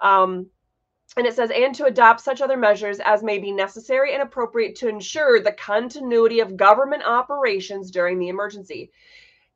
Um, 0.00 0.46
and 1.16 1.26
it 1.26 1.34
says, 1.34 1.50
and 1.50 1.74
to 1.74 1.86
adopt 1.86 2.20
such 2.20 2.40
other 2.40 2.56
measures 2.56 3.00
as 3.00 3.22
may 3.22 3.38
be 3.38 3.50
necessary 3.50 4.14
and 4.14 4.22
appropriate 4.22 4.76
to 4.76 4.88
ensure 4.88 5.40
the 5.40 5.52
continuity 5.52 6.40
of 6.40 6.56
government 6.56 7.02
operations 7.04 7.90
during 7.90 8.18
the 8.18 8.28
emergency. 8.28 8.92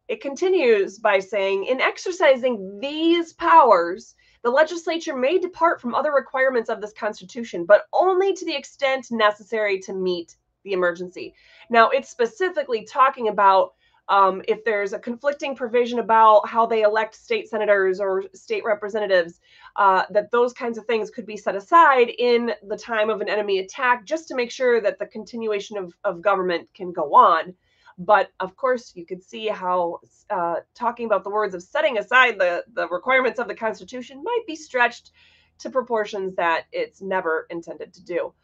It 0.09 0.21
continues 0.21 0.99
by 0.99 1.21
saying, 1.21 1.65
in 1.65 1.81
exercising 1.81 2.81
these 2.81 3.33
powers, 3.35 4.17
the 4.43 4.51
legislature 4.51 5.17
may 5.17 5.39
depart 5.39 5.81
from 5.81 5.95
other 5.95 6.13
requirements 6.13 6.69
of 6.69 6.81
this 6.81 6.93
Constitution, 6.93 7.65
but 7.65 7.87
only 7.93 8.35
to 8.35 8.45
the 8.45 8.55
extent 8.55 9.07
necessary 9.11 9.79
to 9.81 9.95
meet 9.95 10.37
the 10.65 10.73
emergency. 10.73 11.35
Now, 11.71 11.89
it's 11.91 12.11
specifically 12.11 12.85
talking 12.85 13.29
about 13.29 13.75
um, 14.09 14.43
if 14.49 14.65
there's 14.65 14.93
a 14.93 14.99
conflicting 14.99 15.57
provision 15.57 15.99
about 15.99 16.47
how 16.49 16.67
they 16.67 16.83
elect 16.83 17.15
state 17.15 17.49
senators 17.49 18.01
or 18.01 18.25
state 18.35 18.65
representatives, 18.65 19.41
uh, 19.77 20.05
that 20.11 20.31
those 20.31 20.53
kinds 20.53 20.77
of 20.77 20.85
things 20.85 21.11
could 21.11 21.27
be 21.27 21.37
set 21.37 21.57
aside 21.57 22.11
in 22.19 22.53
the 22.69 22.77
time 22.77 23.09
of 23.09 23.21
an 23.21 23.29
enemy 23.29 23.61
attack 23.61 24.05
just 24.05 24.29
to 24.29 24.35
make 24.35 24.51
sure 24.51 24.81
that 24.81 24.99
the 24.99 25.07
continuation 25.07 25.79
of, 25.79 25.95
of 26.05 26.21
government 26.21 26.69
can 26.75 26.93
go 26.93 27.15
on. 27.15 27.55
But 27.97 28.31
of 28.41 28.57
course, 28.57 28.93
you 28.95 29.07
could 29.07 29.23
see 29.23 29.47
how 29.47 30.01
uh, 30.29 30.57
talking 30.75 31.07
about 31.07 31.25
the 31.25 31.31
words 31.31 31.55
of 31.55 31.63
setting 31.63 31.99
aside 31.99 32.39
the, 32.39 32.65
the 32.73 32.89
requirements 32.89 33.39
of 33.39 33.49
the 33.49 33.55
Constitution 33.55 34.23
might 34.23 34.43
be 34.47 34.57
stretched 34.57 35.13
to 35.61 35.71
proportions 35.71 36.35
that 36.35 36.65
it's 36.73 37.01
never 37.01 37.47
intended 37.51 37.95
to 37.95 38.05
do. 38.05 38.35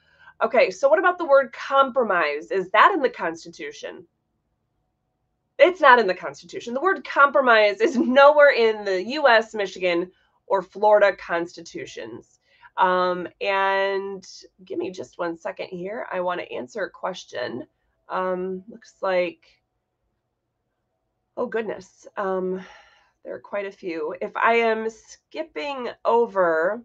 Okay, 0.42 0.70
so 0.70 0.88
what 0.88 0.98
about 0.98 1.18
the 1.18 1.26
word 1.26 1.52
compromise? 1.52 2.50
Is 2.50 2.70
that 2.70 2.92
in 2.94 3.02
the 3.02 3.10
Constitution? 3.10 4.06
It's 5.60 5.80
not 5.80 5.98
in 5.98 6.06
the 6.06 6.14
Constitution. 6.14 6.72
The 6.72 6.80
word 6.80 7.04
compromise 7.04 7.80
is 7.80 7.96
nowhere 7.96 8.52
in 8.52 8.84
the 8.84 9.02
US, 9.18 9.54
Michigan, 9.54 10.10
or 10.46 10.62
Florida 10.62 11.14
constitutions. 11.16 12.40
Um, 12.78 13.28
and 13.42 14.26
give 14.64 14.78
me 14.78 14.90
just 14.90 15.18
one 15.18 15.36
second 15.36 15.68
here. 15.68 16.06
I 16.10 16.20
want 16.20 16.40
to 16.40 16.50
answer 16.50 16.84
a 16.84 16.90
question. 16.90 17.64
Um, 18.08 18.64
looks 18.68 18.94
like, 19.02 19.44
oh 21.36 21.46
goodness, 21.46 22.06
um, 22.16 22.64
there 23.22 23.34
are 23.34 23.40
quite 23.40 23.66
a 23.66 23.72
few. 23.72 24.14
If 24.22 24.34
I 24.36 24.54
am 24.54 24.88
skipping 24.88 25.90
over, 26.06 26.82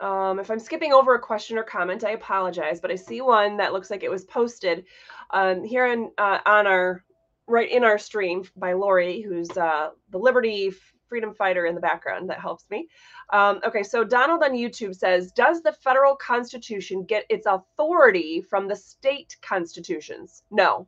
um, 0.00 0.40
if 0.40 0.50
I'm 0.50 0.58
skipping 0.58 0.92
over 0.92 1.14
a 1.14 1.20
question 1.20 1.56
or 1.56 1.62
comment, 1.62 2.02
I 2.02 2.10
apologize, 2.10 2.80
but 2.80 2.90
I 2.90 2.96
see 2.96 3.20
one 3.20 3.56
that 3.58 3.72
looks 3.72 3.90
like 3.90 4.02
it 4.02 4.10
was 4.10 4.24
posted 4.24 4.84
um, 5.30 5.62
here 5.62 5.86
in, 5.86 6.10
uh, 6.18 6.38
on 6.44 6.66
our 6.66 7.04
right 7.48 7.70
in 7.70 7.84
our 7.84 7.98
stream 7.98 8.44
by 8.56 8.74
Lori, 8.74 9.22
who's 9.22 9.50
uh, 9.56 9.90
the 10.10 10.18
Liberty 10.18 10.72
freedom 11.08 11.34
fighter 11.34 11.66
in 11.66 11.74
the 11.74 11.80
background. 11.80 12.28
That 12.28 12.40
helps 12.40 12.64
me. 12.70 12.88
Um, 13.32 13.60
okay, 13.66 13.82
so 13.82 14.04
Donald 14.04 14.42
on 14.42 14.52
YouTube 14.52 14.94
says, 14.94 15.32
Does 15.32 15.62
the 15.62 15.72
federal 15.72 16.14
constitution 16.14 17.04
get 17.04 17.24
its 17.28 17.46
authority 17.46 18.42
from 18.42 18.68
the 18.68 18.76
state 18.76 19.36
constitutions? 19.42 20.42
No, 20.50 20.86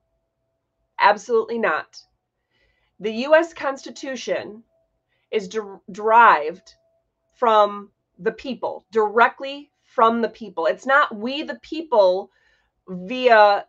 absolutely 0.98 1.58
not. 1.58 1.96
The 3.00 3.12
US 3.26 3.54
Constitution 3.54 4.62
is 5.30 5.48
de- 5.48 5.80
derived 5.90 6.74
from 7.34 7.90
the 8.18 8.32
people, 8.32 8.84
directly 8.92 9.70
from 9.82 10.20
the 10.20 10.28
people. 10.28 10.66
It's 10.66 10.86
not 10.86 11.16
we 11.16 11.42
the 11.42 11.58
people 11.62 12.30
via 12.86 13.64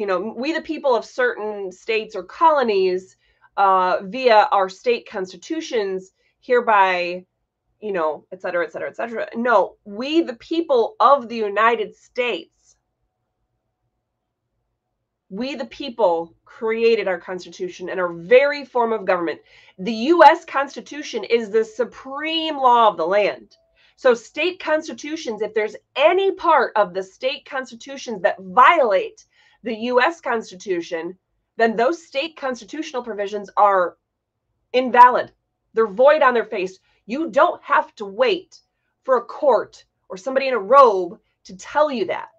you 0.00 0.06
know, 0.06 0.32
we 0.34 0.54
the 0.54 0.62
people 0.62 0.96
of 0.96 1.04
certain 1.04 1.70
states 1.70 2.16
or 2.16 2.22
colonies 2.22 3.18
uh, 3.58 3.98
via 4.04 4.48
our 4.50 4.70
state 4.70 5.06
constitutions 5.06 6.12
hereby, 6.40 7.26
you 7.82 7.92
know, 7.92 8.24
et 8.32 8.40
cetera, 8.40 8.64
et 8.64 8.72
cetera, 8.72 8.88
et 8.88 8.96
cetera. 8.96 9.28
No, 9.36 9.76
we 9.84 10.22
the 10.22 10.36
people 10.36 10.96
of 11.00 11.28
the 11.28 11.36
United 11.36 11.94
States, 11.94 12.76
we 15.28 15.54
the 15.54 15.66
people 15.66 16.34
created 16.46 17.06
our 17.06 17.20
constitution 17.20 17.90
and 17.90 18.00
our 18.00 18.14
very 18.14 18.64
form 18.64 18.94
of 18.94 19.04
government. 19.04 19.40
The 19.78 19.92
US 20.14 20.46
Constitution 20.46 21.24
is 21.24 21.50
the 21.50 21.62
supreme 21.62 22.56
law 22.56 22.88
of 22.88 22.96
the 22.96 23.06
land. 23.06 23.54
So, 23.96 24.14
state 24.14 24.60
constitutions, 24.60 25.42
if 25.42 25.52
there's 25.52 25.76
any 25.94 26.32
part 26.32 26.72
of 26.74 26.94
the 26.94 27.02
state 27.02 27.44
constitutions 27.44 28.22
that 28.22 28.38
violate 28.40 29.26
the 29.62 29.74
US 29.74 30.20
Constitution, 30.20 31.16
then 31.56 31.76
those 31.76 32.06
state 32.06 32.36
constitutional 32.36 33.02
provisions 33.02 33.50
are 33.56 33.96
invalid. 34.72 35.32
They're 35.74 35.86
void 35.86 36.22
on 36.22 36.34
their 36.34 36.44
face. 36.44 36.78
You 37.06 37.30
don't 37.30 37.62
have 37.62 37.94
to 37.96 38.04
wait 38.04 38.60
for 39.04 39.16
a 39.16 39.24
court 39.24 39.84
or 40.08 40.16
somebody 40.16 40.48
in 40.48 40.54
a 40.54 40.58
robe 40.58 41.18
to 41.44 41.56
tell 41.56 41.90
you 41.90 42.06
that. 42.06 42.30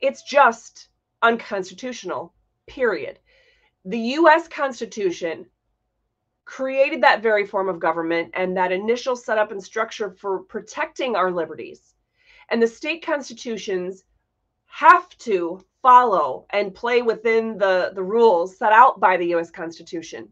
It's 0.00 0.22
just 0.22 0.88
unconstitutional, 1.22 2.32
period. 2.66 3.18
The 3.84 3.98
US 3.98 4.48
Constitution 4.48 5.46
created 6.44 7.02
that 7.02 7.22
very 7.22 7.46
form 7.46 7.68
of 7.68 7.78
government 7.78 8.30
and 8.34 8.56
that 8.56 8.72
initial 8.72 9.14
setup 9.14 9.52
and 9.52 9.62
structure 9.62 10.10
for 10.10 10.40
protecting 10.40 11.16
our 11.16 11.30
liberties. 11.30 11.94
And 12.48 12.60
the 12.60 12.66
state 12.66 13.04
constitutions 13.04 14.04
have 14.70 15.08
to 15.18 15.60
follow 15.82 16.46
and 16.50 16.74
play 16.74 17.02
within 17.02 17.58
the, 17.58 17.92
the 17.94 18.02
rules 18.02 18.56
set 18.56 18.72
out 18.72 19.00
by 19.00 19.16
the 19.16 19.34
US 19.34 19.50
Constitution. 19.50 20.28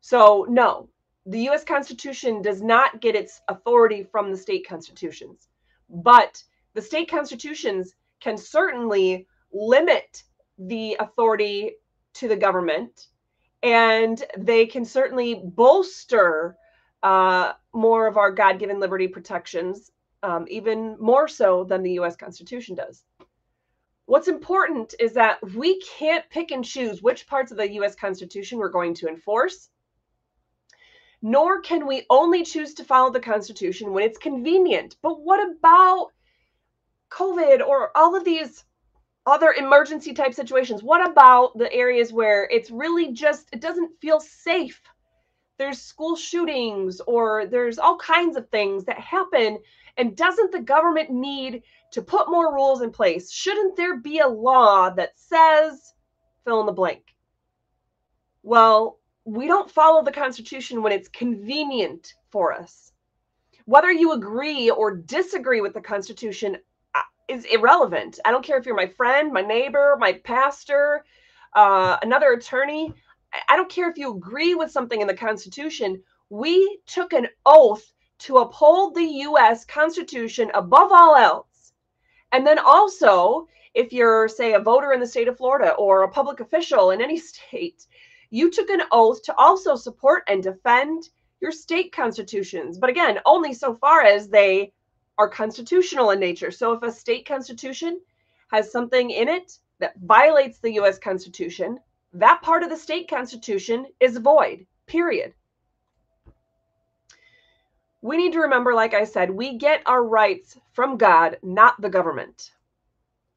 So, 0.00 0.46
no, 0.48 0.88
the 1.26 1.48
US 1.50 1.64
Constitution 1.64 2.42
does 2.42 2.62
not 2.62 3.00
get 3.00 3.14
its 3.14 3.40
authority 3.48 4.02
from 4.02 4.30
the 4.30 4.36
state 4.36 4.66
constitutions, 4.66 5.48
but 5.88 6.42
the 6.74 6.82
state 6.82 7.10
constitutions 7.10 7.94
can 8.20 8.38
certainly 8.38 9.26
limit 9.52 10.22
the 10.58 10.96
authority 11.00 11.72
to 12.14 12.28
the 12.28 12.36
government 12.36 13.08
and 13.62 14.24
they 14.38 14.66
can 14.66 14.84
certainly 14.84 15.42
bolster 15.44 16.56
uh, 17.02 17.52
more 17.72 18.06
of 18.06 18.16
our 18.16 18.30
God 18.30 18.58
given 18.58 18.80
liberty 18.80 19.08
protections, 19.08 19.90
um, 20.22 20.46
even 20.48 20.96
more 20.98 21.28
so 21.28 21.64
than 21.64 21.82
the 21.82 21.98
US 22.00 22.16
Constitution 22.16 22.74
does. 22.74 23.04
What's 24.10 24.26
important 24.26 24.92
is 24.98 25.12
that 25.12 25.38
we 25.54 25.80
can't 25.82 26.28
pick 26.30 26.50
and 26.50 26.64
choose 26.64 27.00
which 27.00 27.28
parts 27.28 27.52
of 27.52 27.58
the 27.58 27.74
US 27.74 27.94
Constitution 27.94 28.58
we're 28.58 28.68
going 28.68 28.92
to 28.94 29.06
enforce, 29.06 29.68
nor 31.22 31.60
can 31.60 31.86
we 31.86 32.06
only 32.10 32.42
choose 32.42 32.74
to 32.74 32.84
follow 32.84 33.12
the 33.12 33.20
Constitution 33.20 33.92
when 33.92 34.02
it's 34.02 34.18
convenient. 34.18 34.96
But 35.00 35.20
what 35.20 35.38
about 35.48 36.08
COVID 37.12 37.64
or 37.64 37.96
all 37.96 38.16
of 38.16 38.24
these 38.24 38.64
other 39.26 39.52
emergency 39.52 40.12
type 40.12 40.34
situations? 40.34 40.82
What 40.82 41.08
about 41.08 41.56
the 41.56 41.72
areas 41.72 42.12
where 42.12 42.48
it's 42.50 42.72
really 42.72 43.12
just, 43.12 43.48
it 43.52 43.60
doesn't 43.60 44.00
feel 44.00 44.18
safe? 44.18 44.82
There's 45.56 45.80
school 45.80 46.16
shootings 46.16 47.00
or 47.06 47.46
there's 47.46 47.78
all 47.78 47.96
kinds 47.98 48.36
of 48.36 48.48
things 48.48 48.86
that 48.86 48.98
happen. 48.98 49.60
And 49.96 50.16
doesn't 50.16 50.52
the 50.52 50.60
government 50.60 51.10
need 51.10 51.62
to 51.92 52.02
put 52.02 52.30
more 52.30 52.54
rules 52.54 52.82
in 52.82 52.90
place, 52.90 53.32
shouldn't 53.32 53.76
there 53.76 53.98
be 53.98 54.20
a 54.20 54.28
law 54.28 54.90
that 54.90 55.18
says 55.18 55.94
fill 56.44 56.60
in 56.60 56.66
the 56.66 56.72
blank? 56.72 57.14
Well, 58.42 58.98
we 59.24 59.46
don't 59.46 59.70
follow 59.70 60.02
the 60.02 60.12
Constitution 60.12 60.82
when 60.82 60.92
it's 60.92 61.08
convenient 61.08 62.14
for 62.30 62.52
us. 62.52 62.92
Whether 63.66 63.92
you 63.92 64.12
agree 64.12 64.70
or 64.70 64.96
disagree 64.96 65.60
with 65.60 65.74
the 65.74 65.80
Constitution 65.80 66.56
uh, 66.94 67.02
is 67.28 67.44
irrelevant. 67.44 68.18
I 68.24 68.30
don't 68.30 68.44
care 68.44 68.58
if 68.58 68.66
you're 68.66 68.74
my 68.74 68.88
friend, 68.88 69.32
my 69.32 69.42
neighbor, 69.42 69.96
my 70.00 70.14
pastor, 70.24 71.04
uh, 71.54 71.98
another 72.02 72.32
attorney. 72.32 72.94
I 73.48 73.56
don't 73.56 73.70
care 73.70 73.88
if 73.88 73.98
you 73.98 74.16
agree 74.16 74.54
with 74.54 74.72
something 74.72 75.00
in 75.00 75.06
the 75.06 75.14
Constitution. 75.14 76.02
We 76.30 76.80
took 76.86 77.12
an 77.12 77.28
oath 77.44 77.92
to 78.20 78.38
uphold 78.38 78.94
the 78.94 79.04
U.S. 79.04 79.64
Constitution 79.64 80.50
above 80.54 80.92
all 80.92 81.16
else 81.16 81.50
and 82.32 82.46
then 82.46 82.58
also, 82.58 83.48
if 83.74 83.92
you're, 83.92 84.28
say, 84.28 84.52
a 84.52 84.60
voter 84.60 84.92
in 84.92 85.00
the 85.00 85.06
state 85.06 85.28
of 85.28 85.36
Florida 85.36 85.72
or 85.72 86.02
a 86.02 86.08
public 86.10 86.40
official 86.40 86.90
in 86.90 87.00
any 87.00 87.18
state, 87.18 87.86
you 88.30 88.50
took 88.50 88.70
an 88.70 88.82
oath 88.92 89.22
to 89.24 89.34
also 89.36 89.74
support 89.74 90.22
and 90.28 90.42
defend 90.42 91.08
your 91.40 91.50
state 91.50 91.92
constitutions. 91.92 92.78
But 92.78 92.90
again, 92.90 93.18
only 93.26 93.52
so 93.52 93.74
far 93.74 94.02
as 94.02 94.28
they 94.28 94.72
are 95.18 95.28
constitutional 95.28 96.10
in 96.10 96.20
nature. 96.20 96.50
So 96.50 96.72
if 96.72 96.82
a 96.82 96.92
state 96.92 97.26
constitution 97.26 98.00
has 98.52 98.70
something 98.70 99.10
in 99.10 99.28
it 99.28 99.58
that 99.80 99.94
violates 100.02 100.58
the 100.58 100.72
US 100.80 100.98
Constitution, 100.98 101.78
that 102.12 102.42
part 102.42 102.62
of 102.62 102.70
the 102.70 102.76
state 102.76 103.08
constitution 103.08 103.86
is 103.98 104.16
void, 104.18 104.66
period 104.86 105.34
we 108.02 108.16
need 108.16 108.32
to 108.32 108.40
remember, 108.40 108.74
like 108.74 108.94
I 108.94 109.04
said, 109.04 109.30
we 109.30 109.58
get 109.58 109.82
our 109.86 110.02
rights 110.02 110.58
from 110.72 110.96
God, 110.96 111.38
not 111.42 111.80
the 111.80 111.90
government. 111.90 112.50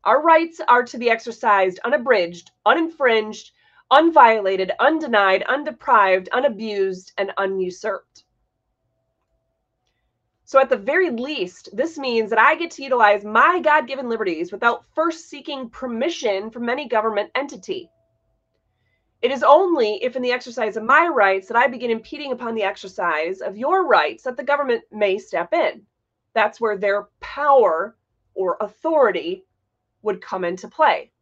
Our 0.05 0.21
rights 0.21 0.61
are 0.67 0.83
to 0.83 0.97
be 0.97 1.09
exercised 1.09 1.79
unabridged, 1.83 2.51
uninfringed, 2.65 3.51
unviolated, 3.91 4.71
undenied, 4.79 5.43
undeprived, 5.47 6.29
unabused, 6.31 7.11
and 7.17 7.31
unusurped. 7.37 8.23
So, 10.45 10.59
at 10.59 10.69
the 10.69 10.77
very 10.77 11.09
least, 11.09 11.69
this 11.73 11.97
means 11.97 12.29
that 12.29 12.39
I 12.39 12.55
get 12.55 12.71
to 12.71 12.83
utilize 12.83 13.23
my 13.23 13.59
God 13.59 13.87
given 13.87 14.09
liberties 14.09 14.51
without 14.51 14.85
first 14.93 15.29
seeking 15.29 15.69
permission 15.69 16.51
from 16.51 16.69
any 16.69 16.87
government 16.87 17.31
entity. 17.33 17.89
It 19.23 19.31
is 19.31 19.41
only 19.41 20.03
if, 20.03 20.17
in 20.17 20.21
the 20.21 20.33
exercise 20.33 20.75
of 20.75 20.83
my 20.83 21.07
rights, 21.07 21.47
that 21.47 21.55
I 21.55 21.67
begin 21.67 21.89
impeding 21.89 22.33
upon 22.33 22.55
the 22.55 22.63
exercise 22.63 23.39
of 23.39 23.57
your 23.57 23.87
rights 23.87 24.23
that 24.23 24.35
the 24.35 24.43
government 24.43 24.83
may 24.91 25.17
step 25.17 25.53
in. 25.53 25.83
That's 26.35 26.59
where 26.59 26.77
their 26.77 27.07
power 27.21 27.95
or 28.33 28.57
authority 28.59 29.45
would 30.01 30.21
come 30.21 30.43
into 30.43 30.67
play. 30.67 31.13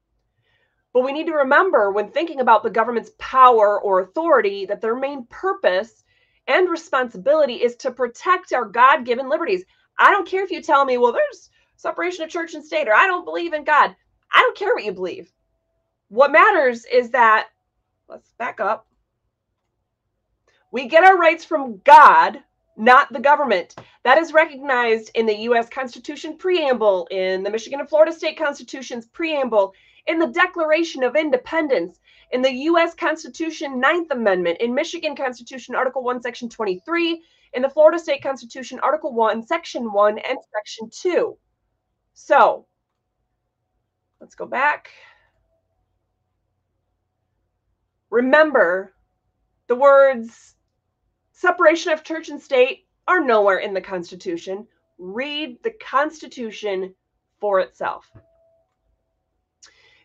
But 0.93 1.03
we 1.03 1.11
need 1.11 1.27
to 1.27 1.33
remember 1.33 1.91
when 1.91 2.09
thinking 2.09 2.39
about 2.39 2.63
the 2.63 2.71
government's 2.71 3.11
power 3.19 3.79
or 3.79 3.99
authority 3.99 4.65
that 4.65 4.81
their 4.81 4.95
main 4.95 5.27
purpose 5.27 6.03
and 6.47 6.69
responsibility 6.69 7.61
is 7.61 7.75
to 7.77 7.91
protect 7.91 8.51
our 8.51 8.65
God 8.65 9.05
given 9.05 9.29
liberties. 9.29 9.63
I 9.99 10.09
don't 10.09 10.27
care 10.27 10.43
if 10.43 10.49
you 10.49 10.63
tell 10.63 10.85
me, 10.85 10.97
well, 10.97 11.13
there's 11.13 11.51
separation 11.75 12.23
of 12.23 12.31
church 12.31 12.55
and 12.55 12.65
state, 12.65 12.87
or 12.87 12.95
I 12.95 13.05
don't 13.05 13.25
believe 13.25 13.53
in 13.53 13.63
God. 13.63 13.95
I 14.33 14.41
don't 14.41 14.57
care 14.57 14.73
what 14.73 14.83
you 14.83 14.91
believe. 14.91 15.31
What 16.09 16.31
matters 16.31 16.85
is 16.85 17.11
that 17.11 17.49
let's 18.11 18.33
back 18.37 18.59
up. 18.59 18.85
We 20.71 20.87
get 20.87 21.05
our 21.05 21.17
rights 21.17 21.45
from 21.45 21.79
God, 21.85 22.43
not 22.77 23.11
the 23.11 23.19
government. 23.19 23.75
That 24.03 24.17
is 24.17 24.33
recognized 24.33 25.11
in 25.15 25.25
the 25.25 25.37
U.S. 25.39 25.69
Constitution 25.69 26.37
preamble, 26.37 27.07
in 27.09 27.41
the 27.41 27.49
Michigan 27.49 27.79
and 27.79 27.89
Florida 27.89 28.11
state 28.11 28.37
constitutions 28.37 29.07
preamble, 29.07 29.73
in 30.07 30.19
the 30.19 30.27
Declaration 30.27 31.03
of 31.03 31.15
Independence, 31.15 31.99
in 32.31 32.41
the 32.41 32.51
U.S. 32.51 32.93
Constitution 32.93 33.79
Ninth 33.79 34.11
Amendment, 34.11 34.57
in 34.59 34.73
Michigan 34.73 35.15
Constitution 35.15 35.73
Article 35.73 36.03
1, 36.03 36.21
Section 36.21 36.49
23, 36.49 37.23
in 37.53 37.61
the 37.61 37.69
Florida 37.69 37.99
State 37.99 38.23
Constitution 38.23 38.79
Article 38.81 39.13
1, 39.13 39.45
Section 39.45 39.91
1, 39.91 40.19
and 40.19 40.37
Section 40.53 40.89
2. 40.91 41.37
So 42.13 42.65
let's 44.19 44.35
go 44.35 44.45
back. 44.45 44.89
Remember, 48.11 48.93
the 49.67 49.75
words 49.75 50.55
separation 51.31 51.91
of 51.91 52.03
church 52.03 52.29
and 52.29 52.41
state 52.41 52.85
are 53.07 53.23
nowhere 53.23 53.57
in 53.57 53.73
the 53.73 53.81
Constitution. 53.81 54.67
Read 54.99 55.57
the 55.63 55.71
Constitution 55.71 56.93
for 57.39 57.61
itself. 57.61 58.05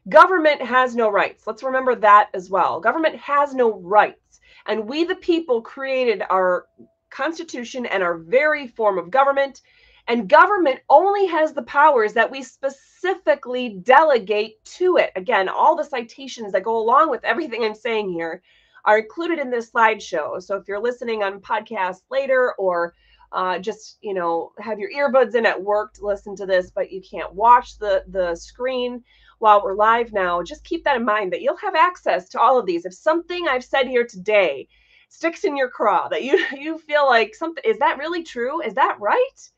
Government 0.09 0.63
has 0.63 0.95
no 0.95 1.11
rights. 1.11 1.47
Let's 1.47 1.65
remember 1.65 1.97
that 1.97 2.31
as 2.33 2.49
well. 2.49 2.81
Government 2.81 3.17
has 3.17 3.55
no 3.55 3.81
rights. 3.81 4.41
And 4.67 4.89
we, 4.89 5.05
the 5.05 5.17
people, 5.17 5.61
created 5.61 6.23
our 6.31 6.67
Constitution 7.11 7.87
and 7.87 8.03
our 8.03 8.17
very 8.17 8.69
form 8.69 8.99
of 8.99 9.11
government. 9.11 9.63
And 10.09 10.29
government 10.29 10.81
only 10.89 11.27
has 11.27 11.53
the 11.53 11.63
powers 11.63 12.13
that 12.13 12.31
we 12.31 12.43
specifically 12.43 13.81
delegate 13.83 14.65
to 14.77 14.99
it. 14.99 15.11
Again, 15.17 15.49
all 15.49 15.75
the 15.75 15.85
citations 15.85 16.53
that 16.53 16.63
go 16.63 16.79
along 16.79 17.11
with 17.11 17.25
everything 17.25 17.65
I'm 17.65 17.75
saying 17.75 18.11
here 18.11 18.43
are 18.85 18.99
included 18.99 19.41
in 19.41 19.51
this 19.51 19.71
slideshow. 19.71 20.41
So 20.41 20.57
if 20.57 20.69
you're 20.69 20.81
listening 20.81 21.25
on 21.25 21.41
podcast 21.41 22.03
later 22.11 22.55
or 22.55 22.95
uh, 23.33 23.59
just 23.59 23.99
you 24.01 24.15
know 24.15 24.53
have 24.59 24.79
your 24.79 24.91
earbuds 24.93 25.35
in 25.35 25.45
at 25.45 25.61
work 25.61 25.95
to 25.95 26.07
listen 26.07 26.37
to 26.37 26.47
this, 26.47 26.71
but 26.71 26.93
you 26.93 27.03
can't 27.03 27.35
watch 27.35 27.77
the 27.79 28.05
the 28.09 28.37
screen, 28.37 29.03
while 29.39 29.63
we're 29.63 29.75
live 29.75 30.13
now, 30.13 30.43
just 30.43 30.65
keep 30.65 30.85
that 30.85 30.97
in 30.97 31.05
mind 31.05 31.33
that 31.33 31.43
you'll 31.43 31.57
have 31.57 31.75
access 31.75 32.29
to 32.31 32.41
all 32.41 32.59
of 32.59 32.67
these. 32.67 32.85
If 32.85 32.95
something 32.95 33.49
I've 33.49 33.65
said 33.65 33.87
here 33.87 34.07
today 34.07 34.69
sticks 35.09 35.45
in 35.45 35.57
your 35.57 35.69
craw, 35.69 36.09
that 36.09 36.23
you 36.23 36.39
you 36.57 36.79
feel 36.79 37.07
like 37.07 37.35
something 37.35 37.65
is 37.65 37.79
that 37.81 37.99
really 37.99 38.23
true? 38.23 38.63
Is 38.63 38.75
that 38.75 38.97
right? 39.01 39.51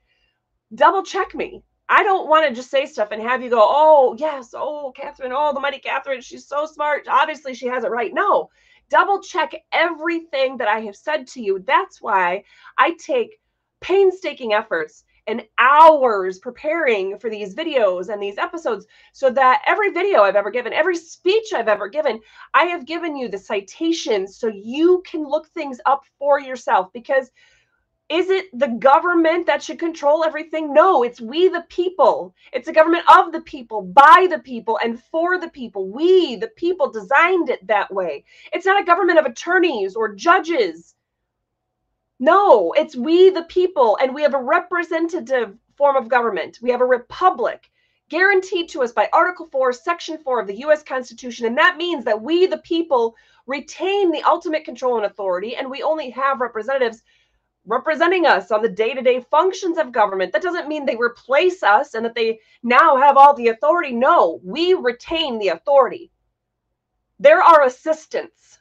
Double 0.75 1.03
check 1.03 1.35
me. 1.35 1.63
I 1.89 2.03
don't 2.03 2.29
want 2.29 2.47
to 2.47 2.55
just 2.55 2.71
say 2.71 2.85
stuff 2.85 3.13
and 3.13 3.23
have 3.23 3.43
you 3.43 3.49
go, 3.49 3.61
oh, 3.63 4.15
yes, 4.19 4.53
oh, 4.55 4.93
Catherine, 4.95 5.33
oh, 5.35 5.55
the 5.55 5.61
mighty 5.61 5.79
Catherine, 5.79 6.21
she's 6.21 6.47
so 6.47 6.67
smart. 6.67 7.09
Obviously, 7.09 7.55
she 7.55 7.67
has 7.67 7.85
it 7.85 7.91
right. 7.91 8.13
No, 8.13 8.51
double 8.91 9.23
check 9.23 9.53
everything 9.73 10.59
that 10.59 10.69
I 10.69 10.81
have 10.81 10.97
said 10.97 11.27
to 11.29 11.41
you. 11.41 11.65
That's 11.67 12.03
why 12.03 12.45
I 12.77 12.95
take 12.99 13.41
painstaking 13.81 14.53
efforts 14.53 15.05
and 15.27 15.45
hours 15.59 16.39
preparing 16.39 17.19
for 17.19 17.29
these 17.29 17.55
videos 17.55 18.09
and 18.09 18.23
these 18.23 18.39
episodes 18.39 18.87
so 19.13 19.31
that 19.31 19.63
every 19.67 19.91
video 19.91 20.23
I've 20.23 20.37
ever 20.37 20.51
given, 20.51 20.73
every 20.73 20.97
speech 20.97 21.53
I've 21.55 21.69
ever 21.69 21.89
given, 21.89 22.21
I 22.55 22.65
have 22.65 22.87
given 22.87 23.15
you 23.15 23.29
the 23.29 23.39
citations 23.39 24.39
so 24.39 24.49
you 24.49 25.03
can 25.07 25.23
look 25.23 25.49
things 25.49 25.81
up 25.85 26.05
for 26.19 26.41
yourself 26.41 26.91
because 26.95 27.31
is 28.09 28.31
it 28.31 28.47
the 28.59 28.69
government 28.69 29.47
that 29.47 29.63
should 29.63 29.79
control 29.79 30.25
everything? 30.25 30.73
No, 30.73 31.03
it's 31.03 31.21
we 31.21 31.49
the 31.49 31.67
people. 31.69 32.35
It's 32.55 32.69
a 32.69 32.73
government 32.73 33.05
of 33.11 33.33
the 33.33 33.43
people, 33.43 33.83
by 33.83 34.27
the 34.31 34.39
people, 34.39 34.79
and 34.83 35.03
for 35.03 35.39
the 35.39 35.51
people. 35.51 35.89
We, 35.91 36.37
the 36.37 36.49
people, 36.49 36.91
designed 36.91 37.51
it 37.51 37.67
that 37.67 37.93
way. 37.93 38.25
It's 38.53 38.65
not 38.65 38.81
a 38.81 38.87
government 38.87 39.19
of 39.19 39.27
attorneys 39.27 39.95
or 39.95 40.15
judges. 40.15 40.95
No, 42.19 42.73
it's 42.73 42.97
we 42.97 43.29
the 43.29 43.45
people, 43.45 43.99
and 44.01 44.15
we 44.15 44.23
have 44.23 44.35
a 44.35 44.43
representative 44.43 45.57
form 45.77 45.97
of 45.97 46.09
government. 46.09 46.61
We 46.63 46.71
have 46.71 46.81
a 46.81 46.87
republic 46.87 47.71
guaranteed 48.09 48.71
to 48.71 48.83
us 48.83 48.93
by 48.93 49.09
Article 49.13 49.47
4, 49.53 49.73
Section 49.73 50.17
4 50.17 50.41
of 50.41 50.47
the 50.47 50.61
US 50.61 50.83
Constitution. 50.83 51.47
And 51.47 51.59
that 51.59 51.77
means 51.77 52.07
that 52.07 52.23
we, 52.23 52.47
the 52.47 52.59
people, 52.59 53.17
retain 53.47 54.11
the 54.11 54.23
ultimate 54.23 54.65
control 54.65 54.97
and 54.97 55.05
authority, 55.05 55.57
and 55.57 55.71
we 55.71 55.83
only 55.83 56.11
have 56.11 56.41
representatives 56.41 57.03
representing 57.69 58.25
us 58.27 58.51
on 58.51 58.63
the 58.63 58.69
day 58.69 58.95
to 58.95 59.03
day 59.03 59.21
functions 59.31 59.79
of 59.79 59.93
government. 59.93 60.33
That 60.33 60.43
doesn't 60.43 60.69
mean 60.69 60.85
they 60.85 60.97
replace 60.97 61.63
us 61.63 61.95
and 61.95 62.05
that 62.05 62.15
they 62.15 62.41
now 62.63 62.97
have 62.97 63.17
all 63.17 63.35
the 63.35 63.49
authority. 63.49 63.93
No, 63.93 64.41
we 64.43 64.75
retain 64.75 65.39
the 65.39 65.49
authority. 65.49 66.11
There 67.21 67.43
are 67.43 67.61
our 67.61 67.67
assistants. 67.67 68.59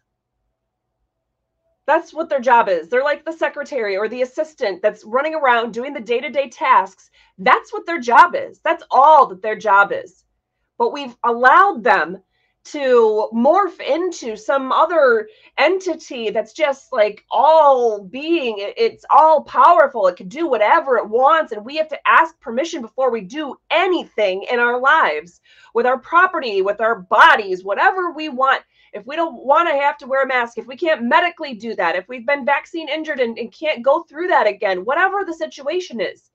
That's 1.86 2.14
what 2.14 2.28
their 2.28 2.42
job 2.42 2.68
is. 2.68 2.90
They're 2.90 3.04
like 3.04 3.24
the 3.24 3.32
secretary 3.32 3.96
or 3.96 4.10
the 4.10 4.24
assistant 4.24 4.82
that's 4.82 5.06
running 5.06 5.36
around 5.36 5.74
doing 5.74 5.94
the 5.94 6.02
day 6.02 6.20
to 6.20 6.30
day 6.30 6.50
tasks. 6.50 7.10
That's 7.38 7.72
what 7.72 7.86
their 7.86 8.00
job 8.00 8.36
is. 8.36 8.60
That's 8.60 8.84
all 8.92 9.26
that 9.28 9.42
their 9.42 9.56
job 9.56 9.94
is. 9.94 10.26
But 10.78 10.92
we've 10.92 11.16
allowed 11.24 11.84
them 11.84 12.22
to 12.72 13.30
morph 13.34 13.80
into 13.80 14.36
some 14.36 14.72
other 14.72 15.28
entity 15.58 16.30
that's 16.30 16.54
just 16.54 16.92
like 16.92 17.24
all 17.32 18.04
being. 18.04 18.56
It's 18.60 19.06
all 19.10 19.44
powerful. 19.44 20.08
It 20.08 20.16
can 20.18 20.28
do 20.28 20.48
whatever 20.48 20.98
it 20.98 21.08
wants 21.08 21.52
and 21.52 21.66
we 21.66 21.78
have 21.78 21.88
to 21.90 22.08
ask 22.08 22.40
permission 22.40 22.82
before 22.82 23.12
we 23.12 23.22
do 23.22 23.56
anything 23.72 24.46
in 24.52 24.60
our 24.60 24.80
lives 24.80 25.42
with 25.74 25.86
our 25.86 25.98
property 25.98 26.62
with 26.62 26.82
our 26.82 27.00
bodies 27.00 27.64
whatever 27.64 28.12
we 28.12 28.30
want. 28.30 28.64
If 28.94 29.06
we 29.06 29.16
don't 29.16 29.46
want 29.46 29.70
to 29.70 29.76
have 29.76 29.98
to 30.00 30.08
wear 30.08 30.24
a 30.24 30.28
mask 30.28 30.58
if 30.58 30.66
we 30.66 30.76
can't 30.76 31.04
medically 31.04 31.54
do 31.54 31.76
that 31.76 31.96
if 31.96 32.08
we've 32.08 32.26
been 32.26 32.46
vaccine 32.46 32.90
injured 32.90 33.20
and, 33.20 33.38
and 33.38 33.52
can't 33.52 33.84
go 33.84 34.04
through 34.04 34.28
that 34.28 34.48
again 34.48 34.86
whatever 34.86 35.24
the 35.24 35.34
situation 35.34 36.02
is 36.02 36.32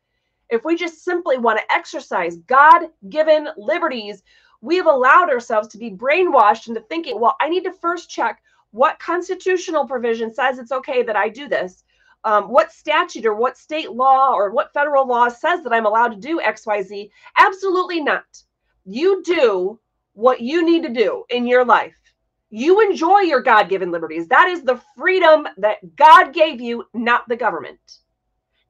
if 0.51 0.65
we 0.65 0.77
just 0.77 1.03
simply 1.03 1.39
want 1.39 1.59
to 1.59 1.75
exercise 1.75 2.37
god 2.47 2.89
given 3.09 3.49
liberties 3.57 4.23
we 4.63 4.77
have 4.77 4.87
allowed 4.87 5.29
ourselves 5.29 5.69
to 5.69 5.79
be 5.79 5.91
brainwashed 5.91 6.69
into 6.69 6.81
thinking, 6.81 7.21
well, 7.21 7.37
I 7.41 7.49
need 7.49 7.65
to 7.65 7.73
first 7.73 8.09
check 8.09 8.43
what 8.71 8.99
constitutional 9.01 9.87
provision 9.87 10.33
says 10.33 10.59
it's 10.59 10.73
okay 10.73 11.03
that 11.03 11.17
I 11.17 11.29
do 11.29 11.49
this. 11.49 11.85
Um, 12.25 12.45
what 12.45 12.73
statute 12.73 13.27
or 13.27 13.35
what 13.35 13.59
state 13.59 13.91
law 13.91 14.33
or 14.33 14.53
what 14.53 14.73
federal 14.73 15.07
law 15.07 15.29
says 15.29 15.63
that 15.65 15.73
I'm 15.73 15.85
allowed 15.85 16.11
to 16.11 16.17
do 16.17 16.41
XYZ? 16.41 17.11
Absolutely 17.37 18.01
not. 18.01 18.25
You 18.85 19.23
do 19.25 19.81
what 20.15 20.41
you 20.41 20.65
need 20.65 20.85
to 20.85 20.89
do 20.89 21.25
in 21.29 21.47
your 21.47 21.65
life. 21.65 21.97
You 22.49 22.81
enjoy 22.83 23.21
your 23.21 23.43
God 23.43 23.69
given 23.69 23.91
liberties. 23.91 24.29
That 24.29 24.49
is 24.49 24.63
the 24.63 24.81
freedom 24.97 25.49
that 25.57 25.97
God 25.97 26.33
gave 26.33 26.61
you, 26.61 26.85
not 26.95 27.29
the 27.29 27.37
government. 27.37 27.81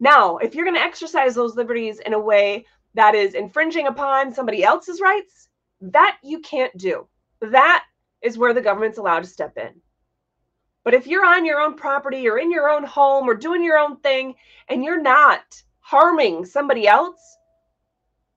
Now, 0.01 0.39
if 0.39 0.55
you're 0.55 0.65
going 0.65 0.77
to 0.77 0.83
exercise 0.83 1.35
those 1.35 1.57
liberties 1.57 2.01
in 2.01 2.15
a 2.15 2.19
way 2.19 2.65
that 2.95 3.15
is 3.15 3.35
infringing 3.35 3.89
upon 3.89 4.33
somebody 4.33 4.65
else's 4.65 5.01
rights, 5.01 5.49
that 5.83 6.19
you 6.23 6.41
can't 6.41 6.77
do. 6.79 7.07
That 7.41 7.85
is 8.23 8.39
where 8.39 8.55
the 8.55 8.63
government's 8.63 8.99
allowed 8.99 9.25
to 9.25 9.29
step 9.29 9.57
in. 9.57 9.81
But 10.85 10.95
if 10.95 11.07
you're 11.07 11.25
on 11.25 11.45
your 11.45 11.61
own 11.61 11.75
property 11.75 12.29
or 12.29 12.39
in 12.39 12.51
your 12.51 12.69
own 12.69 12.85
home 12.85 13.29
or 13.29 13.35
doing 13.35 13.63
your 13.63 13.79
own 13.79 13.99
thing 13.99 14.35
and 14.69 14.85
you're 14.85 15.03
not 15.03 15.43
harming 15.81 16.45
somebody 16.45 16.87
else, 16.89 17.21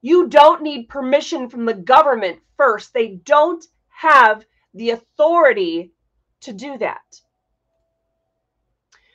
you 0.01 0.27
don't 0.27 0.61
need 0.61 0.89
permission 0.89 1.49
from 1.49 1.65
the 1.65 1.73
government 1.73 2.39
first. 2.57 2.93
They 2.93 3.15
don't 3.23 3.65
have 3.89 4.45
the 4.73 4.91
authority 4.91 5.93
to 6.41 6.53
do 6.53 6.77
that. 6.77 7.21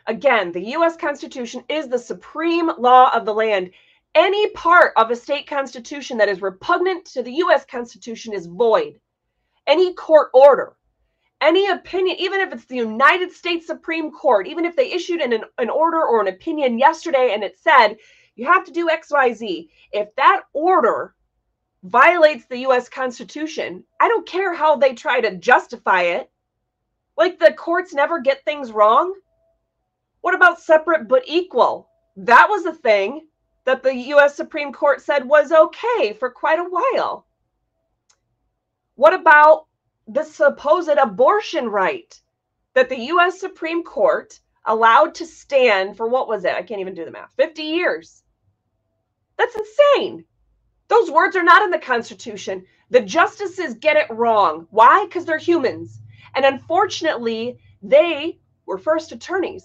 Again, 0.06 0.50
the 0.50 0.70
US 0.76 0.96
Constitution 0.96 1.62
is 1.68 1.86
the 1.86 1.98
supreme 1.98 2.70
law 2.78 3.14
of 3.14 3.24
the 3.24 3.34
land. 3.34 3.70
Any 4.14 4.50
part 4.50 4.92
of 4.96 5.10
a 5.10 5.16
state 5.16 5.46
constitution 5.46 6.18
that 6.18 6.28
is 6.28 6.42
repugnant 6.42 7.04
to 7.06 7.22
the 7.22 7.34
US 7.44 7.64
Constitution 7.64 8.32
is 8.32 8.46
void. 8.46 8.98
Any 9.68 9.94
court 9.94 10.30
order, 10.34 10.76
any 11.40 11.68
opinion, 11.68 12.16
even 12.18 12.40
if 12.40 12.52
it's 12.52 12.64
the 12.64 12.76
United 12.76 13.30
States 13.30 13.66
Supreme 13.66 14.10
Court, 14.10 14.48
even 14.48 14.64
if 14.64 14.74
they 14.74 14.90
issued 14.90 15.20
an, 15.20 15.44
an 15.58 15.70
order 15.70 16.04
or 16.04 16.20
an 16.20 16.26
opinion 16.26 16.78
yesterday 16.78 17.32
and 17.32 17.44
it 17.44 17.56
said 17.58 17.98
you 18.34 18.46
have 18.46 18.64
to 18.64 18.72
do 18.72 18.88
XYZ, 18.88 19.68
if 19.92 20.12
that 20.16 20.42
order 20.52 21.14
violates 21.84 22.46
the 22.46 22.66
US 22.66 22.88
Constitution, 22.88 23.84
I 24.00 24.08
don't 24.08 24.26
care 24.26 24.52
how 24.52 24.74
they 24.74 24.92
try 24.92 25.20
to 25.20 25.36
justify 25.36 26.02
it. 26.02 26.30
Like 27.16 27.38
the 27.38 27.52
courts 27.52 27.94
never 27.94 28.20
get 28.20 28.44
things 28.44 28.72
wrong. 28.72 29.14
What 30.20 30.34
about 30.34 30.60
separate 30.60 31.06
but 31.06 31.22
equal? 31.26 31.88
That 32.16 32.48
was 32.48 32.66
a 32.66 32.74
thing 32.74 33.28
that 33.70 33.84
the 33.84 33.94
US 33.94 34.34
Supreme 34.34 34.72
Court 34.72 35.00
said 35.00 35.24
was 35.28 35.52
okay 35.52 36.12
for 36.12 36.28
quite 36.28 36.58
a 36.58 36.64
while. 36.64 37.24
What 38.96 39.14
about 39.14 39.66
the 40.08 40.24
supposed 40.24 40.88
abortion 40.88 41.68
right 41.68 42.12
that 42.74 42.88
the 42.88 42.98
US 43.12 43.38
Supreme 43.38 43.84
Court 43.84 44.40
allowed 44.64 45.14
to 45.14 45.24
stand 45.24 45.96
for 45.96 46.08
what 46.08 46.26
was 46.26 46.44
it? 46.44 46.54
I 46.54 46.62
can't 46.62 46.80
even 46.80 46.94
do 46.94 47.04
the 47.04 47.12
math 47.12 47.32
50 47.36 47.62
years. 47.62 48.24
That's 49.38 49.54
insane. 49.54 50.24
Those 50.88 51.08
words 51.08 51.36
are 51.36 51.44
not 51.44 51.62
in 51.62 51.70
the 51.70 51.78
Constitution. 51.78 52.66
The 52.90 53.02
justices 53.02 53.74
get 53.74 53.96
it 53.96 54.10
wrong. 54.10 54.66
Why? 54.70 55.04
Because 55.04 55.24
they're 55.24 55.38
humans. 55.38 56.00
And 56.34 56.44
unfortunately, 56.44 57.60
they 57.82 58.40
were 58.66 58.78
first 58.78 59.12
attorneys. 59.12 59.64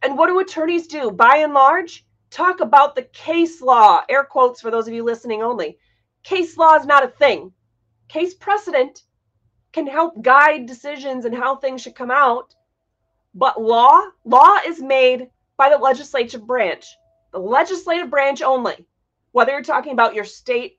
And 0.00 0.16
what 0.16 0.28
do 0.28 0.38
attorneys 0.38 0.86
do? 0.86 1.10
By 1.10 1.36
and 1.38 1.52
large, 1.52 2.06
talk 2.30 2.60
about 2.60 2.94
the 2.94 3.02
case 3.02 3.60
law, 3.60 4.02
air 4.08 4.24
quotes 4.24 4.60
for 4.60 4.70
those 4.70 4.88
of 4.88 4.94
you 4.94 5.02
listening 5.02 5.42
only. 5.42 5.78
Case 6.22 6.56
law 6.56 6.74
is 6.74 6.86
not 6.86 7.04
a 7.04 7.08
thing. 7.08 7.52
Case 8.08 8.34
precedent 8.34 9.02
can 9.72 9.86
help 9.86 10.20
guide 10.22 10.66
decisions 10.66 11.24
and 11.24 11.34
how 11.34 11.56
things 11.56 11.82
should 11.82 11.94
come 11.94 12.10
out. 12.10 12.54
But 13.34 13.60
law, 13.60 14.02
law 14.24 14.58
is 14.66 14.80
made 14.80 15.28
by 15.56 15.68
the 15.68 15.76
legislative 15.76 16.46
branch, 16.46 16.86
the 17.32 17.38
legislative 17.38 18.10
branch 18.10 18.42
only, 18.42 18.86
whether 19.32 19.52
you're 19.52 19.62
talking 19.62 19.92
about 19.92 20.14
your 20.14 20.24
state, 20.24 20.78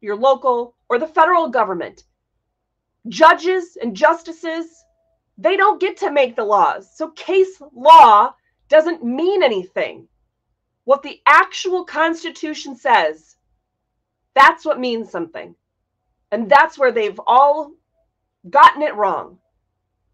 your 0.00 0.16
local, 0.16 0.74
or 0.88 0.98
the 0.98 1.06
federal 1.06 1.48
government. 1.48 2.04
Judges 3.08 3.76
and 3.80 3.96
justices, 3.96 4.84
they 5.36 5.56
don't 5.56 5.80
get 5.80 5.96
to 5.98 6.10
make 6.10 6.36
the 6.36 6.44
laws. 6.44 6.90
So 6.96 7.08
case 7.10 7.60
law 7.72 8.34
doesn't 8.68 9.04
mean 9.04 9.42
anything 9.42 10.08
what 10.88 11.02
the 11.02 11.20
actual 11.26 11.84
Constitution 11.84 12.74
says, 12.74 13.36
that's 14.34 14.64
what 14.64 14.80
means 14.80 15.10
something. 15.10 15.54
And 16.32 16.48
that's 16.48 16.78
where 16.78 16.92
they've 16.92 17.20
all 17.26 17.72
gotten 18.48 18.80
it 18.80 18.94
wrong. 18.94 19.36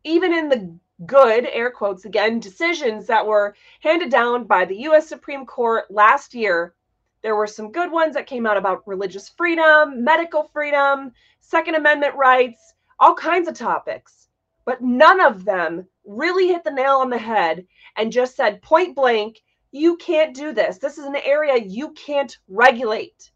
Even 0.03 0.35
in 0.35 0.49
the 0.49 0.77
good, 1.07 1.47
air 1.47 1.71
quotes 1.71 2.07
again, 2.07 2.41
decisions 2.41 3.07
that 3.07 3.25
were 3.25 3.55
handed 3.83 4.11
down 4.11 4.49
by 4.49 4.65
the 4.65 4.79
US 4.89 5.09
Supreme 5.09 5.47
Court 5.47 5.89
last 5.93 6.35
year, 6.35 6.75
there 7.23 7.37
were 7.37 7.47
some 7.47 7.71
good 7.71 7.93
ones 7.93 8.15
that 8.15 8.27
came 8.27 8.45
out 8.45 8.57
about 8.57 8.83
religious 8.85 9.29
freedom, 9.29 10.03
medical 10.03 10.51
freedom, 10.53 11.13
Second 11.39 11.77
Amendment 11.77 12.17
rights, 12.17 12.75
all 12.99 13.15
kinds 13.15 13.47
of 13.47 13.55
topics. 13.55 14.27
But 14.65 14.83
none 14.83 15.21
of 15.21 15.45
them 15.45 15.87
really 16.05 16.49
hit 16.49 16.65
the 16.65 16.73
nail 16.73 16.97
on 16.97 17.11
the 17.11 17.19
head 17.19 17.65
and 17.97 18.11
just 18.11 18.35
said 18.35 18.61
point 18.61 18.97
blank, 18.97 19.41
you 19.75 19.97
can't 19.97 20.37
do 20.37 20.53
this. 20.53 20.79
This 20.79 20.99
is 20.99 21.05
an 21.05 21.17
area 21.17 21.57
you 21.57 21.91
can't 21.95 22.39
regulate, 22.47 23.33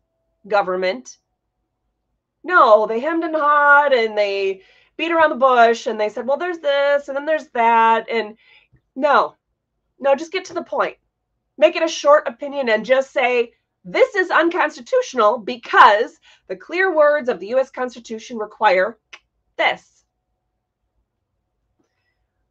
government. 0.47 1.19
No, 2.45 2.87
they 2.87 3.01
hemmed 3.01 3.25
and 3.25 3.35
hawed 3.35 3.93
and 3.93 4.17
they 4.17 4.63
beat 4.97 5.11
around 5.11 5.31
the 5.31 5.37
bush 5.37 5.89
and 5.89 5.99
they 5.99 6.09
said, 6.09 6.29
well, 6.29 6.37
there's 6.37 6.61
this 6.61 7.09
and 7.09 7.17
then 7.17 7.27
there's 7.27 7.49
that. 7.55 8.09
And 8.09 8.37
no, 8.95 9.35
no, 9.99 10.15
just 10.15 10.31
get 10.31 10.45
to 10.45 10.55
the 10.55 10.63
point. 10.63 10.97
Make 11.59 11.75
it 11.75 11.83
a 11.83 11.89
short 11.89 12.29
opinion 12.29 12.69
and 12.69 12.87
just 12.87 13.13
say, 13.13 13.51
this 13.85 14.15
is 14.15 14.31
unconstitutional 14.31 15.39
because 15.39 16.21
the 16.47 16.55
clear 16.55 16.95
words 16.95 17.29
of 17.29 17.41
the 17.41 17.49
US 17.57 17.73
Constitution 17.73 18.39
require 18.39 18.97
this. 19.57 20.05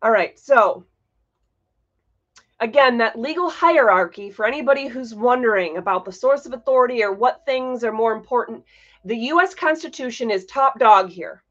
All 0.01 0.11
right, 0.11 0.37
so 0.37 0.85
again, 2.59 2.97
that 2.97 3.19
legal 3.19 3.49
hierarchy 3.49 4.31
for 4.31 4.45
anybody 4.45 4.87
who's 4.87 5.13
wondering 5.13 5.77
about 5.77 6.05
the 6.05 6.11
source 6.11 6.45
of 6.45 6.53
authority 6.53 7.03
or 7.03 7.11
what 7.11 7.45
things 7.45 7.83
are 7.83 7.91
more 7.91 8.13
important, 8.13 8.63
the 9.05 9.17
US 9.31 9.53
Constitution 9.53 10.31
is 10.31 10.45
top 10.45 10.79
dog 10.79 11.09
here. 11.09 11.43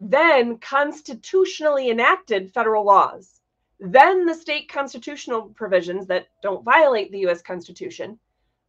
Then 0.00 0.58
constitutionally 0.58 1.90
enacted 1.90 2.52
federal 2.52 2.84
laws. 2.84 3.40
Then 3.80 4.26
the 4.26 4.34
state 4.34 4.68
constitutional 4.68 5.42
provisions 5.54 6.06
that 6.06 6.28
don't 6.42 6.64
violate 6.64 7.10
the 7.10 7.26
US 7.28 7.42
Constitution. 7.42 8.18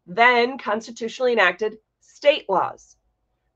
Then 0.08 0.58
constitutionally 0.58 1.34
enacted 1.34 1.80
state 2.00 2.50
laws. 2.50 2.96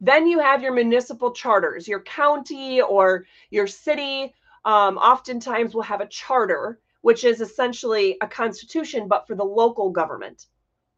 Then 0.01 0.27
you 0.27 0.39
have 0.39 0.61
your 0.61 0.73
municipal 0.73 1.31
charters, 1.31 1.87
your 1.87 2.01
county 2.01 2.81
or 2.81 3.25
your 3.49 3.67
city. 3.67 4.33
Um, 4.65 4.97
oftentimes 4.97 5.73
will 5.73 5.81
have 5.83 6.01
a 6.01 6.07
charter 6.07 6.79
which 7.03 7.25
is 7.25 7.41
essentially 7.41 8.17
a 8.21 8.27
constitution, 8.27 9.09
but 9.09 9.27
for 9.27 9.35
the 9.35 9.43
local 9.43 9.89
government. 9.89 10.47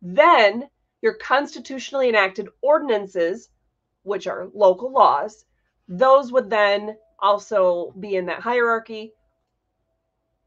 Then 0.04 0.70
your 1.02 1.16
constitutionally 1.16 2.10
enacted 2.10 2.48
ordinances, 2.62 3.50
which 4.04 4.28
are 4.28 4.48
local 4.54 4.92
laws, 4.92 5.46
those 5.88 6.32
would 6.32 6.48
then 6.48 6.96
also 7.18 7.92
be 8.00 8.16
in 8.16 8.28
that 8.28 8.40
hierarchy. 8.40 9.14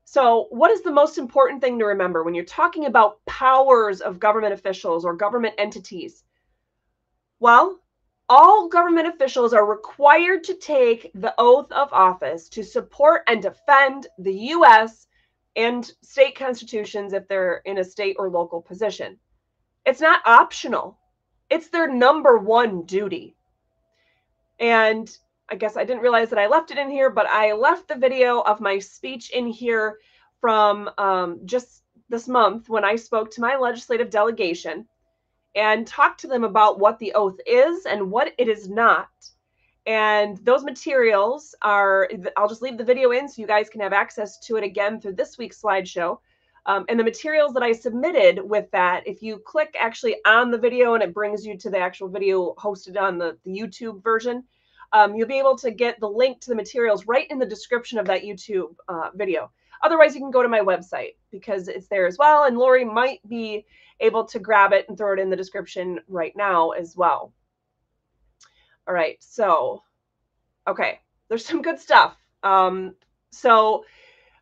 So, 0.04 0.46
what 0.50 0.70
is 0.70 0.82
the 0.82 0.92
most 0.92 1.18
important 1.18 1.61
thing 1.61 1.80
to 1.80 1.86
remember 1.86 2.22
when 2.22 2.36
you're 2.36 2.44
talking 2.44 2.86
about 2.86 3.24
powers 3.26 4.00
of 4.00 4.20
government 4.20 4.54
officials 4.54 5.04
or 5.04 5.16
government 5.16 5.56
entities? 5.59 6.22
Well, 7.40 7.80
all 8.28 8.68
government 8.68 9.09
officials 9.09 9.52
are 9.52 9.66
required 9.66 10.44
to 10.44 10.54
take 10.54 11.11
the 11.16 11.34
oath 11.36 11.72
of 11.72 11.92
office 11.92 12.48
to 12.50 12.62
support 12.62 13.22
and 13.26 13.42
defend 13.42 14.06
the 14.18 14.34
U.S 14.54 15.07
and 15.59 15.90
state 16.02 16.38
constitutions 16.38 17.12
if 17.12 17.26
they're 17.26 17.61
in 17.64 17.78
a 17.78 17.84
state 17.84 18.14
or 18.18 18.30
local 18.30 18.62
position. 18.62 19.18
It's 19.84 20.00
not 20.00 20.22
optional, 20.24 20.98
it's 21.50 21.68
their 21.68 21.92
number 21.92 22.38
one 22.38 22.84
duty. 22.84 23.34
And 24.61 25.11
I 25.48 25.56
guess 25.56 25.76
I 25.76 25.84
didn't 25.84 26.02
realize 26.02 26.30
that 26.30 26.38
I 26.38 26.46
left 26.46 26.70
it 26.70 26.78
in 26.78 26.90
here, 26.90 27.11
but 27.11 27.26
I 27.26 27.54
left 27.54 27.88
the 27.88 27.96
video 27.96 28.40
of 28.40 28.61
my 28.61 28.78
speech 28.78 29.30
in 29.30 29.48
here 29.48 29.98
from 30.40 30.90
um, 30.96 31.40
just 31.44 31.82
this 32.09 32.28
month 32.28 32.68
when 32.68 32.84
I 32.84 32.94
spoke 32.94 33.30
to 33.32 33.40
my 33.40 33.56
legislative 33.56 34.11
delegation 34.11 34.86
and 35.56 35.86
talked 35.86 36.20
to 36.20 36.28
them 36.28 36.44
about 36.44 36.78
what 36.78 37.00
the 37.00 37.14
oath 37.14 37.38
is 37.46 37.84
and 37.84 38.11
what 38.11 38.32
it 38.38 38.48
is 38.48 38.68
not. 38.68 39.09
And 39.89 40.36
those 40.45 40.64
materials 40.64 41.55
are, 41.62 42.11
I'll 42.36 42.47
just 42.47 42.61
leave 42.61 42.76
the 42.76 42.84
video 42.84 43.12
in 43.12 43.26
so 43.26 43.41
you 43.41 43.49
guys 43.49 43.70
can 43.70 43.80
have 43.80 43.95
access 43.95 44.39
to 44.41 44.57
it 44.57 44.62
again 44.62 45.01
through 45.01 45.14
this 45.14 45.39
week's 45.39 45.62
slideshow. 45.62 46.18
Um, 46.66 46.84
and 46.91 47.01
the 47.01 47.05
materials 47.05 47.55
that 47.55 47.62
I 47.62 47.72
submitted 47.72 48.39
with 48.45 48.70
that, 48.72 49.07
if 49.07 49.22
you 49.22 49.39
click 49.39 49.74
actually 49.80 50.16
on 50.26 50.51
the 50.51 50.59
video 50.59 50.93
and 50.93 51.03
it 51.03 51.14
brings 51.14 51.47
you 51.47 51.57
to 51.57 51.70
the 51.70 51.78
actual 51.78 52.09
video 52.09 52.55
hosted 52.59 53.01
on 53.01 53.16
the, 53.16 53.39
the 53.45 53.51
YouTube 53.51 54.05
version, 54.05 54.45
um, 54.93 55.14
you'll 55.14 55.26
be 55.26 55.39
able 55.39 55.57
to 55.57 55.70
get 55.70 55.99
the 56.01 56.09
link 56.09 56.43
to 56.43 56.51
the 56.51 56.57
materials 56.57 57.07
right 57.07 57.26
in 57.30 57.39
the 57.39 57.47
description 57.47 57.99
of 57.99 58.07
that 58.09 58.24
YouTube 58.24 58.74
uh, 58.89 59.09
video. 59.14 59.51
Otherwise, 59.82 60.14
you 60.14 60.20
can 60.20 60.30
go 60.30 60.43
to 60.43 60.51
my 60.51 60.61
website 60.61 61.14
because 61.30 61.66
it's 61.66 61.89
there 61.89 62.07
as 62.07 62.18
well. 62.18 62.45
And 62.45 62.59
Lori 62.59 62.84
might 62.84 63.26
be 63.26 63.64
able 64.01 64.26
to 64.26 64.39
grab 64.39 64.74
it 64.74 64.84
and 64.91 64.99
throw 64.99 65.14
it 65.14 65.18
in 65.18 65.30
the 65.30 65.36
description 65.36 66.01
right 66.09 66.34
now 66.36 66.72
as 66.72 66.95
well. 66.95 67.32
All 68.89 68.95
right, 68.95 69.18
so 69.20 69.82
okay, 70.66 71.01
there's 71.28 71.45
some 71.51 71.62
good 71.62 71.78
stuff. 71.78 72.16
Um, 72.43 72.95
so 73.30 73.84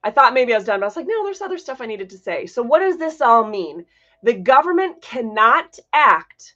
I 0.05 0.13
thought 0.13 0.35
maybe 0.35 0.55
I 0.55 0.59
was 0.59 0.67
done, 0.67 0.79
but 0.79 0.87
I 0.87 0.89
was 0.89 0.97
like, 0.97 1.09
no, 1.09 1.25
there's 1.25 1.41
other 1.41 1.59
stuff 1.59 1.81
I 1.81 1.87
needed 1.87 2.11
to 2.11 2.19
say. 2.19 2.47
So 2.47 2.63
what 2.63 2.79
does 2.79 2.97
this 2.97 3.21
all 3.21 3.45
mean? 3.45 3.85
The 4.23 4.35
government 4.35 5.03
cannot 5.03 5.79
act 5.93 6.55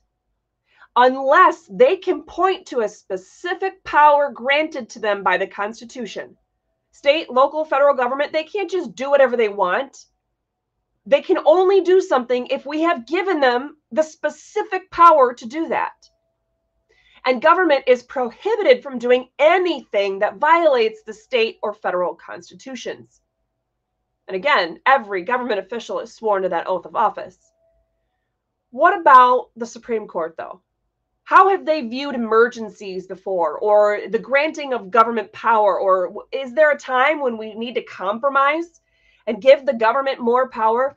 unless 0.97 1.68
they 1.70 1.97
can 1.97 2.22
point 2.22 2.66
to 2.66 2.80
a 2.80 2.88
specific 2.88 3.82
power 3.84 4.30
granted 4.32 4.88
to 4.91 4.99
them 5.01 5.22
by 5.22 5.36
the 5.36 5.47
Constitution. 5.47 6.36
State, 6.93 7.30
local, 7.30 7.64
federal 7.64 7.95
government, 7.95 8.32
they 8.32 8.45
can't 8.45 8.70
just 8.70 8.95
do 8.95 9.11
whatever 9.11 9.36
they 9.36 9.49
want. 9.49 10.07
They 11.07 11.22
can 11.22 11.38
only 11.45 11.80
do 11.80 12.01
something 12.01 12.49
if 12.49 12.66
we 12.66 12.82
have 12.82 13.07
given 13.07 13.41
them 13.41 13.78
the 13.91 14.03
specific 14.03 14.91
power 14.91 15.32
to 15.34 15.47
do 15.47 15.68
that. 15.68 15.93
And 17.27 17.43
government 17.43 17.85
is 17.87 18.03
prohibited 18.03 18.83
from 18.83 18.99
doing 18.99 19.29
anything 19.39 20.18
that 20.21 20.37
violates 20.37 21.03
the 21.03 21.12
state 21.12 21.59
or 21.62 21.75
federal 21.75 22.14
constitutions. 22.14 23.21
And 24.27 24.37
again, 24.37 24.81
every 24.87 25.23
government 25.23 25.61
official 25.61 26.01
is 26.01 26.14
sworn 26.14 26.43
to 26.43 26.49
that 26.49 26.66
oath 26.66 26.87
of 26.87 26.97
office. 26.97 27.39
What 28.71 28.99
about 28.99 29.51
the 29.57 29.66
Supreme 29.66 30.07
Court, 30.07 30.37
though? 30.39 30.62
How 31.25 31.49
have 31.51 31.66
they 31.66 31.83
viewed 31.83 32.14
emergencies 32.14 33.07
before, 33.07 33.59
or 33.59 34.01
the 34.09 34.18
granting 34.18 34.73
of 34.73 34.91
government 34.91 35.33
power? 35.33 35.79
Or 35.79 36.25
is 36.33 36.55
there 36.55 36.71
a 36.71 36.79
time 36.79 37.21
when 37.21 37.37
we 37.37 37.55
need 37.55 37.75
to 37.75 37.83
compromise 37.83 38.81
and 39.27 39.43
give 39.43 39.66
the 39.66 39.75
government 39.75 40.21
more 40.21 40.49
power? 40.49 40.97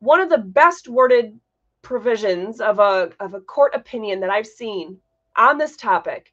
One 0.00 0.20
of 0.20 0.28
the 0.30 0.38
best 0.38 0.88
worded 0.88 1.38
provisions 1.82 2.60
of 2.60 2.78
a, 2.78 3.10
of 3.20 3.34
a 3.34 3.40
court 3.40 3.74
opinion 3.74 4.20
that 4.20 4.30
I've 4.30 4.46
seen 4.46 4.98
on 5.40 5.58
this 5.58 5.76
topic 5.76 6.32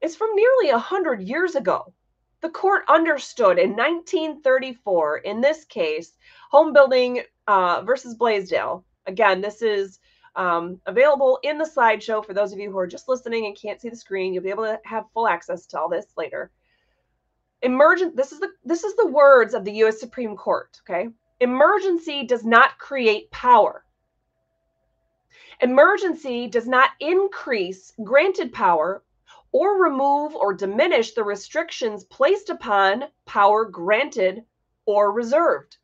is 0.00 0.16
from 0.16 0.34
nearly 0.34 0.70
100 0.70 1.20
years 1.20 1.56
ago. 1.56 1.92
The 2.42 2.48
court 2.50 2.84
understood 2.88 3.58
in 3.58 3.70
1934, 3.70 5.18
in 5.18 5.40
this 5.40 5.64
case, 5.64 6.16
home 6.50 6.72
building 6.72 7.22
uh, 7.48 7.82
versus 7.82 8.14
Blaisdell. 8.14 8.84
Again, 9.06 9.40
this 9.40 9.62
is 9.62 9.98
um, 10.36 10.80
available 10.86 11.40
in 11.42 11.58
the 11.58 11.64
slideshow 11.64 12.24
for 12.24 12.34
those 12.34 12.52
of 12.52 12.60
you 12.60 12.70
who 12.70 12.78
are 12.78 12.86
just 12.86 13.08
listening 13.08 13.46
and 13.46 13.56
can't 13.56 13.80
see 13.80 13.88
the 13.88 13.96
screen. 13.96 14.32
You'll 14.32 14.44
be 14.44 14.50
able 14.50 14.64
to 14.64 14.78
have 14.84 15.10
full 15.12 15.26
access 15.26 15.66
to 15.66 15.80
all 15.80 15.88
this 15.88 16.06
later. 16.16 16.52
Emergent. 17.62 18.14
This 18.14 18.32
is 18.32 18.38
the 18.38 18.50
this 18.64 18.84
is 18.84 18.94
the 18.96 19.08
words 19.08 19.54
of 19.54 19.64
the 19.64 19.72
U.S. 19.72 19.98
Supreme 19.98 20.36
Court. 20.36 20.78
Okay, 20.88 21.08
emergency 21.40 22.24
does 22.24 22.44
not 22.44 22.78
create 22.78 23.30
power. 23.30 23.85
Emergency 25.62 26.46
does 26.46 26.68
not 26.68 26.90
increase 27.00 27.94
granted 28.04 28.52
power 28.52 29.02
or 29.52 29.82
remove 29.82 30.36
or 30.36 30.52
diminish 30.52 31.14
the 31.14 31.24
restrictions 31.24 32.04
placed 32.04 32.50
upon 32.50 33.04
power 33.24 33.64
granted 33.64 34.44
or 34.84 35.10
reserved. 35.10 35.78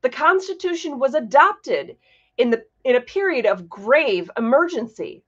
The 0.00 0.10
Constitution 0.10 0.98
was 0.98 1.14
adopted 1.14 1.96
in, 2.36 2.50
the, 2.50 2.66
in 2.82 2.96
a 2.96 3.00
period 3.00 3.46
of 3.46 3.68
grave 3.68 4.28
emergency. 4.36 5.22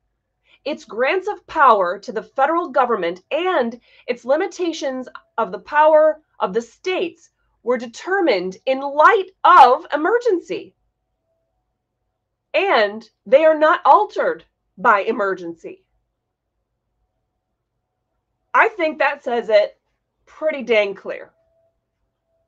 Its 0.64 0.84
grants 0.84 1.28
of 1.28 1.46
power 1.46 2.00
to 2.00 2.10
the 2.10 2.24
federal 2.24 2.70
government 2.70 3.22
and 3.30 3.80
its 4.08 4.24
limitations 4.24 5.08
of 5.36 5.52
the 5.52 5.60
power 5.60 6.20
of 6.40 6.52
the 6.52 6.62
states 6.62 7.30
were 7.62 7.78
determined 7.78 8.56
in 8.66 8.80
light 8.80 9.30
of 9.44 9.86
emergency 9.94 10.74
and 12.58 13.08
they 13.26 13.44
are 13.44 13.58
not 13.58 13.80
altered 13.84 14.44
by 14.76 15.00
emergency. 15.00 15.84
I 18.52 18.68
think 18.68 18.98
that 18.98 19.22
says 19.22 19.48
it 19.48 19.78
pretty 20.26 20.62
dang 20.62 20.94
clear. 20.94 21.30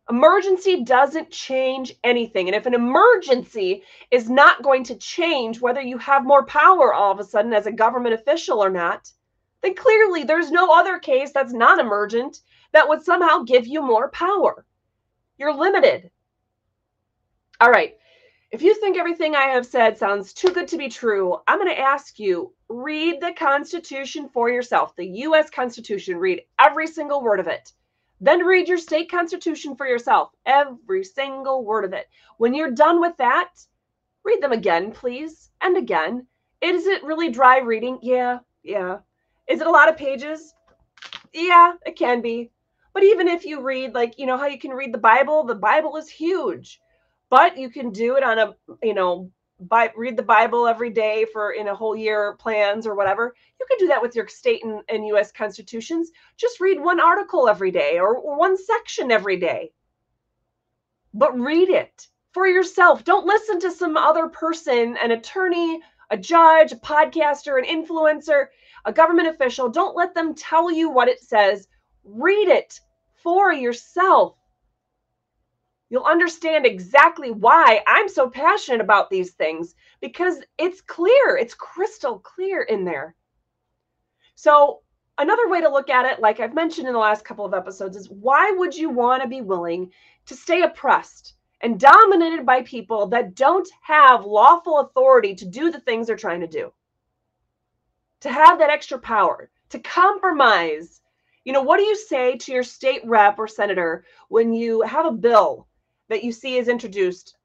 Emergency 0.08 0.82
doesn't 0.82 1.30
change 1.30 1.94
anything. 2.02 2.48
And 2.48 2.56
if 2.56 2.66
an 2.66 2.74
emergency 2.74 3.84
is 4.10 4.28
not 4.28 4.62
going 4.62 4.82
to 4.84 4.96
change 4.96 5.60
whether 5.60 5.80
you 5.80 5.98
have 5.98 6.24
more 6.24 6.44
power 6.44 6.92
all 6.92 7.12
of 7.12 7.20
a 7.20 7.24
sudden 7.24 7.52
as 7.52 7.66
a 7.66 7.72
government 7.72 8.14
official 8.14 8.62
or 8.62 8.70
not, 8.70 9.12
then 9.60 9.74
clearly 9.76 10.24
there's 10.24 10.50
no 10.50 10.72
other 10.72 10.98
case 10.98 11.30
that's 11.32 11.52
non 11.52 11.78
emergent 11.78 12.40
that 12.72 12.88
would 12.88 13.02
somehow 13.02 13.42
give 13.42 13.66
you 13.66 13.82
more 13.82 14.08
power. 14.10 14.64
You're 15.38 15.54
limited. 15.54 16.10
All 17.60 17.70
right. 17.70 17.96
If 18.52 18.62
you 18.62 18.74
think 18.74 18.98
everything 18.98 19.36
I 19.36 19.44
have 19.44 19.64
said 19.64 19.96
sounds 19.96 20.32
too 20.32 20.50
good 20.50 20.66
to 20.68 20.76
be 20.76 20.88
true, 20.88 21.38
I'm 21.46 21.58
going 21.58 21.72
to 21.72 21.78
ask 21.78 22.18
you 22.18 22.52
read 22.68 23.20
the 23.20 23.32
Constitution 23.32 24.28
for 24.28 24.50
yourself, 24.50 24.96
the 24.96 25.06
U.S. 25.06 25.50
Constitution. 25.50 26.16
Read 26.16 26.42
every 26.58 26.88
single 26.88 27.22
word 27.22 27.38
of 27.38 27.46
it. 27.46 27.72
Then 28.20 28.44
read 28.44 28.66
your 28.66 28.76
state 28.76 29.10
constitution 29.10 29.76
for 29.76 29.86
yourself, 29.86 30.32
every 30.44 31.04
single 31.04 31.64
word 31.64 31.84
of 31.84 31.92
it. 31.92 32.08
When 32.36 32.52
you're 32.52 32.72
done 32.72 33.00
with 33.00 33.16
that, 33.16 33.50
read 34.24 34.42
them 34.42 34.52
again, 34.52 34.90
please, 34.92 35.50
and 35.62 35.76
again. 35.76 36.26
Is 36.60 36.86
it 36.86 37.04
really 37.04 37.30
dry 37.30 37.60
reading? 37.60 37.98
Yeah, 38.02 38.40
yeah. 38.62 38.98
Is 39.46 39.60
it 39.60 39.66
a 39.66 39.70
lot 39.70 39.88
of 39.88 39.96
pages? 39.96 40.54
Yeah, 41.32 41.74
it 41.86 41.96
can 41.96 42.20
be. 42.20 42.50
But 42.92 43.04
even 43.04 43.26
if 43.28 43.46
you 43.46 43.62
read, 43.62 43.94
like, 43.94 44.18
you 44.18 44.26
know, 44.26 44.36
how 44.36 44.46
you 44.46 44.58
can 44.58 44.72
read 44.72 44.92
the 44.92 44.98
Bible, 44.98 45.44
the 45.44 45.54
Bible 45.54 45.96
is 45.96 46.10
huge. 46.10 46.80
But 47.30 47.56
you 47.56 47.70
can 47.70 47.90
do 47.90 48.16
it 48.16 48.24
on 48.24 48.38
a, 48.38 48.54
you 48.82 48.94
know, 48.94 49.30
by, 49.60 49.92
read 49.96 50.16
the 50.16 50.22
Bible 50.22 50.66
every 50.66 50.90
day 50.90 51.26
for 51.32 51.52
in 51.52 51.68
a 51.68 51.74
whole 51.74 51.96
year 51.96 52.36
plans 52.38 52.86
or 52.86 52.94
whatever. 52.94 53.34
You 53.58 53.66
can 53.68 53.78
do 53.78 53.88
that 53.88 54.02
with 54.02 54.16
your 54.16 54.26
state 54.28 54.64
and, 54.64 54.82
and 54.88 55.06
US 55.08 55.30
constitutions. 55.30 56.10
Just 56.36 56.60
read 56.60 56.80
one 56.80 57.00
article 57.00 57.48
every 57.48 57.70
day 57.70 57.98
or, 57.98 58.16
or 58.16 58.36
one 58.36 58.56
section 58.56 59.10
every 59.10 59.36
day. 59.36 59.72
But 61.14 61.38
read 61.38 61.68
it 61.68 62.08
for 62.32 62.46
yourself. 62.46 63.04
Don't 63.04 63.26
listen 63.26 63.60
to 63.60 63.70
some 63.70 63.96
other 63.96 64.28
person, 64.28 64.96
an 64.96 65.10
attorney, 65.10 65.80
a 66.10 66.16
judge, 66.16 66.72
a 66.72 66.76
podcaster, 66.76 67.58
an 67.58 67.64
influencer, 67.64 68.46
a 68.84 68.92
government 68.92 69.28
official. 69.28 69.68
Don't 69.68 69.96
let 69.96 70.14
them 70.14 70.34
tell 70.34 70.70
you 70.70 70.90
what 70.90 71.08
it 71.08 71.20
says. 71.20 71.68
Read 72.04 72.48
it 72.48 72.80
for 73.22 73.52
yourself. 73.52 74.36
You'll 75.90 76.04
understand 76.04 76.66
exactly 76.66 77.32
why 77.32 77.82
I'm 77.84 78.08
so 78.08 78.30
passionate 78.30 78.80
about 78.80 79.10
these 79.10 79.32
things 79.32 79.74
because 80.00 80.40
it's 80.56 80.80
clear, 80.80 81.36
it's 81.36 81.52
crystal 81.52 82.20
clear 82.20 82.62
in 82.62 82.84
there. 82.84 83.16
So, 84.36 84.82
another 85.18 85.48
way 85.48 85.60
to 85.60 85.68
look 85.68 85.90
at 85.90 86.06
it, 86.06 86.20
like 86.20 86.38
I've 86.38 86.54
mentioned 86.54 86.86
in 86.86 86.92
the 86.92 87.00
last 87.00 87.24
couple 87.24 87.44
of 87.44 87.54
episodes, 87.54 87.96
is 87.96 88.08
why 88.08 88.52
would 88.52 88.72
you 88.72 88.88
want 88.88 89.20
to 89.22 89.28
be 89.28 89.40
willing 89.40 89.90
to 90.26 90.36
stay 90.36 90.62
oppressed 90.62 91.34
and 91.60 91.80
dominated 91.80 92.46
by 92.46 92.62
people 92.62 93.08
that 93.08 93.34
don't 93.34 93.68
have 93.82 94.24
lawful 94.24 94.78
authority 94.78 95.34
to 95.34 95.44
do 95.44 95.72
the 95.72 95.80
things 95.80 96.06
they're 96.06 96.14
trying 96.14 96.40
to 96.40 96.46
do? 96.46 96.72
To 98.20 98.30
have 98.30 98.60
that 98.60 98.70
extra 98.70 98.98
power, 98.98 99.50
to 99.70 99.80
compromise. 99.80 101.00
You 101.44 101.52
know, 101.52 101.62
what 101.62 101.78
do 101.78 101.82
you 101.82 101.96
say 101.96 102.36
to 102.36 102.52
your 102.52 102.62
state 102.62 103.02
rep 103.04 103.40
or 103.40 103.48
senator 103.48 104.04
when 104.28 104.52
you 104.52 104.82
have 104.82 105.06
a 105.06 105.10
bill 105.10 105.66
that 106.10 106.24
you 106.24 106.32
see 106.32 106.58
is 106.58 106.68
introduced, 106.68 107.36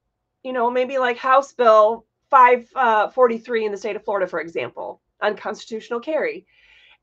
you 0.42 0.52
know, 0.52 0.70
maybe 0.70 0.98
like 0.98 1.16
House 1.16 1.52
Bill 1.52 2.04
543 2.30 3.62
uh, 3.62 3.66
in 3.66 3.72
the 3.72 3.78
state 3.78 3.96
of 3.96 4.04
Florida, 4.04 4.26
for 4.26 4.40
example, 4.40 5.00
unconstitutional 5.22 6.00
carry. 6.00 6.44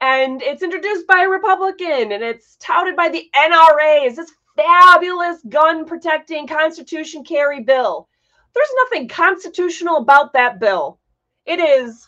And 0.02 0.42
it's 0.42 0.62
introduced 0.62 1.08
by 1.08 1.24
a 1.24 1.30
Republican 1.30 2.12
and 2.12 2.22
it's 2.22 2.58
touted 2.60 2.96
by 2.98 3.08
the 3.08 3.30
NRA 3.36 4.06
as 4.06 4.18
this 4.18 4.32
fabulous 4.58 5.40
gun 5.48 5.86
protecting 5.86 6.46
Constitution 6.46 7.24
carry 7.24 7.62
bill. 7.62 8.10
There's 8.54 8.74
nothing 8.84 9.08
constitutional 9.08 9.98
about 9.98 10.34
that 10.34 10.60
bill. 10.60 11.00
It 11.46 11.60
is 11.60 12.08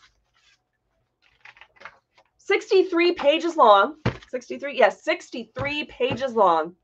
63 2.38 3.14
pages 3.14 3.56
long. 3.56 3.96
63, 4.30 4.78
yes, 4.78 5.02
63 5.04 5.86
pages 5.86 6.34
long 6.34 6.76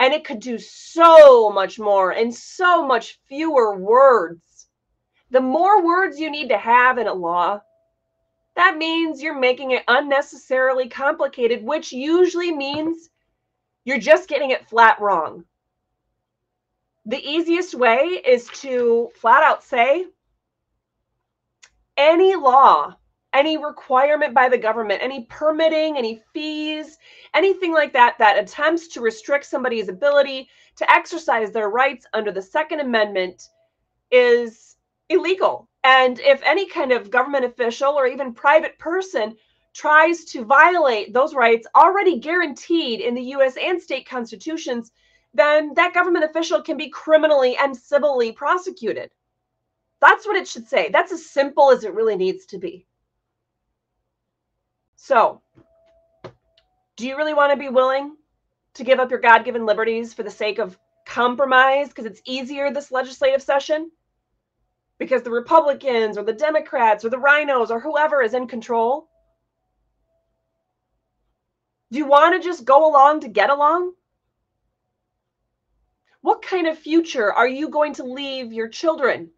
and 0.00 0.14
it 0.14 0.24
could 0.24 0.40
do 0.40 0.58
so 0.58 1.50
much 1.50 1.78
more 1.78 2.12
in 2.12 2.32
so 2.32 2.84
much 2.84 3.18
fewer 3.28 3.76
words. 3.76 4.66
The 5.30 5.42
more 5.42 5.84
words 5.84 6.18
you 6.18 6.30
need 6.30 6.48
to 6.48 6.58
have 6.58 6.96
in 6.96 7.06
a 7.06 7.12
law, 7.12 7.60
that 8.56 8.78
means 8.78 9.22
you're 9.22 9.38
making 9.38 9.72
it 9.72 9.84
unnecessarily 9.86 10.88
complicated, 10.88 11.62
which 11.62 11.92
usually 11.92 12.50
means 12.50 13.10
you're 13.84 13.98
just 13.98 14.28
getting 14.28 14.50
it 14.50 14.68
flat 14.68 14.98
wrong. 15.00 15.44
The 17.04 17.22
easiest 17.22 17.74
way 17.74 18.22
is 18.26 18.46
to 18.62 19.10
flat 19.16 19.42
out 19.42 19.62
say 19.62 20.06
any 21.98 22.36
law 22.36 22.96
any 23.32 23.56
requirement 23.56 24.34
by 24.34 24.48
the 24.48 24.58
government, 24.58 25.02
any 25.02 25.24
permitting, 25.26 25.96
any 25.96 26.20
fees, 26.32 26.98
anything 27.34 27.72
like 27.72 27.92
that 27.92 28.16
that 28.18 28.38
attempts 28.38 28.88
to 28.88 29.00
restrict 29.00 29.44
somebody's 29.44 29.88
ability 29.88 30.48
to 30.76 30.90
exercise 30.90 31.52
their 31.52 31.70
rights 31.70 32.06
under 32.12 32.32
the 32.32 32.42
Second 32.42 32.80
Amendment 32.80 33.50
is 34.10 34.76
illegal. 35.08 35.68
And 35.84 36.18
if 36.20 36.42
any 36.42 36.68
kind 36.68 36.92
of 36.92 37.10
government 37.10 37.44
official 37.44 37.92
or 37.92 38.06
even 38.06 38.34
private 38.34 38.78
person 38.78 39.36
tries 39.72 40.24
to 40.24 40.44
violate 40.44 41.12
those 41.12 41.34
rights 41.34 41.66
already 41.76 42.18
guaranteed 42.18 43.00
in 43.00 43.14
the 43.14 43.22
US 43.36 43.56
and 43.56 43.80
state 43.80 44.08
constitutions, 44.08 44.90
then 45.32 45.72
that 45.74 45.94
government 45.94 46.24
official 46.24 46.60
can 46.60 46.76
be 46.76 46.90
criminally 46.90 47.56
and 47.56 47.76
civilly 47.76 48.32
prosecuted. 48.32 49.10
That's 50.00 50.26
what 50.26 50.36
it 50.36 50.48
should 50.48 50.66
say. 50.66 50.88
That's 50.90 51.12
as 51.12 51.26
simple 51.26 51.70
as 51.70 51.84
it 51.84 51.94
really 51.94 52.16
needs 52.16 52.46
to 52.46 52.58
be. 52.58 52.86
So, 55.02 55.40
do 56.96 57.08
you 57.08 57.16
really 57.16 57.32
want 57.32 57.52
to 57.52 57.56
be 57.56 57.70
willing 57.70 58.16
to 58.74 58.84
give 58.84 59.00
up 59.00 59.10
your 59.10 59.18
God 59.18 59.46
given 59.46 59.64
liberties 59.64 60.12
for 60.12 60.22
the 60.22 60.30
sake 60.30 60.58
of 60.58 60.78
compromise 61.06 61.88
because 61.88 62.04
it's 62.04 62.20
easier 62.26 62.70
this 62.70 62.92
legislative 62.92 63.42
session? 63.42 63.90
Because 64.98 65.22
the 65.22 65.30
Republicans 65.30 66.18
or 66.18 66.22
the 66.22 66.34
Democrats 66.34 67.02
or 67.02 67.08
the 67.08 67.16
RINOs 67.16 67.70
or 67.70 67.80
whoever 67.80 68.20
is 68.20 68.34
in 68.34 68.46
control? 68.46 69.08
Do 71.90 71.96
you 71.96 72.04
want 72.04 72.34
to 72.34 72.46
just 72.46 72.66
go 72.66 72.86
along 72.86 73.20
to 73.20 73.28
get 73.28 73.48
along? 73.48 73.94
What 76.20 76.42
kind 76.42 76.66
of 76.66 76.78
future 76.78 77.32
are 77.32 77.48
you 77.48 77.70
going 77.70 77.94
to 77.94 78.04
leave 78.04 78.52
your 78.52 78.68
children 78.68 79.30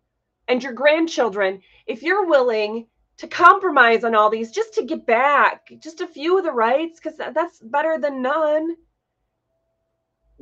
and 0.48 0.60
your 0.60 0.72
grandchildren 0.72 1.62
if 1.86 2.02
you're 2.02 2.26
willing 2.26 2.88
to 3.18 3.26
compromise 3.26 4.04
on 4.04 4.14
all 4.14 4.30
these 4.30 4.50
just 4.50 4.74
to 4.74 4.84
get 4.84 5.06
back 5.06 5.70
just 5.78 6.00
a 6.00 6.06
few 6.06 6.38
of 6.38 6.44
the 6.44 6.52
rights 6.52 6.98
because 6.98 7.18
that's 7.34 7.60
better 7.60 7.98
than 7.98 8.22
none. 8.22 8.74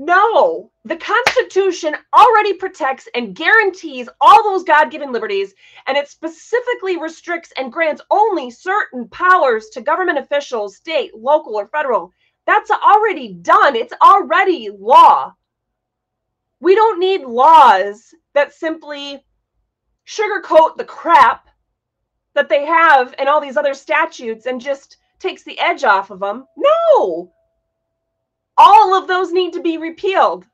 No, 0.03 0.73
the 0.87 0.97
Constitution 0.97 1.95
already 2.15 2.55
protects 2.55 3.07
and 3.15 3.35
guarantees 3.35 4.09
all 4.19 4.43
those 4.43 4.65
God 4.65 4.91
given 4.91 5.13
liberties, 5.13 5.53
and 5.87 5.95
it 5.95 6.09
specifically 6.09 6.97
restricts 6.97 7.53
and 7.59 7.71
grants 7.71 8.01
only 8.11 8.51
certain 8.51 9.09
powers 9.11 9.69
to 9.75 9.83
government 9.83 10.19
officials, 10.19 10.77
state, 10.77 11.15
local, 11.15 11.55
or 11.55 11.69
federal. 11.69 12.13
That's 12.47 12.71
already 12.71 13.35
done, 13.35 13.77
it's 13.77 13.93
already 14.01 14.71
law. 14.71 15.35
We 16.61 16.75
don't 16.75 16.99
need 16.99 17.21
laws 17.21 18.15
that 18.33 18.55
simply 18.55 19.23
sugarcoat 20.07 20.79
the 20.79 20.85
crap 20.85 21.50
that 22.35 22.49
they 22.49 22.65
have 22.65 23.15
and 23.19 23.29
all 23.29 23.41
these 23.41 23.57
other 23.57 23.75
statutes 23.75 24.47
and 24.47 24.61
just 24.61 24.99
takes 25.19 25.43
the 25.43 25.59
edge 25.59 25.85
off 25.85 26.11
of 26.11 26.21
them. 26.21 26.47
No. 26.57 27.33
All 28.57 28.95
of 28.95 29.09
those 29.09 29.33
need 29.33 29.53
to 29.55 29.63
be 29.63 29.79
repealed. 29.79 30.47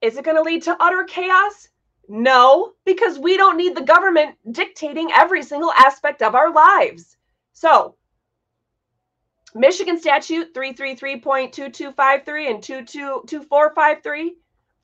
Is 0.00 0.16
it 0.16 0.24
going 0.24 0.36
to 0.36 0.42
lead 0.42 0.62
to 0.62 0.76
utter 0.80 1.04
chaos? 1.04 1.68
No, 2.08 2.72
because 2.84 3.18
we 3.18 3.36
don't 3.36 3.56
need 3.56 3.76
the 3.76 3.82
government 3.82 4.36
dictating 4.50 5.10
every 5.12 5.42
single 5.42 5.72
aspect 5.72 6.22
of 6.22 6.34
our 6.34 6.52
lives. 6.52 7.16
So, 7.52 7.96
Michigan 9.54 10.00
statute 10.00 10.54
333.2253 10.54 12.50
and 12.50 12.62
222453, 12.62 14.36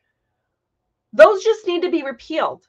Those 1.13 1.43
just 1.43 1.67
need 1.67 1.81
to 1.83 1.91
be 1.91 2.03
repealed. 2.03 2.67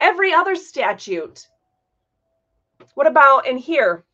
Every 0.00 0.32
other 0.32 0.56
statute. 0.56 1.48
What 2.94 3.06
about 3.06 3.46
in 3.46 3.58
here, 3.58 4.04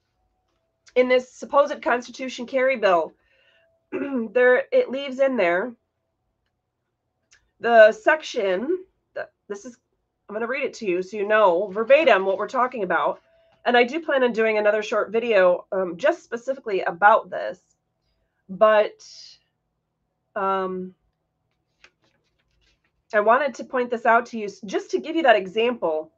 in 0.95 1.09
this 1.09 1.33
supposed 1.33 1.83
Constitution 1.83 2.47
carry 2.47 2.77
bill? 2.77 3.13
there, 4.33 4.65
it 4.73 4.91
leaves 4.91 5.21
in 5.21 5.37
there 5.37 5.75
the 7.61 7.93
section. 7.93 8.85
That, 9.15 9.33
This 9.49 9.65
is, 9.65 9.77
I'm 10.29 10.35
going 10.35 10.41
to 10.41 10.49
read 10.49 10.65
it 10.65 10.75
to 10.75 10.87
you 10.87 11.03
so 11.03 11.17
you 11.17 11.27
know 11.27 11.69
verbatim 11.69 12.25
what 12.25 12.39
we're 12.39 12.49
talking 12.49 12.83
about. 12.83 13.21
And 13.65 13.77
I 13.77 13.85
do 13.85 14.01
plan 14.01 14.25
on 14.25 14.33
doing 14.33 14.57
another 14.57 14.83
short 14.83 15.13
video 15.13 15.67
um, 15.71 15.97
just 15.97 16.25
specifically 16.25 16.81
about 16.81 17.29
this. 17.29 17.61
But 18.49 19.05
um, 20.35 20.95
I 23.13 23.19
wanted 23.21 23.55
to 23.55 23.65
point 23.65 23.91
this 23.91 24.07
out 24.07 24.27
to 24.27 24.39
you 24.39 24.49
just 24.65 24.93
to 24.93 25.01
give 25.01 25.17
you 25.17 25.25
that 25.25 25.35
example 25.37 26.13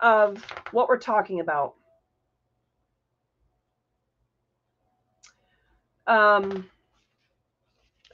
of 0.00 0.44
what 0.70 0.88
we're 0.88 0.98
talking 0.98 1.40
about. 1.40 1.74
Um, 6.06 6.70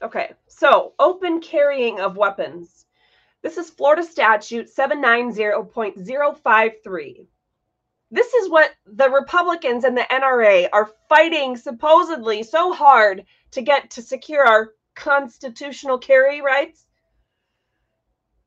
okay, 0.01 0.31
so 0.47 0.93
open 0.99 1.41
carrying 1.41 1.99
of 1.99 2.17
weapons. 2.17 2.87
This 3.41 3.57
is 3.57 3.69
Florida 3.69 4.03
Statute 4.03 4.75
790.053. 4.75 7.27
This 8.09 8.33
is 8.33 8.49
what 8.49 8.71
the 8.85 9.09
Republicans 9.09 9.83
and 9.83 9.97
the 9.97 10.07
NRA 10.09 10.69
are 10.73 10.89
fighting 11.07 11.55
supposedly 11.57 12.41
so 12.43 12.73
hard 12.73 13.25
to 13.51 13.61
get 13.61 13.91
to 13.91 14.01
secure 14.01 14.43
our 14.45 14.71
constitutional 14.97 15.97
carry 15.99 16.41
rights. 16.41 16.85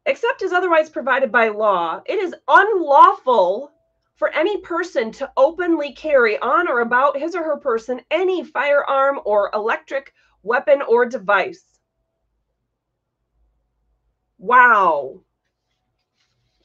except 0.07 0.43
as 0.43 0.53
otherwise 0.53 0.91
provided 0.91 1.31
by 1.31 1.49
law, 1.49 2.03
it 2.07 2.19
is 2.19 2.35
unlawful 2.49 3.73
for 4.17 4.29
any 4.31 4.59
person 4.59 5.13
to 5.13 5.31
openly 5.37 5.93
carry 5.95 6.39
on 6.39 6.69
or 6.69 6.81
about 6.81 7.17
his 7.19 7.35
or 7.37 7.45
her 7.45 7.59
person 7.59 8.01
any 8.11 8.45
firearm 8.45 9.21
or 9.25 9.51
electric 9.55 10.13
weapon 10.43 10.83
or 10.83 11.07
device. 11.07 11.65
Wow. 14.39 15.23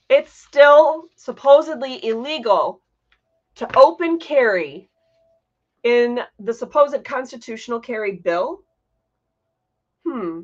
It's 0.10 0.34
still 0.34 1.10
supposedly 1.16 2.06
illegal 2.06 2.82
to 3.56 3.70
open 3.78 4.20
carry 4.20 4.90
in 5.84 6.22
the 6.40 6.54
supposed 6.54 7.06
constitutional 7.06 7.80
carry 7.80 8.14
bill. 8.14 8.65
Hmm. 10.06 10.42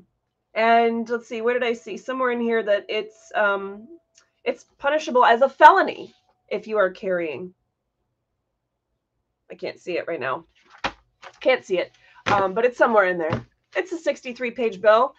And 0.53 1.09
let's 1.09 1.27
see, 1.27 1.41
what 1.41 1.53
did 1.53 1.63
I 1.63 1.73
see? 1.73 1.97
Somewhere 1.97 2.31
in 2.31 2.41
here 2.41 2.61
that 2.63 2.85
it's 2.89 3.31
um 3.35 3.87
it's 4.43 4.65
punishable 4.79 5.23
as 5.23 5.41
a 5.41 5.49
felony 5.49 6.13
if 6.49 6.67
you 6.67 6.77
are 6.77 6.89
carrying. 6.89 7.53
I 9.49 9.55
can't 9.55 9.79
see 9.79 9.97
it 9.97 10.07
right 10.07 10.19
now. 10.19 10.45
Can't 11.39 11.63
see 11.63 11.77
it. 11.77 11.91
Um, 12.27 12.53
but 12.53 12.65
it's 12.65 12.77
somewhere 12.77 13.05
in 13.05 13.17
there. 13.17 13.45
It's 13.75 13.91
a 13.91 13.97
63 13.97 14.51
page 14.51 14.81
bill. 14.81 15.15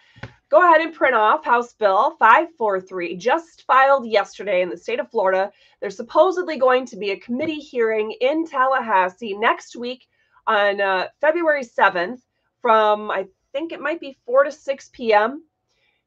Go 0.49 0.63
ahead 0.63 0.81
and 0.81 0.93
print 0.93 1.15
off 1.15 1.43
House 1.43 1.73
Bill 1.73 2.15
543, 2.19 3.15
just 3.17 3.63
filed 3.65 4.05
yesterday 4.05 4.61
in 4.61 4.69
the 4.69 4.77
state 4.77 4.99
of 4.99 5.09
Florida. 5.09 5.51
There's 5.81 5.95
supposedly 5.95 6.57
going 6.57 6.85
to 6.87 6.97
be 6.97 7.09
a 7.09 7.19
committee 7.19 7.59
hearing 7.59 8.15
in 8.21 8.45
Tallahassee 8.45 9.35
next 9.35 9.75
week 9.75 10.05
on 10.45 10.79
uh, 10.79 11.07
February 11.21 11.63
7th 11.63 12.19
from, 12.61 13.09
I 13.09 13.25
think 13.53 13.71
it 13.71 13.79
might 13.79 14.01
be 14.01 14.17
4 14.25 14.45
to 14.45 14.51
6 14.51 14.89
p.m. 14.91 15.43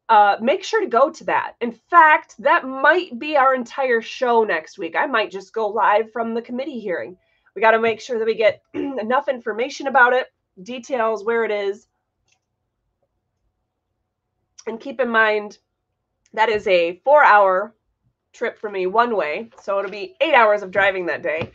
Uh, 0.08 0.36
make 0.40 0.62
sure 0.62 0.80
to 0.80 0.86
go 0.86 1.10
to 1.10 1.24
that. 1.24 1.54
In 1.60 1.72
fact, 1.72 2.34
that 2.40 2.66
might 2.66 3.18
be 3.18 3.36
our 3.36 3.54
entire 3.54 4.02
show 4.02 4.44
next 4.44 4.78
week. 4.78 4.94
I 4.96 5.06
might 5.06 5.30
just 5.30 5.54
go 5.54 5.68
live 5.68 6.12
from 6.12 6.34
the 6.34 6.42
committee 6.42 6.78
hearing. 6.78 7.16
We 7.54 7.62
got 7.62 7.70
to 7.70 7.80
make 7.80 8.00
sure 8.00 8.18
that 8.18 8.26
we 8.26 8.34
get 8.34 8.62
enough 8.74 9.28
information 9.28 9.86
about 9.86 10.12
it, 10.12 10.26
details, 10.62 11.24
where 11.24 11.44
it 11.44 11.50
is. 11.50 11.86
And 14.66 14.78
keep 14.78 15.00
in 15.00 15.08
mind, 15.08 15.58
that 16.34 16.48
is 16.48 16.66
a 16.66 17.00
four 17.04 17.24
hour 17.24 17.74
trip 18.32 18.58
for 18.58 18.70
me 18.70 18.86
one 18.86 19.16
way. 19.16 19.50
So 19.62 19.78
it'll 19.78 19.90
be 19.90 20.14
eight 20.20 20.34
hours 20.34 20.62
of 20.62 20.70
driving 20.70 21.06
that 21.06 21.22
day. 21.22 21.50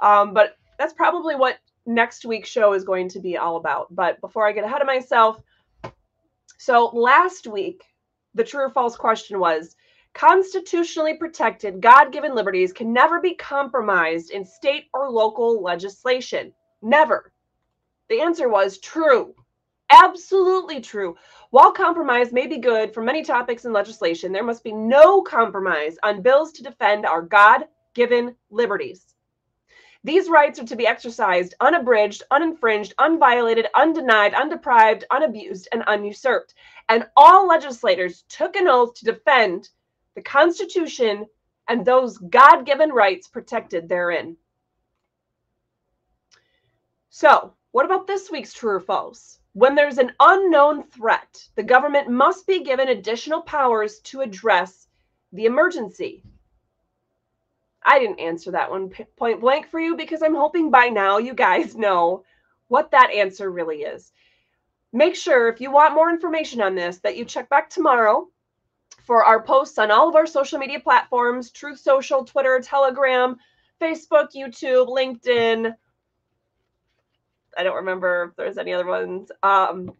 Um, 0.00 0.34
but 0.34 0.56
that's 0.78 0.92
probably 0.92 1.36
what 1.36 1.58
next 1.86 2.24
week's 2.24 2.48
show 2.48 2.72
is 2.72 2.84
going 2.84 3.08
to 3.10 3.20
be 3.20 3.36
all 3.36 3.56
about. 3.56 3.94
But 3.94 4.20
before 4.20 4.46
I 4.46 4.52
get 4.52 4.64
ahead 4.64 4.80
of 4.80 4.86
myself, 4.86 5.40
so 6.58 6.86
last 6.94 7.46
week, 7.46 7.82
the 8.34 8.44
true 8.44 8.62
or 8.62 8.70
false 8.70 8.96
question 8.96 9.38
was 9.38 9.76
constitutionally 10.14 11.16
protected 11.16 11.80
God 11.80 12.12
given 12.12 12.34
liberties 12.34 12.72
can 12.72 12.92
never 12.92 13.20
be 13.20 13.34
compromised 13.34 14.30
in 14.30 14.44
state 14.44 14.84
or 14.94 15.10
local 15.10 15.62
legislation. 15.62 16.52
Never. 16.82 17.32
The 18.08 18.20
answer 18.20 18.48
was 18.48 18.78
true. 18.78 19.34
Absolutely 19.90 20.80
true. 20.80 21.16
While 21.50 21.72
compromise 21.72 22.32
may 22.32 22.46
be 22.46 22.58
good 22.58 22.92
for 22.92 23.02
many 23.02 23.22
topics 23.22 23.64
in 23.64 23.72
legislation, 23.72 24.32
there 24.32 24.44
must 24.44 24.64
be 24.64 24.72
no 24.72 25.22
compromise 25.22 25.96
on 26.02 26.22
bills 26.22 26.52
to 26.52 26.62
defend 26.62 27.06
our 27.06 27.22
God 27.22 27.64
given 27.94 28.34
liberties. 28.50 29.13
These 30.04 30.28
rights 30.28 30.60
are 30.60 30.66
to 30.66 30.76
be 30.76 30.86
exercised 30.86 31.54
unabridged, 31.60 32.22
uninfringed, 32.30 32.92
unviolated, 32.98 33.66
undenied, 33.74 34.34
undeprived, 34.34 35.04
unabused, 35.10 35.66
and 35.72 35.82
unusurped. 35.86 36.54
And 36.90 37.08
all 37.16 37.48
legislators 37.48 38.24
took 38.28 38.54
an 38.54 38.68
oath 38.68 38.94
to 38.96 39.06
defend 39.06 39.70
the 40.14 40.22
Constitution 40.22 41.26
and 41.68 41.84
those 41.84 42.18
God 42.18 42.66
given 42.66 42.90
rights 42.90 43.28
protected 43.28 43.88
therein. 43.88 44.36
So, 47.08 47.54
what 47.70 47.86
about 47.86 48.06
this 48.06 48.30
week's 48.30 48.52
true 48.52 48.72
or 48.72 48.80
false? 48.80 49.38
When 49.54 49.74
there's 49.74 49.98
an 49.98 50.12
unknown 50.20 50.82
threat, 50.82 51.48
the 51.54 51.62
government 51.62 52.10
must 52.10 52.46
be 52.46 52.62
given 52.62 52.88
additional 52.88 53.40
powers 53.40 54.00
to 54.00 54.20
address 54.20 54.88
the 55.32 55.46
emergency. 55.46 56.22
I 57.84 57.98
didn't 57.98 58.20
answer 58.20 58.50
that 58.52 58.70
one 58.70 58.90
point 59.16 59.40
blank 59.40 59.68
for 59.68 59.78
you 59.78 59.96
because 59.96 60.22
I'm 60.22 60.34
hoping 60.34 60.70
by 60.70 60.86
now 60.86 61.18
you 61.18 61.34
guys 61.34 61.76
know 61.76 62.24
what 62.68 62.90
that 62.92 63.10
answer 63.10 63.50
really 63.50 63.82
is. 63.82 64.12
Make 64.92 65.16
sure 65.16 65.48
if 65.48 65.60
you 65.60 65.70
want 65.70 65.94
more 65.94 66.10
information 66.10 66.60
on 66.60 66.74
this 66.74 66.98
that 66.98 67.16
you 67.16 67.24
check 67.24 67.48
back 67.48 67.68
tomorrow 67.68 68.28
for 69.04 69.24
our 69.24 69.42
posts 69.42 69.78
on 69.78 69.90
all 69.90 70.08
of 70.08 70.14
our 70.14 70.26
social 70.26 70.58
media 70.58 70.80
platforms, 70.80 71.50
Truth 71.50 71.80
Social, 71.80 72.24
Twitter, 72.24 72.60
Telegram, 72.60 73.36
Facebook, 73.80 74.28
YouTube, 74.34 74.88
LinkedIn. 74.88 75.74
I 77.56 77.62
don't 77.62 77.76
remember 77.76 78.28
if 78.30 78.36
there's 78.36 78.56
any 78.56 78.72
other 78.72 78.86
ones. 78.86 79.30
Um, 79.42 79.92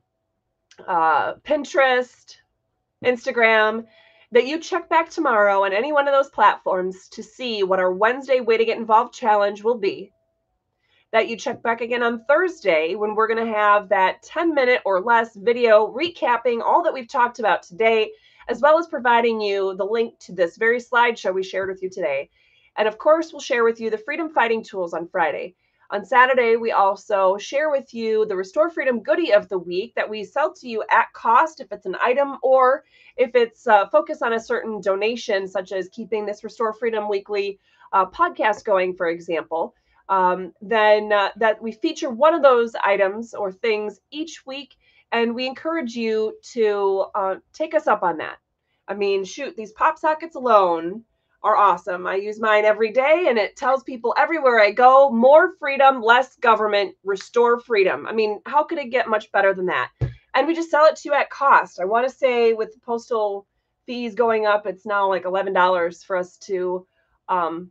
uh, 0.86 1.34
Pinterest, 1.44 2.36
Instagram 3.04 3.86
that 4.34 4.48
you 4.48 4.58
check 4.58 4.88
back 4.88 5.08
tomorrow 5.08 5.62
on 5.64 5.72
any 5.72 5.92
one 5.92 6.08
of 6.08 6.12
those 6.12 6.28
platforms 6.28 7.08
to 7.08 7.22
see 7.22 7.62
what 7.62 7.78
our 7.78 7.92
Wednesday 7.92 8.40
Way 8.40 8.56
to 8.56 8.64
Get 8.64 8.78
Involved 8.78 9.14
challenge 9.14 9.62
will 9.62 9.78
be. 9.78 10.10
That 11.12 11.28
you 11.28 11.36
check 11.36 11.62
back 11.62 11.80
again 11.80 12.02
on 12.02 12.24
Thursday 12.24 12.96
when 12.96 13.14
we're 13.14 13.28
going 13.28 13.46
to 13.46 13.54
have 13.54 13.88
that 13.90 14.24
10 14.24 14.52
minute 14.52 14.80
or 14.84 15.00
less 15.00 15.36
video 15.36 15.86
recapping 15.86 16.62
all 16.62 16.82
that 16.82 16.92
we've 16.92 17.06
talked 17.06 17.38
about 17.38 17.62
today, 17.62 18.10
as 18.48 18.60
well 18.60 18.76
as 18.76 18.88
providing 18.88 19.40
you 19.40 19.76
the 19.76 19.84
link 19.84 20.18
to 20.18 20.32
this 20.32 20.56
very 20.56 20.80
slideshow 20.80 21.32
we 21.32 21.44
shared 21.44 21.68
with 21.68 21.80
you 21.80 21.88
today. 21.88 22.28
And 22.76 22.88
of 22.88 22.98
course, 22.98 23.32
we'll 23.32 23.38
share 23.38 23.62
with 23.62 23.80
you 23.80 23.88
the 23.88 23.98
freedom 23.98 24.30
fighting 24.30 24.64
tools 24.64 24.94
on 24.94 25.06
Friday. 25.06 25.54
On 25.90 26.04
Saturday, 26.04 26.56
we 26.56 26.72
also 26.72 27.36
share 27.36 27.70
with 27.70 27.94
you 27.94 28.26
the 28.26 28.34
Restore 28.34 28.68
Freedom 28.68 29.00
goodie 29.00 29.32
of 29.32 29.48
the 29.48 29.58
week 29.58 29.94
that 29.94 30.10
we 30.10 30.24
sell 30.24 30.52
to 30.54 30.68
you 30.68 30.82
at 30.90 31.12
cost 31.12 31.60
if 31.60 31.70
it's 31.70 31.86
an 31.86 31.94
item 32.02 32.36
or 32.42 32.82
if 33.16 33.34
it's 33.34 33.66
uh, 33.66 33.88
focused 33.88 34.22
on 34.22 34.32
a 34.32 34.40
certain 34.40 34.80
donation, 34.80 35.46
such 35.48 35.72
as 35.72 35.88
keeping 35.88 36.26
this 36.26 36.44
Restore 36.44 36.72
Freedom 36.72 37.08
weekly 37.08 37.58
uh, 37.92 38.06
podcast 38.06 38.64
going, 38.64 38.94
for 38.94 39.08
example. 39.08 39.74
Um, 40.08 40.52
then 40.60 41.12
uh, 41.12 41.30
that 41.36 41.62
we 41.62 41.72
feature 41.72 42.10
one 42.10 42.34
of 42.34 42.42
those 42.42 42.74
items 42.84 43.32
or 43.32 43.50
things 43.52 44.00
each 44.10 44.44
week, 44.44 44.76
and 45.12 45.34
we 45.34 45.46
encourage 45.46 45.94
you 45.94 46.36
to 46.52 47.06
uh, 47.14 47.36
take 47.52 47.74
us 47.74 47.86
up 47.86 48.02
on 48.02 48.18
that. 48.18 48.36
I 48.86 48.94
mean, 48.94 49.24
shoot, 49.24 49.56
these 49.56 49.72
pop 49.72 49.98
sockets 49.98 50.36
alone 50.36 51.04
are 51.42 51.56
awesome. 51.56 52.06
I 52.06 52.16
use 52.16 52.40
mine 52.40 52.64
every 52.64 52.90
day 52.90 53.26
and 53.28 53.38
it 53.38 53.54
tells 53.54 53.82
people 53.84 54.14
everywhere 54.16 54.60
I 54.60 54.72
go 54.72 55.10
more 55.10 55.54
freedom, 55.58 56.02
less 56.02 56.36
government, 56.36 56.96
restore 57.04 57.60
freedom. 57.60 58.06
I 58.06 58.12
mean, 58.12 58.40
how 58.46 58.64
could 58.64 58.78
it 58.78 58.90
get 58.90 59.08
much 59.08 59.30
better 59.30 59.54
than 59.54 59.66
that? 59.66 59.90
And 60.34 60.46
we 60.46 60.54
just 60.54 60.70
sell 60.70 60.86
it 60.86 60.96
to 60.96 61.08
you 61.08 61.14
at 61.14 61.30
cost. 61.30 61.80
I 61.80 61.84
want 61.84 62.08
to 62.08 62.14
say 62.14 62.52
with 62.52 62.80
postal 62.82 63.46
fees 63.86 64.14
going 64.14 64.46
up, 64.46 64.66
it's 64.66 64.86
now 64.86 65.08
like 65.08 65.24
$11 65.24 66.04
for 66.04 66.16
us 66.16 66.36
to, 66.38 66.86
um, 67.28 67.70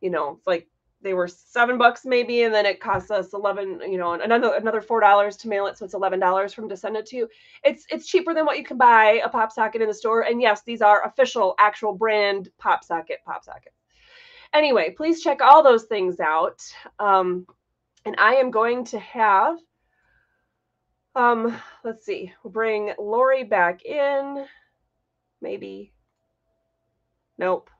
you 0.00 0.10
know, 0.10 0.36
it's 0.36 0.46
like 0.46 0.68
they 1.04 1.14
were 1.14 1.28
seven 1.28 1.78
bucks 1.78 2.04
maybe, 2.04 2.42
and 2.42 2.52
then 2.52 2.66
it 2.66 2.80
costs 2.80 3.10
us 3.10 3.34
eleven, 3.34 3.80
you 3.86 3.98
know, 3.98 4.14
another 4.14 4.54
another 4.54 4.80
four 4.80 5.00
dollars 5.00 5.36
to 5.36 5.48
mail 5.48 5.66
it, 5.66 5.78
so 5.78 5.84
it's 5.84 5.94
eleven 5.94 6.18
dollars 6.18 6.52
from 6.52 6.68
to 6.70 6.76
send 6.76 6.96
it 6.96 7.06
to 7.06 7.16
you. 7.16 7.28
It's 7.62 7.84
it's 7.90 8.06
cheaper 8.08 8.34
than 8.34 8.46
what 8.46 8.58
you 8.58 8.64
can 8.64 8.78
buy 8.78 9.20
a 9.24 9.28
pop 9.28 9.52
socket 9.52 9.82
in 9.82 9.88
the 9.88 9.94
store, 9.94 10.22
and 10.22 10.40
yes, 10.40 10.62
these 10.62 10.80
are 10.80 11.04
official, 11.04 11.54
actual 11.58 11.92
brand 11.92 12.48
pop 12.58 12.82
socket 12.82 13.18
pop 13.24 13.44
sockets. 13.44 13.76
Anyway, 14.54 14.94
please 14.96 15.22
check 15.22 15.40
all 15.42 15.62
those 15.62 15.84
things 15.84 16.18
out, 16.20 16.62
um, 16.98 17.46
and 18.04 18.16
I 18.18 18.36
am 18.36 18.50
going 18.50 18.84
to 18.86 18.98
have. 18.98 19.58
Um, 21.16 21.56
let's 21.84 22.04
see. 22.04 22.32
We'll 22.42 22.52
bring 22.52 22.92
Lori 22.98 23.44
back 23.44 23.84
in. 23.84 24.46
Maybe. 25.40 25.92
Nope. 27.38 27.70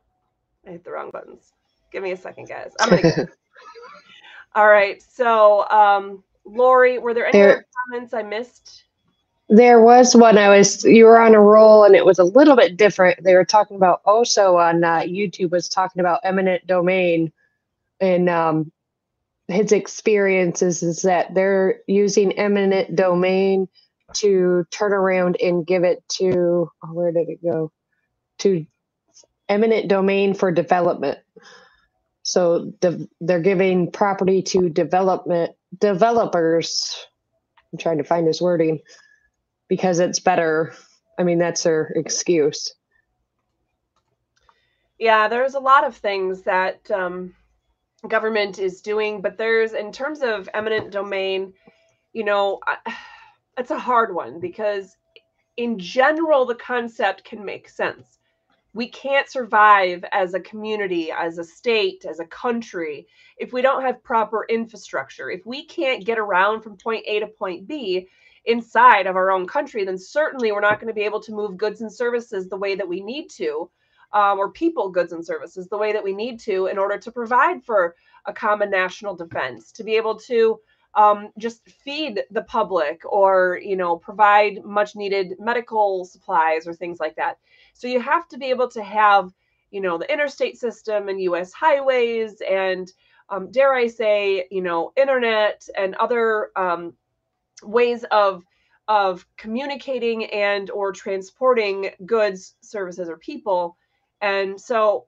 I 0.66 0.70
hit 0.70 0.84
the 0.84 0.92
wrong 0.92 1.10
buttons. 1.10 1.52
Give 1.92 2.02
me 2.02 2.12
a 2.12 2.16
second, 2.16 2.48
guys. 2.48 2.72
I'm 2.80 2.90
gonna. 2.90 3.28
All 4.54 4.68
right. 4.68 5.02
So, 5.02 5.68
um, 5.68 6.22
Lori, 6.44 6.98
were 6.98 7.14
there 7.14 7.26
any 7.26 7.38
there, 7.38 7.66
comments 7.88 8.14
I 8.14 8.22
missed? 8.22 8.84
There 9.48 9.82
was 9.82 10.14
one. 10.16 10.38
I 10.38 10.56
was 10.56 10.84
you 10.84 11.04
were 11.04 11.20
on 11.20 11.34
a 11.34 11.40
roll, 11.40 11.84
and 11.84 11.94
it 11.94 12.04
was 12.04 12.18
a 12.18 12.24
little 12.24 12.56
bit 12.56 12.76
different. 12.76 13.22
They 13.22 13.34
were 13.34 13.44
talking 13.44 13.76
about 13.76 14.00
also 14.04 14.56
on 14.56 14.84
uh, 14.84 15.00
YouTube 15.00 15.50
was 15.50 15.68
talking 15.68 16.00
about 16.00 16.20
eminent 16.24 16.66
domain, 16.66 17.32
and 18.00 18.28
um, 18.28 18.72
his 19.48 19.72
experiences 19.72 20.82
is 20.82 21.02
that 21.02 21.34
they're 21.34 21.80
using 21.86 22.32
eminent 22.32 22.96
domain 22.96 23.68
to 24.14 24.64
turn 24.70 24.92
around 24.92 25.36
and 25.40 25.66
give 25.66 25.84
it 25.84 26.02
to 26.08 26.70
oh, 26.82 26.92
where 26.92 27.12
did 27.12 27.28
it 27.28 27.42
go 27.42 27.72
to 28.38 28.64
eminent 29.48 29.88
domain 29.88 30.34
for 30.34 30.50
development 30.50 31.18
so 32.24 32.72
de- 32.80 33.06
they're 33.20 33.40
giving 33.40 33.92
property 33.92 34.42
to 34.42 34.70
development 34.70 35.52
developers. 35.78 37.06
I'm 37.72 37.78
trying 37.78 37.98
to 37.98 38.04
find 38.04 38.26
his 38.26 38.40
wording 38.40 38.80
because 39.68 39.98
it's 39.98 40.20
better. 40.20 40.74
I 41.18 41.22
mean, 41.22 41.38
that's 41.38 41.62
their 41.62 41.92
excuse. 41.94 42.74
Yeah, 44.98 45.28
there's 45.28 45.54
a 45.54 45.60
lot 45.60 45.84
of 45.84 45.96
things 45.96 46.42
that 46.42 46.90
um, 46.90 47.34
government 48.08 48.58
is 48.58 48.80
doing, 48.80 49.20
but 49.20 49.38
there's, 49.38 49.72
in 49.72 49.92
terms 49.92 50.20
of 50.22 50.48
eminent 50.54 50.90
domain, 50.90 51.52
you 52.12 52.24
know, 52.24 52.60
it's 53.58 53.70
a 53.70 53.78
hard 53.78 54.14
one 54.14 54.40
because, 54.40 54.96
in 55.56 55.78
general, 55.78 56.44
the 56.44 56.54
concept 56.54 57.24
can 57.24 57.44
make 57.44 57.68
sense. 57.68 58.18
We 58.72 58.88
can't 58.88 59.28
survive 59.28 60.04
as 60.10 60.34
a 60.34 60.40
community, 60.40 61.12
as 61.12 61.38
a 61.38 61.44
state, 61.44 62.04
as 62.04 62.18
a 62.18 62.26
country, 62.26 63.06
if 63.38 63.52
we 63.52 63.62
don't 63.62 63.82
have 63.82 64.02
proper 64.02 64.44
infrastructure. 64.48 65.30
If 65.30 65.46
we 65.46 65.64
can't 65.66 66.04
get 66.04 66.18
around 66.18 66.62
from 66.62 66.76
point 66.76 67.04
A 67.06 67.20
to 67.20 67.28
point 67.28 67.68
B 67.68 68.08
inside 68.46 69.06
of 69.06 69.14
our 69.16 69.30
own 69.30 69.46
country, 69.46 69.84
then 69.84 69.96
certainly 69.96 70.50
we're 70.50 70.60
not 70.60 70.80
going 70.80 70.88
to 70.88 70.94
be 70.94 71.04
able 71.04 71.20
to 71.20 71.32
move 71.32 71.56
goods 71.56 71.80
and 71.82 71.92
services 71.92 72.48
the 72.48 72.56
way 72.56 72.74
that 72.74 72.88
we 72.88 73.00
need 73.00 73.28
to 73.36 73.70
um, 74.14 74.38
or 74.38 74.50
people 74.50 74.88
goods 74.88 75.12
and 75.12 75.26
services 75.26 75.68
the 75.68 75.76
way 75.76 75.92
that 75.92 76.04
we 76.04 76.14
need 76.14 76.38
to 76.40 76.66
in 76.66 76.78
order 76.78 76.96
to 76.96 77.12
provide 77.12 77.62
for 77.64 77.96
a 78.26 78.32
common 78.32 78.70
national 78.70 79.14
defense, 79.14 79.72
to 79.72 79.84
be 79.84 79.96
able 79.96 80.16
to 80.16 80.58
um, 80.94 81.30
just 81.36 81.68
feed 81.68 82.22
the 82.30 82.42
public 82.42 83.02
or 83.04 83.58
you 83.62 83.76
know 83.76 83.96
provide 83.96 84.64
much 84.64 84.94
needed 84.94 85.34
medical 85.40 86.04
supplies 86.04 86.66
or 86.66 86.72
things 86.72 87.00
like 87.00 87.16
that. 87.16 87.38
So 87.74 87.88
you 87.88 88.00
have 88.00 88.28
to 88.28 88.38
be 88.38 88.46
able 88.46 88.68
to 88.70 88.82
have 88.82 89.32
you 89.72 89.80
know 89.80 89.98
the 89.98 90.10
interstate 90.10 90.56
system 90.58 91.08
and 91.08 91.20
U.S. 91.22 91.52
highways 91.52 92.40
and 92.48 92.90
um, 93.28 93.50
dare 93.50 93.74
I 93.74 93.88
say 93.88 94.46
you 94.50 94.62
know 94.62 94.92
internet 94.96 95.68
and 95.76 95.96
other 95.96 96.50
um, 96.56 96.94
ways 97.64 98.04
of 98.12 98.44
of 98.86 99.26
communicating 99.36 100.26
and 100.26 100.70
or 100.70 100.92
transporting 100.92 101.90
goods, 102.06 102.54
services, 102.60 103.08
or 103.08 103.16
people 103.16 103.76
and 104.24 104.58
so 104.58 105.06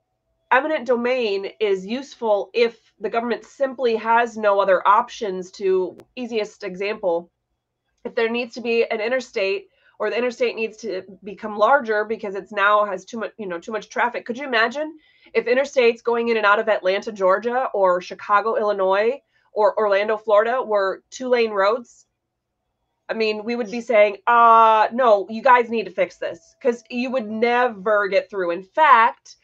eminent 0.51 0.85
domain 0.85 1.47
is 1.59 1.85
useful 1.85 2.51
if 2.53 2.77
the 2.99 3.09
government 3.09 3.43
simply 3.43 3.95
has 3.95 4.37
no 4.37 4.59
other 4.59 4.87
options 4.87 5.51
to 5.51 5.97
easiest 6.15 6.63
example 6.63 7.31
if 8.05 8.13
there 8.13 8.29
needs 8.29 8.53
to 8.53 8.61
be 8.61 8.85
an 8.85 9.01
interstate 9.01 9.69
or 9.99 10.11
the 10.11 10.17
interstate 10.17 10.55
needs 10.55 10.77
to 10.77 11.01
become 11.23 11.57
larger 11.57 12.05
because 12.05 12.35
it's 12.35 12.51
now 12.51 12.85
has 12.85 13.05
too 13.05 13.19
much 13.19 13.33
you 13.37 13.47
know 13.47 13.59
too 13.59 13.71
much 13.71 13.89
traffic. 13.89 14.25
Could 14.25 14.37
you 14.37 14.45
imagine 14.45 14.97
if 15.33 15.45
interstates 15.45 16.03
going 16.03 16.29
in 16.29 16.37
and 16.37 16.45
out 16.45 16.59
of 16.59 16.69
atlanta 16.69 17.11
georgia 17.11 17.69
or 17.73 18.01
chicago 18.01 18.55
illinois 18.55 19.19
or 19.51 19.77
orlando 19.77 20.17
florida 20.17 20.61
were 20.61 21.03
two 21.09 21.27
lane 21.27 21.51
roads 21.51 22.06
I 23.09 23.13
mean, 23.13 23.43
we 23.45 23.55
would 23.55 23.71
be 23.71 23.81
saying, 23.81 24.17
uh, 24.27 24.87
no, 24.91 25.27
you 25.29 25.41
guys 25.41 25.69
need 25.69 25.85
to 25.85 25.91
fix 25.91 26.17
this 26.17 26.55
because 26.59 26.83
you 26.89 27.09
would 27.11 27.29
never 27.29 28.07
get 28.07 28.29
through. 28.29 28.51
In 28.51 28.63
fact, 28.63 29.37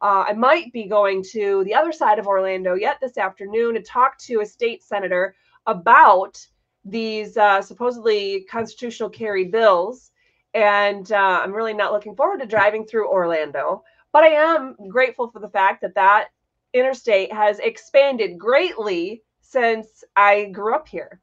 uh, 0.00 0.24
I 0.28 0.32
might 0.34 0.72
be 0.72 0.86
going 0.86 1.24
to 1.32 1.64
the 1.64 1.74
other 1.74 1.90
side 1.90 2.20
of 2.20 2.28
Orlando 2.28 2.74
yet 2.74 2.98
this 3.00 3.18
afternoon 3.18 3.74
to 3.74 3.82
talk 3.82 4.18
to 4.18 4.40
a 4.40 4.46
state 4.46 4.84
senator 4.84 5.34
about 5.66 6.38
these 6.84 7.36
uh, 7.36 7.60
supposedly 7.60 8.44
constitutional 8.44 9.10
carry 9.10 9.44
bills. 9.44 10.12
And 10.54 11.10
uh, 11.10 11.40
I'm 11.42 11.52
really 11.52 11.74
not 11.74 11.92
looking 11.92 12.14
forward 12.14 12.40
to 12.40 12.46
driving 12.46 12.86
through 12.86 13.08
Orlando. 13.08 13.82
But 14.12 14.22
I 14.22 14.28
am 14.28 14.76
grateful 14.88 15.30
for 15.30 15.40
the 15.40 15.50
fact 15.50 15.82
that 15.82 15.96
that 15.96 16.28
interstate 16.72 17.32
has 17.32 17.58
expanded 17.58 18.38
greatly 18.38 19.22
since 19.40 20.04
I 20.14 20.46
grew 20.46 20.74
up 20.74 20.88
here. 20.88 21.20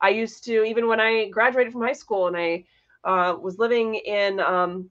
I 0.00 0.10
used 0.10 0.44
to 0.44 0.64
even 0.64 0.86
when 0.86 1.00
I 1.00 1.28
graduated 1.28 1.72
from 1.72 1.82
high 1.82 1.92
school 1.92 2.28
and 2.28 2.36
I 2.36 2.64
uh, 3.04 3.36
was 3.40 3.58
living 3.58 3.94
in 3.94 4.40
um, 4.40 4.90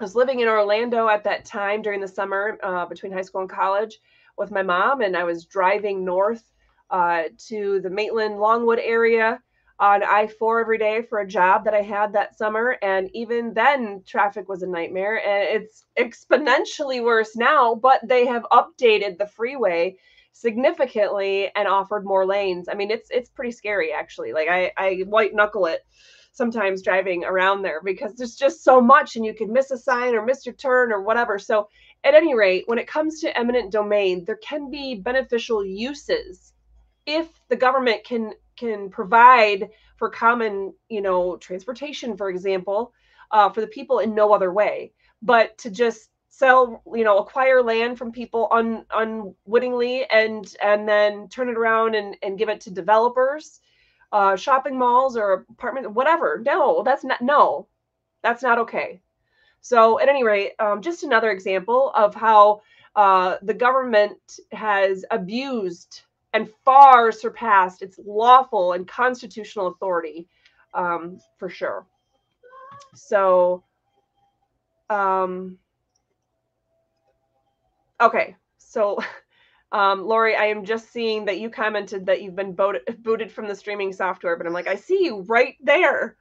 I 0.00 0.04
was 0.04 0.16
living 0.16 0.40
in 0.40 0.48
Orlando 0.48 1.08
at 1.08 1.24
that 1.24 1.44
time 1.44 1.80
during 1.80 2.00
the 2.00 2.08
summer 2.08 2.58
uh, 2.62 2.86
between 2.86 3.12
high 3.12 3.22
school 3.22 3.42
and 3.42 3.50
college 3.50 4.00
with 4.36 4.50
my 4.50 4.62
mom, 4.62 5.02
and 5.02 5.16
I 5.16 5.22
was 5.24 5.44
driving 5.44 6.04
north 6.04 6.42
uh, 6.90 7.24
to 7.48 7.80
the 7.80 7.90
Maitland 7.90 8.38
Longwood 8.40 8.80
area 8.80 9.40
on 9.78 10.02
I 10.02 10.26
4 10.26 10.60
every 10.60 10.78
day 10.78 11.02
for 11.02 11.20
a 11.20 11.26
job 11.26 11.64
that 11.64 11.74
I 11.74 11.82
had 11.82 12.12
that 12.12 12.36
summer. 12.36 12.76
And 12.82 13.10
even 13.12 13.54
then, 13.54 14.02
traffic 14.06 14.48
was 14.48 14.62
a 14.62 14.66
nightmare. 14.66 15.16
And 15.24 15.62
it's 15.62 15.84
exponentially 15.98 17.02
worse 17.02 17.36
now, 17.36 17.74
but 17.74 18.00
they 18.06 18.26
have 18.26 18.46
updated 18.52 19.18
the 19.18 19.26
freeway 19.26 19.96
significantly 20.34 21.50
and 21.54 21.66
offered 21.66 22.04
more 22.04 22.26
lanes. 22.26 22.68
I 22.68 22.74
mean, 22.74 22.90
it's 22.90 23.08
it's 23.10 23.30
pretty 23.30 23.52
scary 23.52 23.92
actually. 23.92 24.32
Like 24.32 24.48
I 24.48 24.72
I 24.76 25.04
white 25.06 25.34
knuckle 25.34 25.66
it 25.66 25.80
sometimes 26.32 26.82
driving 26.82 27.24
around 27.24 27.62
there 27.62 27.80
because 27.82 28.14
there's 28.16 28.34
just 28.34 28.64
so 28.64 28.80
much 28.80 29.14
and 29.14 29.24
you 29.24 29.32
could 29.32 29.48
miss 29.48 29.70
a 29.70 29.78
sign 29.78 30.14
or 30.14 30.24
miss 30.24 30.44
your 30.44 30.54
turn 30.56 30.92
or 30.92 31.00
whatever. 31.00 31.38
So 31.38 31.68
at 32.02 32.14
any 32.14 32.34
rate, 32.34 32.64
when 32.66 32.78
it 32.78 32.88
comes 32.88 33.20
to 33.20 33.38
eminent 33.38 33.70
domain, 33.70 34.24
there 34.24 34.38
can 34.44 34.70
be 34.70 34.96
beneficial 34.96 35.64
uses 35.64 36.52
if 37.06 37.28
the 37.48 37.56
government 37.56 38.04
can 38.04 38.32
can 38.56 38.90
provide 38.90 39.70
for 39.96 40.10
common, 40.10 40.74
you 40.88 41.00
know, 41.00 41.36
transportation, 41.36 42.16
for 42.16 42.28
example, 42.28 42.92
uh, 43.30 43.50
for 43.50 43.60
the 43.60 43.68
people 43.68 44.00
in 44.00 44.14
no 44.14 44.32
other 44.32 44.52
way. 44.52 44.92
But 45.22 45.56
to 45.58 45.70
just 45.70 46.10
sell 46.36 46.82
you 46.92 47.04
know 47.04 47.18
acquire 47.18 47.62
land 47.62 47.96
from 47.96 48.10
people 48.10 48.48
un, 48.50 48.84
unwittingly 48.92 50.04
and 50.06 50.56
and 50.60 50.88
then 50.88 51.28
turn 51.28 51.48
it 51.48 51.56
around 51.56 51.94
and, 51.94 52.16
and 52.22 52.38
give 52.38 52.48
it 52.48 52.60
to 52.60 52.70
developers 52.70 53.60
uh, 54.12 54.34
shopping 54.36 54.76
malls 54.76 55.16
or 55.16 55.44
apartment 55.50 55.92
whatever. 55.92 56.42
No 56.44 56.82
that's 56.84 57.04
not 57.04 57.20
no 57.22 57.68
that's 58.22 58.42
not 58.42 58.58
okay. 58.58 59.00
So 59.60 60.00
at 60.00 60.08
any 60.08 60.24
rate 60.24 60.52
um, 60.58 60.82
just 60.82 61.04
another 61.04 61.30
example 61.30 61.92
of 61.94 62.14
how 62.14 62.62
uh, 62.96 63.36
the 63.42 63.54
government 63.54 64.40
has 64.52 65.04
abused 65.12 66.02
and 66.32 66.50
far 66.64 67.12
surpassed 67.12 67.80
its 67.80 67.98
lawful 68.04 68.72
and 68.72 68.88
constitutional 68.88 69.68
authority 69.68 70.26
um, 70.74 71.18
for 71.38 71.48
sure. 71.48 71.86
So 72.94 73.62
um, 74.90 75.58
Okay, 78.04 78.36
so 78.58 78.98
um, 79.72 80.06
Lori, 80.06 80.36
I 80.36 80.46
am 80.46 80.64
just 80.64 80.92
seeing 80.92 81.24
that 81.24 81.38
you 81.38 81.50
commented 81.50 82.06
that 82.06 82.22
you've 82.22 82.36
been 82.36 82.52
booted, 82.52 83.02
booted 83.02 83.32
from 83.32 83.48
the 83.48 83.56
streaming 83.56 83.92
software, 83.92 84.36
but 84.36 84.46
I'm 84.46 84.52
like, 84.52 84.68
I 84.68 84.76
see 84.76 85.04
you 85.04 85.22
right 85.22 85.56
there. 85.62 86.16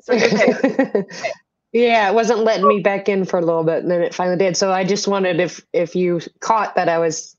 So 0.00 0.14
okay. 0.14 1.04
yeah, 1.72 2.08
it 2.10 2.14
wasn't 2.14 2.40
letting 2.40 2.66
me 2.66 2.80
back 2.80 3.08
in 3.08 3.24
for 3.24 3.38
a 3.38 3.44
little 3.44 3.64
bit, 3.64 3.82
and 3.82 3.90
then 3.90 4.02
it 4.02 4.14
finally 4.14 4.38
did. 4.38 4.56
So 4.56 4.72
I 4.72 4.84
just 4.84 5.08
wanted 5.08 5.40
if 5.40 5.64
if 5.72 5.94
you 5.96 6.20
caught 6.40 6.76
that 6.76 6.88
I 6.88 6.98
was 6.98 7.36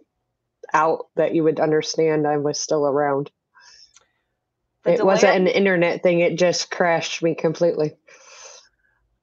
out, 0.73 1.07
that 1.15 1.33
you 1.33 1.43
would 1.43 1.59
understand 1.59 2.27
I 2.27 2.37
was 2.37 2.59
still 2.59 2.85
around. 2.85 3.31
The 4.83 4.93
it 4.93 4.97
delay? 4.97 5.07
wasn't 5.07 5.35
an 5.35 5.47
internet 5.47 6.03
thing; 6.03 6.19
it 6.19 6.37
just 6.37 6.69
crashed 6.69 7.23
me 7.23 7.33
completely. 7.33 7.93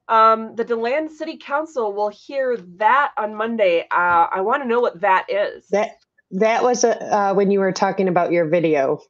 Um, 0.09 0.55
the 0.55 0.65
DeLand 0.65 1.11
City 1.11 1.37
Council 1.37 1.93
will 1.93 2.09
hear 2.09 2.57
that 2.77 3.13
on 3.17 3.35
Monday. 3.35 3.83
Uh, 3.91 4.27
I 4.31 4.41
want 4.41 4.63
to 4.63 4.69
know 4.69 4.81
what 4.81 5.01
that 5.01 5.27
is. 5.29 5.67
That 5.69 5.99
that 6.33 6.63
was 6.63 6.85
a, 6.85 7.03
uh, 7.03 7.35
when 7.35 7.51
you 7.51 7.61
were 7.61 7.73
talking 7.73 8.09
about 8.09 8.33
your 8.33 8.49
video 8.49 9.01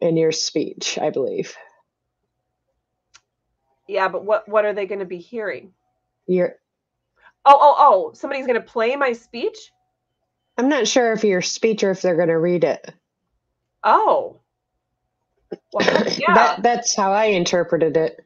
in 0.00 0.16
your 0.16 0.32
speech, 0.32 0.98
I 1.00 1.10
believe. 1.10 1.54
Yeah, 3.86 4.08
but 4.08 4.24
what 4.24 4.48
what 4.48 4.64
are 4.64 4.72
they 4.72 4.86
going 4.86 5.00
to 5.00 5.04
be 5.04 5.18
hearing? 5.18 5.72
Your 6.26 6.56
oh 7.44 7.58
oh 7.60 7.74
oh 7.78 8.12
somebody's 8.14 8.46
going 8.46 8.60
to 8.60 8.66
play 8.66 8.96
my 8.96 9.12
speech. 9.12 9.72
I'm 10.56 10.68
not 10.68 10.86
sure 10.86 11.12
if 11.12 11.24
your 11.24 11.42
speech 11.42 11.82
or 11.82 11.90
if 11.90 12.02
they're 12.02 12.16
going 12.16 12.28
to 12.28 12.38
read 12.38 12.64
it. 12.64 12.94
Oh. 13.84 14.40
Well, 15.72 16.06
yeah. 16.18 16.34
that, 16.34 16.62
that's 16.62 16.94
how 16.94 17.12
I 17.12 17.26
interpreted 17.26 17.96
it. 17.96 18.24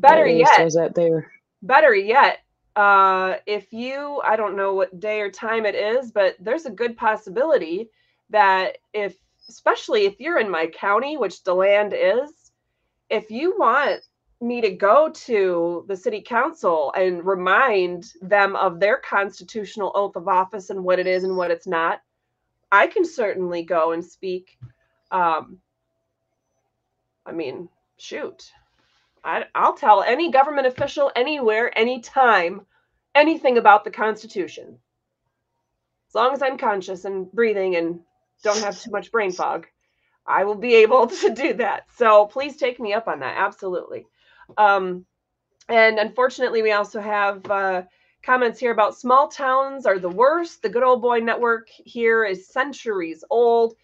Better 0.00 0.26
yet, 0.26 0.62
was 0.62 0.74
that 0.74 0.94
there? 0.94 1.30
Better 1.62 1.94
yet, 1.94 2.38
uh, 2.76 3.36
if 3.46 3.72
you, 3.72 4.20
I 4.22 4.36
don't 4.36 4.56
know 4.56 4.74
what 4.74 5.00
day 5.00 5.20
or 5.20 5.30
time 5.30 5.64
it 5.64 5.74
is, 5.74 6.12
but 6.12 6.36
there's 6.38 6.66
a 6.66 6.70
good 6.70 6.96
possibility 6.96 7.90
that 8.30 8.78
if, 8.92 9.16
especially 9.48 10.04
if 10.04 10.20
you're 10.20 10.38
in 10.38 10.50
my 10.50 10.66
county, 10.66 11.16
which 11.16 11.42
DeLand 11.42 11.94
is, 11.96 12.52
if 13.08 13.30
you 13.30 13.56
want 13.58 14.02
me 14.40 14.60
to 14.60 14.70
go 14.70 15.08
to 15.10 15.84
the 15.88 15.96
city 15.96 16.20
council 16.20 16.92
and 16.94 17.24
remind 17.24 18.12
them 18.20 18.54
of 18.56 18.78
their 18.78 18.98
constitutional 18.98 19.92
oath 19.94 20.16
of 20.16 20.28
office 20.28 20.68
and 20.68 20.84
what 20.84 20.98
it 20.98 21.06
is 21.06 21.24
and 21.24 21.36
what 21.36 21.50
it's 21.50 21.66
not, 21.66 22.00
I 22.70 22.86
can 22.86 23.04
certainly 23.04 23.62
go 23.62 23.92
and 23.92 24.04
speak. 24.04 24.58
Um, 25.10 25.58
I 27.24 27.32
mean, 27.32 27.68
shoot. 27.96 28.52
I, 29.26 29.44
I'll 29.56 29.74
tell 29.74 30.02
any 30.02 30.30
government 30.30 30.68
official 30.68 31.10
anywhere, 31.16 31.76
anytime, 31.76 32.64
anything 33.14 33.58
about 33.58 33.82
the 33.84 33.90
Constitution. 33.90 34.78
As 36.08 36.14
long 36.14 36.32
as 36.32 36.42
I'm 36.42 36.56
conscious 36.56 37.04
and 37.04 37.30
breathing 37.32 37.74
and 37.74 38.00
don't 38.44 38.62
have 38.62 38.80
too 38.80 38.92
much 38.92 39.10
brain 39.10 39.32
fog, 39.32 39.66
I 40.24 40.44
will 40.44 40.54
be 40.54 40.76
able 40.76 41.06
to 41.22 41.34
do 41.34 41.54
that. 41.54 41.86
So 41.96 42.26
please 42.26 42.56
take 42.56 42.78
me 42.78 42.94
up 42.94 43.08
on 43.08 43.20
that. 43.20 43.36
Absolutely. 43.36 44.06
Um, 44.56 45.04
and 45.68 45.98
unfortunately, 45.98 46.62
we 46.62 46.70
also 46.70 47.00
have 47.00 47.50
uh, 47.50 47.82
comments 48.22 48.60
here 48.60 48.70
about 48.70 48.96
small 48.96 49.26
towns 49.26 49.86
are 49.86 49.98
the 49.98 50.08
worst. 50.08 50.62
The 50.62 50.68
good 50.68 50.84
old 50.84 51.02
boy 51.02 51.18
network 51.18 51.68
here 51.68 52.24
is 52.24 52.46
centuries 52.46 53.24
old. 53.28 53.74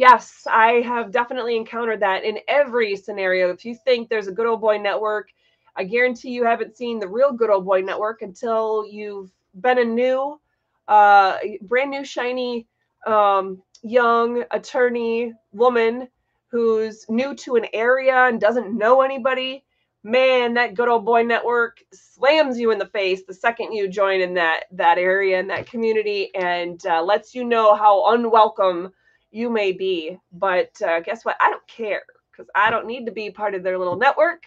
Yes, 0.00 0.46
I 0.50 0.80
have 0.80 1.10
definitely 1.12 1.56
encountered 1.56 2.00
that 2.00 2.24
in 2.24 2.38
every 2.48 2.96
scenario. 2.96 3.50
If 3.50 3.66
you 3.66 3.74
think 3.74 4.08
there's 4.08 4.28
a 4.28 4.32
good 4.32 4.46
old 4.46 4.62
boy 4.62 4.78
network, 4.78 5.28
I 5.76 5.84
guarantee 5.84 6.30
you 6.30 6.42
haven't 6.46 6.74
seen 6.74 6.98
the 6.98 7.06
real 7.06 7.32
good 7.32 7.50
old 7.50 7.66
boy 7.66 7.82
network 7.82 8.22
until 8.22 8.86
you've 8.90 9.30
been 9.60 9.76
a 9.78 9.84
new, 9.84 10.40
uh, 10.88 11.36
brand 11.60 11.90
new, 11.90 12.02
shiny, 12.02 12.66
um, 13.06 13.62
young 13.82 14.42
attorney 14.50 15.34
woman 15.52 16.08
who's 16.50 17.04
new 17.10 17.34
to 17.34 17.56
an 17.56 17.66
area 17.74 18.24
and 18.26 18.40
doesn't 18.40 18.74
know 18.76 19.02
anybody 19.02 19.62
man, 20.02 20.54
that 20.54 20.72
good 20.74 20.88
old 20.88 21.04
boy 21.04 21.22
network 21.22 21.78
slams 21.92 22.58
you 22.58 22.70
in 22.70 22.78
the 22.78 22.86
face 22.86 23.22
the 23.26 23.34
second 23.34 23.74
you 23.74 23.86
join 23.86 24.22
in 24.22 24.32
that 24.32 24.64
that 24.72 24.96
area 24.96 25.38
and 25.38 25.50
that 25.50 25.66
community, 25.66 26.34
and 26.34 26.86
uh, 26.86 27.02
lets 27.02 27.34
you 27.34 27.44
know 27.44 27.74
how 27.74 28.14
unwelcome 28.14 28.90
you 29.30 29.50
may 29.50 29.72
be. 29.72 30.18
But 30.32 30.80
uh, 30.82 31.00
guess 31.00 31.24
what? 31.24 31.36
I 31.40 31.50
don't 31.50 31.66
care 31.66 32.02
because 32.30 32.50
I 32.54 32.70
don't 32.70 32.86
need 32.86 33.06
to 33.06 33.12
be 33.12 33.30
part 33.30 33.54
of 33.54 33.62
their 33.62 33.78
little 33.78 33.96
network. 33.96 34.44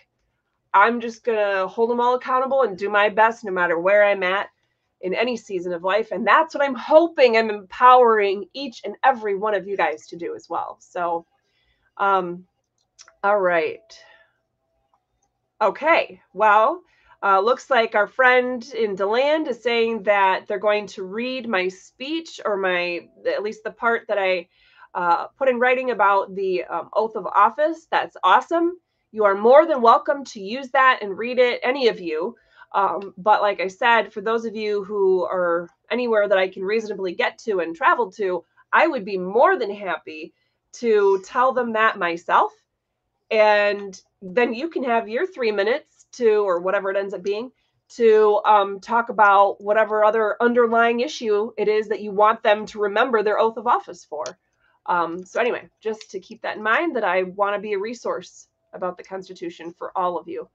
I'm 0.74 1.00
just 1.02 1.24
gonna 1.24 1.68
hold 1.68 1.90
them 1.90 2.00
all 2.00 2.16
accountable 2.16 2.64
and 2.64 2.78
do 2.78 2.90
my 2.90 3.10
best, 3.10 3.44
no 3.44 3.52
matter 3.52 3.80
where 3.80 4.04
I'm 4.04 4.24
at 4.24 4.50
in 5.02 5.14
any 5.14 5.38
season 5.38 5.74
of 5.74 5.84
life. 5.84 6.12
And 6.12 6.26
that's 6.26 6.56
what 6.56 6.64
I'm 6.64 6.76
hoping 6.76 7.38
I'm 7.38 7.50
empowering 7.50 8.46
each 8.54 8.82
and 8.84 8.96
every 9.04 9.36
one 9.36 9.54
of 9.54 9.68
you 9.68 9.78
guys 9.78 10.08
to 10.08 10.16
do 10.16 10.34
as 10.36 10.50
well. 10.50 10.78
So, 10.80 11.26
um, 11.98 12.46
all 13.24 13.40
right. 13.40 13.82
Okay, 15.62 16.22
well, 16.34 16.82
uh, 17.22 17.40
looks 17.40 17.70
like 17.70 17.96
our 17.96 18.08
friend 18.08 18.66
in 18.78 18.96
DeLand 18.96 19.48
is 19.48 19.62
saying 19.62 20.04
that 20.04 20.48
they're 20.48 20.60
going 20.60 20.88
to 20.88 21.04
read 21.04 21.48
my 21.48 21.68
speech 21.70 22.42
or 22.44 22.58
my, 22.58 23.08
at 23.26 23.44
least 23.44 23.64
the 23.64 23.72
part 23.72 24.04
that 24.08 24.18
I 24.18 24.48
uh, 24.96 25.28
put 25.38 25.50
in 25.50 25.60
writing 25.60 25.92
about 25.92 26.36
the 26.36 26.64
um, 26.66 26.90
oath 26.94 27.16
of 27.16 27.26
office. 27.28 27.88
That's 27.92 28.18
awesome. 28.24 28.78
You 29.12 29.26
are 29.26 29.36
more 29.36 29.66
than 29.68 29.82
welcome 29.82 30.24
to 30.26 30.42
use 30.42 30.70
that 30.72 31.00
and 31.02 31.18
read 31.18 31.40
it, 31.40 31.60
any 31.64 31.88
of 31.88 32.00
you. 32.00 32.36
Um, 32.74 33.14
but 33.18 33.42
like 33.42 33.62
I 33.62 33.68
said, 33.68 34.12
for 34.12 34.22
those 34.22 34.46
of 34.46 34.56
you 34.56 34.84
who 34.84 35.24
are 35.26 35.70
anywhere 35.92 36.28
that 36.28 36.38
I 36.38 36.48
can 36.48 36.64
reasonably 36.64 37.14
get 37.14 37.38
to 37.40 37.60
and 37.60 37.76
travel 37.76 38.12
to, 38.14 38.44
I 38.72 38.88
would 38.88 39.06
be 39.06 39.18
more 39.18 39.60
than 39.60 39.74
happy 39.74 40.34
to 40.74 41.22
tell 41.26 41.54
them 41.54 41.74
that 41.74 42.00
myself 42.00 42.52
and 43.30 44.00
then 44.22 44.54
you 44.54 44.70
can 44.70 44.84
have 44.84 45.10
your 45.10 45.26
three 45.26 45.52
minutes 45.52 46.06
to 46.14 46.46
or 46.48 46.60
whatever 46.60 46.92
it 46.92 46.98
ends 46.98 47.14
up 47.14 47.24
being 47.24 47.52
to 47.90 48.42
um, 48.46 48.80
talk 48.80 49.10
about 49.10 49.62
whatever 49.62 50.04
other 50.04 50.36
underlying 50.42 51.00
issue 51.00 51.52
it 51.58 51.68
is 51.68 51.88
that 51.90 52.02
you 52.02 52.12
want 52.12 52.42
them 52.44 52.66
to 52.66 52.80
remember 52.80 53.24
their 53.24 53.40
oath 53.40 53.58
of 53.58 53.68
office 53.68 54.06
for 54.06 54.24
um, 54.86 55.26
so 55.26 55.40
anyway 55.40 55.68
just 55.82 56.12
to 56.12 56.20
keep 56.20 56.42
that 56.42 56.58
in 56.58 56.64
mind 56.64 56.96
that 56.96 57.04
i 57.04 57.24
want 57.24 57.56
to 57.56 57.62
be 57.62 57.74
a 57.74 57.80
resource 57.80 58.48
about 58.74 58.98
the 58.98 59.04
constitution 59.04 59.74
for 59.78 59.96
all 59.96 60.18
of 60.18 60.28
you. 60.28 60.50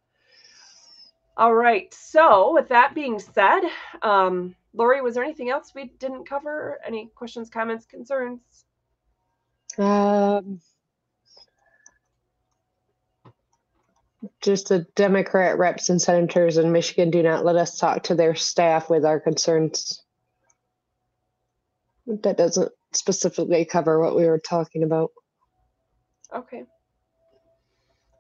All 1.36 1.54
right 1.54 1.92
so 1.94 2.52
with 2.52 2.68
that 2.68 2.94
being 2.94 3.18
said 3.18 3.60
um, 4.02 4.56
lori 4.74 5.00
was 5.00 5.14
there 5.14 5.24
anything 5.24 5.50
else 5.50 5.72
we 5.74 5.92
didn't 5.98 6.28
cover? 6.28 6.78
Any 6.84 7.10
questions 7.14 7.48
comments 7.48 7.86
concerns? 7.86 8.40
Um 9.78 10.60
just 14.40 14.68
the 14.68 14.80
Democrat 14.96 15.58
reps 15.58 15.90
and 15.90 16.02
senators 16.02 16.56
in 16.56 16.72
Michigan 16.72 17.10
do 17.10 17.22
not 17.22 17.44
let 17.44 17.56
us 17.56 17.78
talk 17.78 18.04
to 18.04 18.14
their 18.14 18.34
staff 18.34 18.90
with 18.90 19.04
our 19.04 19.20
concerns. 19.20 20.02
That 22.06 22.36
doesn't 22.36 22.72
specifically 22.92 23.64
cover 23.64 24.00
what 24.00 24.16
we 24.16 24.26
were 24.26 24.38
talking 24.38 24.82
about. 24.82 25.10
Okay. 26.34 26.64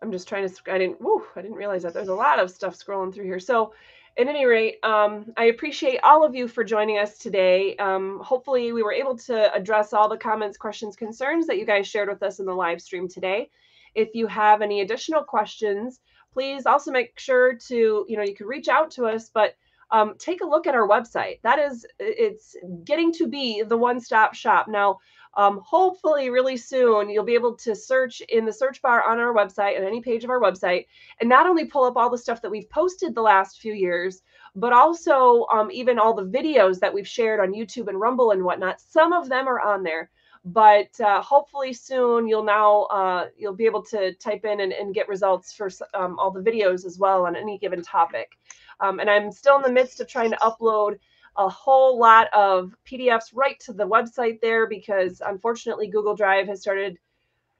I'm 0.02 0.12
just 0.12 0.28
trying 0.28 0.48
to. 0.48 0.72
I 0.72 0.78
didn't. 0.78 1.00
Woo! 1.00 1.24
I 1.34 1.42
didn't 1.42 1.56
realize 1.56 1.82
that 1.82 1.94
there's 1.94 2.08
a 2.08 2.14
lot 2.14 2.38
of 2.38 2.50
stuff 2.50 2.78
scrolling 2.78 3.12
through 3.12 3.24
here. 3.24 3.40
So, 3.40 3.74
at 4.16 4.28
any 4.28 4.44
rate, 4.46 4.76
um, 4.84 5.32
I 5.36 5.46
appreciate 5.46 6.00
all 6.04 6.24
of 6.24 6.34
you 6.34 6.46
for 6.46 6.62
joining 6.62 6.98
us 6.98 7.18
today. 7.18 7.76
Um, 7.76 8.20
hopefully, 8.22 8.72
we 8.72 8.82
were 8.82 8.92
able 8.92 9.16
to 9.18 9.52
address 9.52 9.92
all 9.92 10.08
the 10.08 10.16
comments, 10.16 10.56
questions, 10.56 10.94
concerns 10.94 11.46
that 11.48 11.58
you 11.58 11.66
guys 11.66 11.88
shared 11.88 12.08
with 12.08 12.22
us 12.22 12.38
in 12.38 12.46
the 12.46 12.54
live 12.54 12.80
stream 12.80 13.08
today. 13.08 13.50
If 13.94 14.10
you 14.14 14.28
have 14.28 14.62
any 14.62 14.82
additional 14.82 15.24
questions, 15.24 16.00
please 16.32 16.66
also 16.66 16.92
make 16.92 17.18
sure 17.18 17.54
to, 17.54 18.06
you 18.08 18.16
know, 18.16 18.22
you 18.22 18.34
can 18.34 18.46
reach 18.46 18.68
out 18.68 18.92
to 18.92 19.06
us, 19.06 19.30
but 19.32 19.54
um, 19.90 20.14
take 20.18 20.40
a 20.40 20.46
look 20.46 20.66
at 20.66 20.74
our 20.74 20.86
website. 20.86 21.40
That 21.42 21.58
is, 21.58 21.86
it's 21.98 22.56
getting 22.84 23.12
to 23.14 23.26
be 23.26 23.62
the 23.62 23.76
one 23.76 24.00
stop 24.00 24.34
shop. 24.34 24.68
Now, 24.68 24.98
um, 25.34 25.60
hopefully, 25.64 26.30
really 26.30 26.56
soon, 26.56 27.08
you'll 27.08 27.24
be 27.24 27.34
able 27.34 27.54
to 27.58 27.76
search 27.76 28.20
in 28.28 28.44
the 28.44 28.52
search 28.52 28.82
bar 28.82 29.04
on 29.04 29.18
our 29.18 29.32
website, 29.32 29.76
and 29.76 29.84
any 29.84 30.00
page 30.00 30.24
of 30.24 30.30
our 30.30 30.40
website, 30.40 30.86
and 31.20 31.28
not 31.28 31.46
only 31.46 31.64
pull 31.64 31.84
up 31.84 31.96
all 31.96 32.10
the 32.10 32.18
stuff 32.18 32.42
that 32.42 32.50
we've 32.50 32.68
posted 32.70 33.14
the 33.14 33.22
last 33.22 33.60
few 33.60 33.72
years, 33.72 34.22
but 34.56 34.72
also 34.72 35.46
um, 35.52 35.70
even 35.70 35.98
all 35.98 36.14
the 36.14 36.24
videos 36.24 36.80
that 36.80 36.92
we've 36.92 37.06
shared 37.06 37.40
on 37.40 37.52
YouTube 37.52 37.88
and 37.88 38.00
Rumble 38.00 38.32
and 38.32 38.42
whatnot. 38.42 38.80
Some 38.80 39.12
of 39.12 39.28
them 39.28 39.46
are 39.46 39.60
on 39.60 39.82
there 39.82 40.10
but 40.44 40.98
uh, 41.00 41.20
hopefully 41.20 41.72
soon 41.72 42.26
you'll 42.26 42.44
now 42.44 42.82
uh, 42.84 43.26
you'll 43.36 43.54
be 43.54 43.66
able 43.66 43.82
to 43.82 44.14
type 44.14 44.44
in 44.44 44.60
and, 44.60 44.72
and 44.72 44.94
get 44.94 45.08
results 45.08 45.52
for 45.52 45.68
um, 45.94 46.18
all 46.18 46.30
the 46.30 46.40
videos 46.40 46.86
as 46.86 46.98
well 46.98 47.26
on 47.26 47.36
any 47.36 47.58
given 47.58 47.82
topic 47.82 48.38
um, 48.80 49.00
and 49.00 49.10
i'm 49.10 49.30
still 49.32 49.56
in 49.56 49.62
the 49.62 49.72
midst 49.72 50.00
of 50.00 50.08
trying 50.08 50.30
to 50.30 50.36
upload 50.38 50.98
a 51.36 51.48
whole 51.48 51.98
lot 51.98 52.28
of 52.32 52.74
pdfs 52.90 53.30
right 53.34 53.58
to 53.60 53.72
the 53.72 53.86
website 53.86 54.40
there 54.40 54.66
because 54.66 55.22
unfortunately 55.24 55.88
google 55.88 56.14
drive 56.14 56.46
has 56.46 56.60
started 56.60 56.98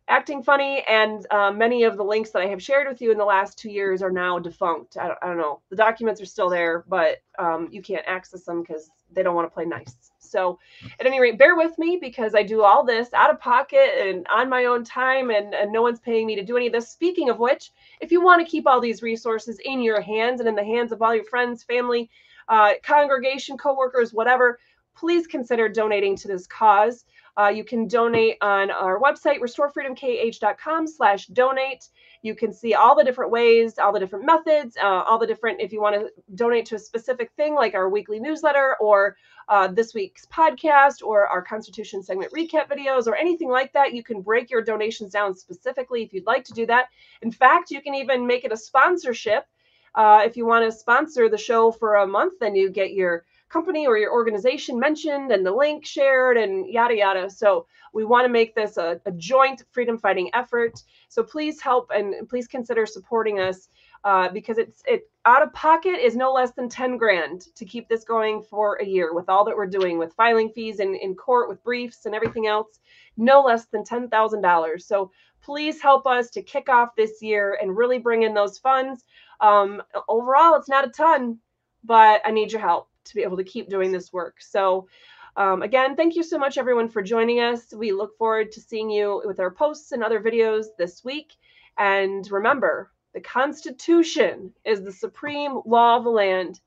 acting 0.08 0.42
funny 0.42 0.82
and 0.88 1.26
uh, 1.30 1.50
many 1.50 1.84
of 1.84 1.96
the 1.96 2.04
links 2.04 2.30
that 2.30 2.42
i 2.42 2.46
have 2.46 2.62
shared 2.62 2.88
with 2.88 3.00
you 3.00 3.12
in 3.12 3.18
the 3.18 3.24
last 3.24 3.58
two 3.58 3.70
years 3.70 4.02
are 4.02 4.10
now 4.10 4.38
defunct. 4.38 4.96
I 4.96 5.08
don't, 5.08 5.18
I 5.22 5.26
don't 5.26 5.36
know. 5.36 5.60
The 5.70 5.76
documents 5.76 6.20
are 6.20 6.26
still 6.26 6.48
there 6.48 6.84
but 6.88 7.18
um, 7.38 7.68
you 7.70 7.82
can't 7.82 8.04
access 8.06 8.44
them 8.44 8.62
because 8.62 8.90
they 9.12 9.22
don't 9.22 9.34
want 9.34 9.46
to 9.46 9.54
play 9.54 9.64
nice 9.64 9.94
so, 10.28 10.58
at 11.00 11.06
any 11.06 11.20
rate, 11.20 11.38
bear 11.38 11.56
with 11.56 11.78
me 11.78 11.98
because 12.00 12.34
I 12.34 12.42
do 12.42 12.62
all 12.62 12.84
this 12.84 13.12
out 13.14 13.30
of 13.30 13.40
pocket 13.40 13.90
and 14.00 14.26
on 14.28 14.48
my 14.48 14.66
own 14.66 14.84
time, 14.84 15.30
and, 15.30 15.54
and 15.54 15.72
no 15.72 15.82
one's 15.82 16.00
paying 16.00 16.26
me 16.26 16.36
to 16.36 16.44
do 16.44 16.56
any 16.56 16.66
of 16.66 16.72
this. 16.72 16.90
Speaking 16.90 17.30
of 17.30 17.38
which, 17.38 17.70
if 18.00 18.12
you 18.12 18.22
want 18.22 18.44
to 18.44 18.50
keep 18.50 18.66
all 18.66 18.80
these 18.80 19.02
resources 19.02 19.58
in 19.64 19.80
your 19.82 20.00
hands 20.00 20.40
and 20.40 20.48
in 20.48 20.54
the 20.54 20.64
hands 20.64 20.92
of 20.92 21.02
all 21.02 21.14
your 21.14 21.24
friends, 21.24 21.62
family, 21.62 22.10
uh, 22.48 22.72
congregation, 22.82 23.56
coworkers, 23.56 24.12
whatever, 24.12 24.58
please 24.96 25.26
consider 25.26 25.68
donating 25.68 26.16
to 26.16 26.28
this 26.28 26.46
cause. 26.46 27.04
Uh, 27.38 27.48
you 27.48 27.62
can 27.62 27.86
donate 27.86 28.36
on 28.40 28.70
our 28.70 29.00
website, 29.00 29.38
restorefreedomkh.com 29.38 30.86
slash 30.88 31.26
donate. 31.28 31.88
You 32.22 32.34
can 32.34 32.52
see 32.52 32.74
all 32.74 32.96
the 32.96 33.04
different 33.04 33.30
ways, 33.30 33.78
all 33.78 33.92
the 33.92 34.00
different 34.00 34.24
methods, 34.24 34.76
uh, 34.76 35.02
all 35.06 35.18
the 35.18 35.26
different, 35.26 35.60
if 35.60 35.72
you 35.72 35.80
want 35.80 35.96
to 35.96 36.10
donate 36.34 36.66
to 36.66 36.74
a 36.74 36.78
specific 36.78 37.30
thing 37.36 37.54
like 37.54 37.74
our 37.74 37.88
weekly 37.88 38.18
newsletter 38.18 38.76
or 38.80 39.16
uh, 39.48 39.68
this 39.68 39.94
week's 39.94 40.26
podcast 40.26 41.02
or 41.02 41.26
our 41.26 41.42
Constitution 41.42 42.02
segment 42.02 42.32
recap 42.32 42.68
videos 42.68 43.06
or 43.06 43.16
anything 43.16 43.48
like 43.48 43.72
that, 43.72 43.94
you 43.94 44.02
can 44.02 44.20
break 44.20 44.50
your 44.50 44.62
donations 44.62 45.12
down 45.12 45.34
specifically 45.34 46.02
if 46.02 46.12
you'd 46.12 46.26
like 46.26 46.44
to 46.44 46.52
do 46.52 46.66
that. 46.66 46.86
In 47.22 47.30
fact, 47.30 47.70
you 47.70 47.80
can 47.80 47.94
even 47.94 48.26
make 48.26 48.44
it 48.44 48.52
a 48.52 48.56
sponsorship. 48.56 49.46
Uh, 49.94 50.22
if 50.24 50.36
you 50.36 50.46
want 50.46 50.64
to 50.64 50.76
sponsor 50.76 51.28
the 51.28 51.38
show 51.38 51.70
for 51.72 51.96
a 51.96 52.06
month, 52.06 52.34
then 52.40 52.54
you 52.54 52.70
get 52.70 52.92
your 52.92 53.24
company 53.48 53.86
or 53.86 53.96
your 53.96 54.12
organization 54.12 54.78
mentioned 54.78 55.32
and 55.32 55.44
the 55.44 55.52
link 55.52 55.86
shared 55.86 56.36
and 56.36 56.68
yada 56.68 56.96
yada. 56.96 57.30
So 57.30 57.66
we 57.94 58.04
want 58.04 58.26
to 58.26 58.32
make 58.32 58.54
this 58.54 58.76
a, 58.76 59.00
a 59.06 59.12
joint 59.12 59.64
freedom 59.70 59.98
fighting 59.98 60.30
effort. 60.34 60.82
So 61.08 61.22
please 61.22 61.60
help 61.60 61.90
and 61.94 62.28
please 62.28 62.46
consider 62.46 62.86
supporting 62.86 63.40
us 63.40 63.68
uh, 64.04 64.28
because 64.28 64.58
it's 64.58 64.82
it 64.86 65.10
out 65.24 65.42
of 65.42 65.52
pocket 65.52 65.96
is 66.00 66.16
no 66.16 66.32
less 66.32 66.52
than 66.52 66.68
10 66.68 66.96
grand 66.96 67.42
to 67.56 67.64
keep 67.64 67.88
this 67.88 68.04
going 68.04 68.42
for 68.42 68.76
a 68.76 68.86
year 68.86 69.12
with 69.12 69.28
all 69.28 69.44
that 69.44 69.56
we're 69.56 69.66
doing 69.66 69.98
with 69.98 70.14
filing 70.14 70.50
fees 70.50 70.78
and 70.78 70.94
in 70.96 71.14
court 71.14 71.48
with 71.48 71.62
briefs 71.64 72.06
and 72.06 72.14
everything 72.14 72.46
else 72.46 72.78
no 73.16 73.42
less 73.42 73.66
than 73.66 73.82
$10000 73.82 74.80
so 74.80 75.10
please 75.42 75.82
help 75.82 76.06
us 76.06 76.30
to 76.30 76.42
kick 76.42 76.68
off 76.68 76.94
this 76.96 77.20
year 77.20 77.58
and 77.60 77.76
really 77.76 77.98
bring 77.98 78.22
in 78.22 78.34
those 78.34 78.58
funds 78.58 79.04
um, 79.40 79.82
overall 80.08 80.54
it's 80.54 80.68
not 80.68 80.86
a 80.86 80.90
ton 80.90 81.36
but 81.84 82.20
i 82.24 82.30
need 82.30 82.52
your 82.52 82.60
help 82.60 82.88
to 83.08 83.14
be 83.14 83.22
able 83.22 83.36
to 83.36 83.44
keep 83.44 83.68
doing 83.68 83.92
this 83.92 84.12
work. 84.12 84.36
So, 84.40 84.88
um, 85.36 85.62
again, 85.62 85.94
thank 85.94 86.16
you 86.16 86.22
so 86.22 86.38
much, 86.38 86.58
everyone, 86.58 86.88
for 86.88 87.02
joining 87.02 87.40
us. 87.40 87.72
We 87.72 87.92
look 87.92 88.16
forward 88.18 88.52
to 88.52 88.60
seeing 88.60 88.90
you 88.90 89.22
with 89.24 89.40
our 89.40 89.50
posts 89.50 89.92
and 89.92 90.02
other 90.02 90.20
videos 90.20 90.66
this 90.78 91.04
week. 91.04 91.34
And 91.76 92.28
remember, 92.30 92.90
the 93.14 93.20
Constitution 93.20 94.52
is 94.64 94.82
the 94.82 94.92
supreme 94.92 95.60
law 95.64 95.96
of 95.96 96.04
the 96.04 96.10
land, 96.10 96.60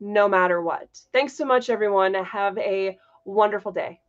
no 0.00 0.28
matter 0.28 0.60
what. 0.60 0.88
Thanks 1.12 1.36
so 1.36 1.44
much, 1.44 1.70
everyone. 1.70 2.14
Have 2.14 2.58
a 2.58 2.98
wonderful 3.24 3.72
day. 3.72 4.00